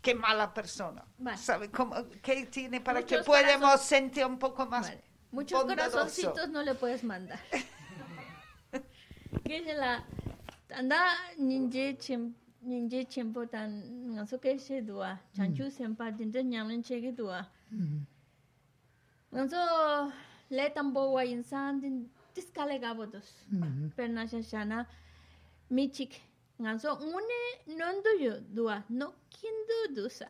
qué 0.00 0.14
mala 0.14 0.52
persona. 0.52 1.04
¿Sabe 1.36 1.70
cómo, 1.70 1.94
¿Qué 2.22 2.46
tiene 2.46 2.80
para 2.80 3.00
Muchos 3.00 3.18
que 3.20 3.24
podamos 3.24 3.80
sentir 3.82 4.26
un 4.26 4.38
poco 4.38 4.66
más. 4.66 4.92
Muchos 5.30 5.64
bondadoso? 5.64 5.98
corazoncitos 5.98 6.48
no 6.50 6.62
le 6.62 6.74
puedes 6.74 7.04
mandar. 7.04 7.38
que 9.44 9.56
es 9.58 9.76
la 9.76 10.04
anda 10.74 11.00
ninje 11.38 11.96
chem 11.98 12.34
ninje 12.62 13.06
chempo 13.06 13.46
tan 13.46 14.14
ngaso 14.14 14.38
que 14.40 14.58
se 14.58 14.82
dua 14.82 15.20
chanchu 15.34 15.70
sempa 15.70 16.10
dinje 16.10 16.42
nyamlen 16.44 16.82
chege 16.82 17.12
dua 17.12 17.50
Ganzo 19.32 20.12
le 20.50 20.70
tambo 20.74 21.12
wa 21.12 21.24
insan 21.24 21.80
din 21.80 22.08
tiskale 22.34 22.78
gabodos. 22.78 23.28
Perna 23.96 24.26
shashana 24.26 24.86
michik. 25.70 26.20
Ganzo 26.60 26.98
une 27.00 27.76
nondo 27.78 28.10
yo 28.20 28.40
dua 28.40 28.84
no 28.90 29.14
kindu 29.30 29.94
dusa. 29.94 30.28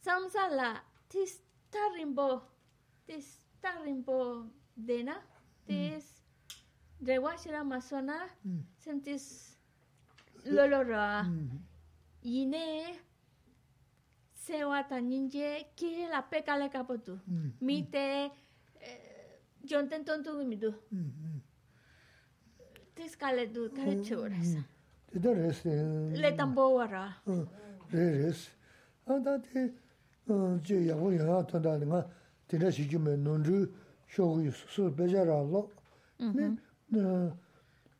Samsa 0.00 0.48
la 0.50 0.80
tis 1.08 1.40
tarimbo 1.70 2.42
tis 3.06 3.26
tarimbo 3.62 4.46
dena 4.76 5.16
tis 5.66 6.04
rewashira 7.02 7.62
masona 7.64 8.16
sentis 8.78 9.56
lolora. 10.44 11.26
Yine 12.22 12.96
sewa 14.50 14.82
ta 14.82 15.00
ninje 15.00 15.66
ki 15.76 16.06
la 16.10 16.22
peka 16.22 16.58
le 16.58 16.68
kapotu 16.68 17.18
mi 17.60 17.84
te 17.90 18.30
jon 19.64 19.88
ten 19.88 20.04
ton 20.04 20.22
tu 20.22 20.30
mi 20.44 20.56
du 20.56 20.70
tes 22.94 23.16
kale 23.16 23.46
du 23.54 23.68
kare 23.76 23.94
chura 24.02 24.42
sa 24.42 24.60
de 25.22 25.30
res 25.40 25.60
le 26.22 26.30
tambo 26.36 26.64
wara 26.76 27.04
re 27.92 28.06
res 28.22 28.40
anda 29.06 29.38
te 29.38 29.72
je 30.66 30.76
ya 30.88 30.96
wo 30.96 31.12
ya 31.12 31.44
ta 31.44 31.58
da 31.58 31.76
nga 31.78 32.00
te 32.48 32.58
da 32.58 32.70
shi 32.70 32.98
me 32.98 33.16
non 33.16 33.44
ru 33.44 33.58
sho 34.06 34.32
gu 34.34 34.50
su 34.50 34.90
be 34.90 35.06
ja 35.06 35.22
ra 35.22 35.38
lo 35.52 35.70
ne 36.18 36.56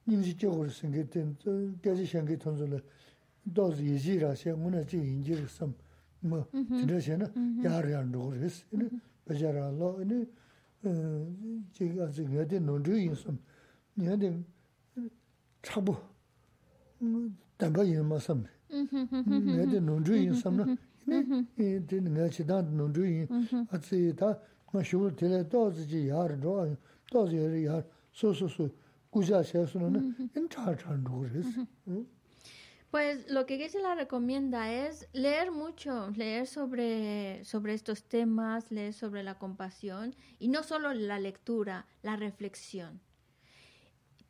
nimji 0.06 0.34
che 0.34 0.48
go 0.48 0.68
sen 0.68 0.90
ge 0.90 1.06
ten 1.08 1.36
ge 1.82 1.94
ji 1.94 2.06
shen 2.06 2.26
ge 2.26 2.36
ton 2.36 2.56
zo 2.56 2.66
le 2.66 2.82
doz 3.42 3.78
yi 3.80 3.96
ji 3.96 4.18
ra 4.18 4.34
she 4.34 4.50
nguna 4.50 4.82
ji 4.84 4.98
yin 4.98 5.22
ji 5.22 5.46
sam 5.46 5.68
mm 5.68 5.89
뭐 6.20 6.46
드르시나 6.52 7.26
야르야 7.64 8.02
노르스 8.04 8.64
이네 8.72 8.88
베자라로 9.24 10.02
이네 10.02 10.26
제가 11.72 12.04
아직 12.04 12.32
여대 12.34 12.58
논주 12.58 12.98
있음. 12.98 13.38
여대 14.02 14.38
차부 15.62 15.96
담바 17.58 17.82
이마섬 17.84 18.44
여대 19.58 19.80
논주 19.80 20.16
있음나 20.16 20.64
이 21.58 21.86
되는 21.86 22.14
내치다 22.14 22.62
논주 22.62 23.02
아치다 23.70 24.38
마슈 24.72 25.10
텔레 25.16 25.48
도즈지 25.48 26.08
야르로 26.08 26.76
도즈여 27.10 27.64
야 27.66 27.82
소소소. 28.12 28.68
구자셔스는 29.10 30.30
인차찬 30.36 31.02
노르스 31.02 31.66
응? 31.88 32.06
Pues 32.90 33.30
lo 33.30 33.46
que 33.46 33.56
Geshe-la 33.56 33.94
recomienda 33.94 34.72
es 34.72 35.08
leer 35.12 35.52
mucho, 35.52 36.10
leer 36.16 36.48
sobre, 36.48 37.44
sobre 37.44 37.74
estos 37.74 38.02
temas, 38.02 38.72
leer 38.72 38.94
sobre 38.94 39.22
la 39.22 39.38
compasión 39.38 40.16
y 40.40 40.48
no 40.48 40.64
solo 40.64 40.92
la 40.92 41.20
lectura, 41.20 41.86
la 42.02 42.16
reflexión. 42.16 43.00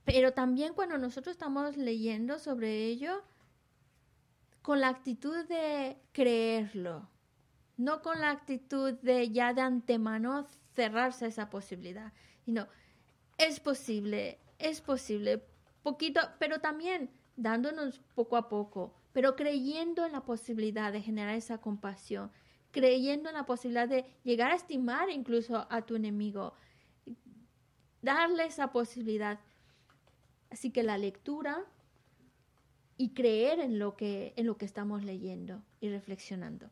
Pero 0.04 0.34
también 0.34 0.74
cuando 0.74 0.98
nosotros 0.98 1.36
estamos 1.36 1.78
leyendo 1.78 2.38
sobre 2.38 2.84
ello, 2.84 3.22
con 4.60 4.80
la 4.80 4.88
actitud 4.88 5.46
de 5.46 5.96
creerlo, 6.12 7.08
no 7.78 8.02
con 8.02 8.20
la 8.20 8.30
actitud 8.30 8.92
de 9.00 9.30
ya 9.30 9.54
de 9.54 9.62
antemano 9.62 10.46
cerrarse 10.74 11.24
a 11.24 11.28
esa 11.28 11.48
posibilidad, 11.48 12.12
sino 12.44 12.68
es 13.38 13.58
posible, 13.58 14.38
es 14.58 14.82
posible, 14.82 15.42
poquito, 15.82 16.20
pero 16.38 16.60
también 16.60 17.10
dándonos 17.40 18.00
poco 18.14 18.36
a 18.36 18.48
poco, 18.48 18.94
pero 19.12 19.34
creyendo 19.34 20.04
en 20.04 20.12
la 20.12 20.24
posibilidad 20.24 20.92
de 20.92 21.00
generar 21.00 21.34
esa 21.34 21.58
compasión, 21.58 22.30
creyendo 22.70 23.28
en 23.28 23.34
la 23.34 23.46
posibilidad 23.46 23.88
de 23.88 24.04
llegar 24.22 24.52
a 24.52 24.56
estimar 24.56 25.10
incluso 25.10 25.66
a 25.70 25.82
tu 25.82 25.96
enemigo, 25.96 26.54
darle 28.02 28.44
esa 28.44 28.72
posibilidad. 28.72 29.40
Así 30.50 30.70
que 30.70 30.82
la 30.82 30.98
lectura 30.98 31.64
y 32.96 33.14
creer 33.14 33.60
en 33.60 33.78
lo 33.78 33.96
que 33.96 34.34
en 34.36 34.46
lo 34.46 34.58
que 34.58 34.66
estamos 34.66 35.04
leyendo 35.04 35.62
y 35.80 35.88
reflexionando. 35.88 36.70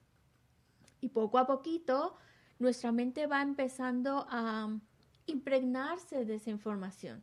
Y 1.00 1.08
poco 1.08 1.38
a 1.38 1.46
poquito 1.46 2.16
nuestra 2.58 2.92
mente 2.92 3.26
va 3.26 3.40
empezando 3.40 4.26
a 4.28 4.68
impregnarse 5.26 6.24
de 6.24 6.34
esa 6.34 6.50
información. 6.50 7.22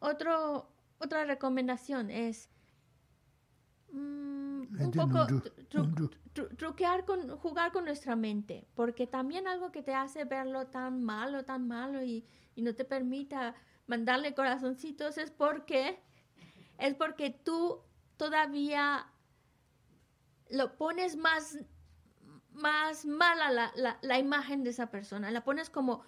Otro, 0.00 0.68
otra 0.98 1.24
recomendación 1.24 2.10
es 2.10 2.48
mm, 3.92 4.62
un 4.80 4.90
poco 4.92 5.26
tru- 5.70 6.56
truquear 6.56 7.04
con 7.04 7.28
jugar 7.38 7.72
con 7.72 7.84
nuestra 7.84 8.16
mente, 8.16 8.66
porque 8.74 9.06
también 9.06 9.46
algo 9.46 9.70
que 9.70 9.82
te 9.82 9.94
hace 9.94 10.24
verlo 10.24 10.66
tan 10.66 11.02
malo, 11.04 11.44
tan 11.44 11.68
malo 11.68 12.02
y, 12.02 12.24
y 12.54 12.62
no 12.62 12.74
te 12.74 12.84
permita 12.84 13.54
mandarle 13.86 14.34
corazoncitos 14.34 15.18
es 15.18 15.30
porque 15.30 16.00
es 16.78 16.94
porque 16.94 17.30
tú 17.30 17.80
todavía 18.16 19.06
lo 20.50 20.76
pones 20.76 21.16
más 21.16 21.58
más 22.52 23.04
mala 23.04 23.50
la, 23.50 23.72
la, 23.74 23.98
la 24.02 24.18
imagen 24.18 24.62
de 24.62 24.70
esa 24.70 24.90
persona, 24.90 25.30
la 25.32 25.42
pones 25.44 25.70
como 25.70 26.02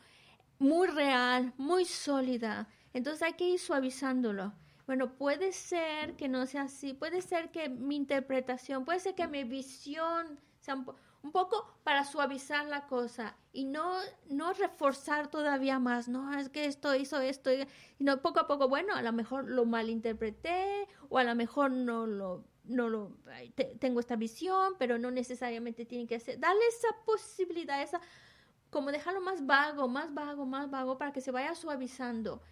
muy 0.58 0.86
real, 0.86 1.52
muy 1.56 1.84
sólida. 1.84 2.68
Entonces 2.92 3.22
hay 3.22 3.34
que 3.34 3.48
ir 3.48 3.58
suavizándolo. 3.58 4.54
Bueno, 4.86 5.16
puede 5.16 5.52
ser 5.52 6.14
que 6.16 6.28
no 6.28 6.46
sea 6.46 6.62
así, 6.62 6.94
puede 6.94 7.20
ser 7.20 7.50
que 7.50 7.68
mi 7.68 7.96
interpretación, 7.96 8.84
puede 8.84 9.00
ser 9.00 9.14
que 9.16 9.26
mi 9.26 9.42
visión 9.44 10.38
sea 10.60 10.74
un, 10.76 10.84
po- 10.84 10.94
un 11.22 11.32
poco 11.32 11.66
para 11.82 12.04
suavizar 12.04 12.66
la 12.66 12.86
cosa 12.86 13.36
y 13.52 13.64
no, 13.64 13.94
no 14.30 14.52
reforzar 14.52 15.28
todavía 15.28 15.80
más, 15.80 16.06
no, 16.08 16.32
es 16.38 16.48
que 16.50 16.66
esto 16.66 16.94
hizo 16.94 17.18
esto, 17.20 17.52
y 17.52 17.66
no 17.98 18.22
poco 18.22 18.38
a 18.40 18.46
poco, 18.46 18.68
bueno, 18.68 18.94
a 18.94 19.02
lo 19.02 19.12
mejor 19.12 19.48
lo 19.48 19.64
malinterpreté 19.64 20.86
o 21.08 21.18
a 21.18 21.24
lo 21.24 21.34
mejor 21.34 21.72
no 21.72 22.06
lo, 22.06 22.44
no 22.64 22.88
lo, 22.88 23.16
tengo 23.80 23.98
esta 24.00 24.14
visión, 24.16 24.74
pero 24.78 24.98
no 24.98 25.10
necesariamente 25.10 25.84
tiene 25.84 26.06
que 26.06 26.20
ser, 26.20 26.38
darle 26.38 26.62
esa 26.68 26.88
posibilidad, 27.04 27.82
esa, 27.82 28.00
como 28.70 28.92
dejarlo 28.92 29.20
más 29.20 29.46
vago, 29.46 29.88
más 29.88 30.12
vago, 30.14 30.46
más 30.46 30.70
vago 30.70 30.98
para 30.98 31.12
que 31.12 31.20
se 31.20 31.30
vaya 31.30 31.54
suavizando. 31.54 32.42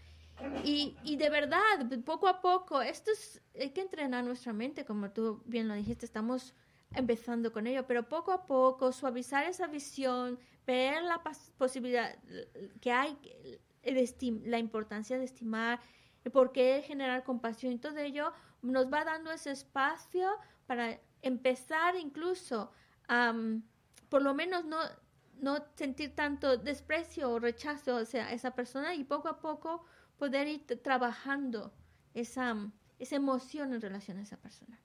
Y, 0.64 0.96
y 1.04 1.16
de 1.16 1.30
verdad, 1.30 1.60
poco 2.04 2.28
a 2.28 2.40
poco, 2.40 2.82
esto 2.82 3.10
es, 3.10 3.40
hay 3.58 3.70
que 3.70 3.80
entrenar 3.80 4.24
nuestra 4.24 4.52
mente, 4.52 4.84
como 4.84 5.10
tú 5.10 5.42
bien 5.46 5.68
lo 5.68 5.74
dijiste, 5.74 6.06
estamos 6.06 6.54
empezando 6.94 7.52
con 7.52 7.66
ello, 7.66 7.86
pero 7.86 8.08
poco 8.08 8.32
a 8.32 8.46
poco, 8.46 8.92
suavizar 8.92 9.44
esa 9.46 9.66
visión, 9.66 10.38
ver 10.66 11.02
la 11.02 11.22
posibilidad 11.58 12.16
que 12.80 12.92
hay, 12.92 13.18
la 14.44 14.58
importancia 14.58 15.18
de 15.18 15.24
estimar, 15.24 15.80
por 16.32 16.52
qué 16.52 16.82
generar 16.86 17.24
compasión 17.24 17.72
y 17.72 17.78
todo 17.78 17.98
ello, 17.98 18.32
nos 18.62 18.92
va 18.92 19.04
dando 19.04 19.30
ese 19.30 19.50
espacio 19.50 20.28
para 20.66 20.98
empezar 21.22 21.96
incluso 21.96 22.70
mm, 23.08 23.58
por 24.08 24.22
lo 24.22 24.34
menos 24.34 24.64
no, 24.64 24.78
no 25.40 25.58
sentir 25.74 26.14
tanto 26.14 26.56
desprecio 26.56 27.30
o 27.30 27.38
rechazo 27.38 27.98
hacia 27.98 28.32
esa 28.32 28.54
persona 28.54 28.94
y 28.94 29.04
poco 29.04 29.28
a 29.28 29.38
poco 29.38 29.84
poder 30.18 30.46
ir 30.48 30.66
trabajando 30.82 31.72
esa, 32.14 32.54
esa 32.98 33.16
emoción 33.16 33.74
en 33.74 33.80
relación 33.80 34.18
a 34.18 34.22
esa 34.22 34.36
persona. 34.36 34.78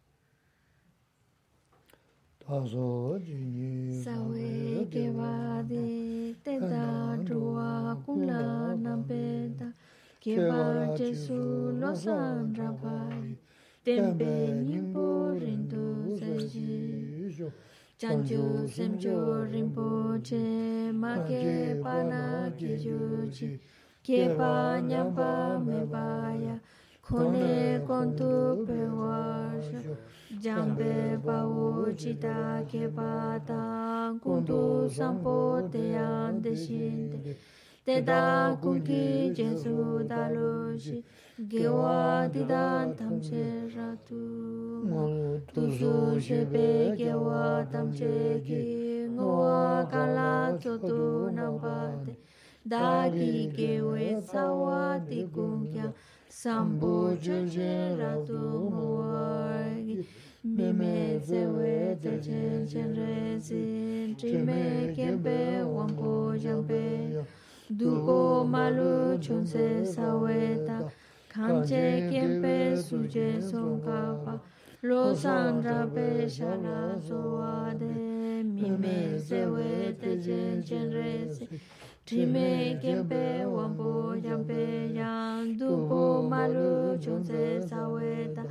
Sawe 4.03 4.87
que 4.89 5.11
va 5.11 5.61
de 5.63 6.35
te 6.43 6.59
da 6.59 7.15
rua 7.17 8.01
kula 8.03 8.75
nampeda 8.75 9.71
que 10.19 10.35
va 10.47 10.97
Jesu 10.97 11.71
lo 11.79 11.95
sandra 11.95 12.71
pai 12.81 13.37
tempe 13.83 14.63
nimbo 14.65 15.37
rindo 15.37 16.09
seji 16.17 17.53
chanchu 17.99 18.67
semchu 18.67 19.45
rinpoche 19.51 20.91
ma 20.91 21.13
ke 21.27 21.79
pa 21.83 22.03
na 22.03 22.49
ki 22.57 22.75
chi 23.31 23.59
Kepa 24.03 24.81
nyampa 24.81 25.59
mebaya, 25.59 26.59
kone 27.03 27.79
kontu 27.85 28.65
pewasha, 28.65 29.79
jambe 30.41 31.17
bawu 31.23 31.93
chita 31.95 32.63
kepa 32.67 33.39
tang, 33.45 34.19
kundu 34.19 34.89
sampo 34.89 35.61
teyan 35.71 36.41
deshinde, 36.41 37.35
teda 37.85 38.57
kunki 38.61 39.33
jesu 39.35 39.99
daloshi, 40.07 41.03
gewa 41.47 42.27
didan 42.33 42.95
tamche 42.95 43.67
ratu. 43.75 45.43
Tuzu 45.53 46.19
shebe 46.19 46.95
gewa 46.97 47.67
tamche 47.71 48.41
ki, 48.45 49.09
ngowa 49.11 49.85
kala 49.91 50.57
chotu 50.57 51.29
nampate, 51.35 52.15
dāgī 52.69 53.49
gēwē 53.57 54.07
tsāwā 54.29 54.79
tī 55.09 55.19
gōngyā 55.35 55.87
sāmbū 56.39 56.91
chūnchē 57.25 57.69
rātū 57.99 58.41
mūwāgī 58.73 59.95
mīmē 60.57 60.97
dzēwē 61.25 61.71
tēchēn 62.03 62.67
chēn 62.73 62.91
rēsīn 62.99 64.13
chīmē 64.21 64.59
kēmbē 64.99 65.39
wāngkō 65.71 66.13
jāngbē 66.45 66.83
dūgō 67.81 68.19
mālū 68.53 68.93
chūnsē 69.25 69.67
sāwē 69.95 70.37
tā 70.69 70.77
kāngchē 71.33 71.83
kēmbē 72.13 72.55
sūchē 72.85 73.27
sōngkā 73.49 73.99
pā 74.27 74.37
lō 74.91 75.01
sāng 75.25 75.59
rāpē 75.65 76.07
shārā 76.37 76.79
sōwā 77.09 77.73
dē 77.81 77.91
mīmē 78.53 78.95
dzēwē 79.25 79.69
tēchēn 80.05 80.65
chēn 80.69 80.89
rēsīn 80.99 81.61
du 85.59 85.87
ko 85.89 86.21
ma 86.29 86.47
lu 86.47 86.97
chun 86.97 87.23
se 87.23 87.61
sa 87.69 87.87
we 87.87 88.33
ta 88.35 88.43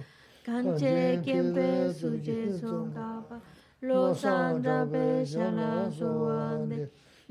kan 0.47 0.65
che 0.79 1.19
kien 1.25 1.53
pe 1.55 1.93
su 1.93 2.21
che 2.27 2.39
song 2.61 2.95
ka 2.95 3.11
pa 3.29 3.37
lo 3.83 4.15
san 4.15 4.63
ra 4.63 4.87
pe 4.93 5.25
sha 5.25 5.51
la 5.51 5.91
so 5.91 6.07
wa 6.07 6.55
de 6.71 6.89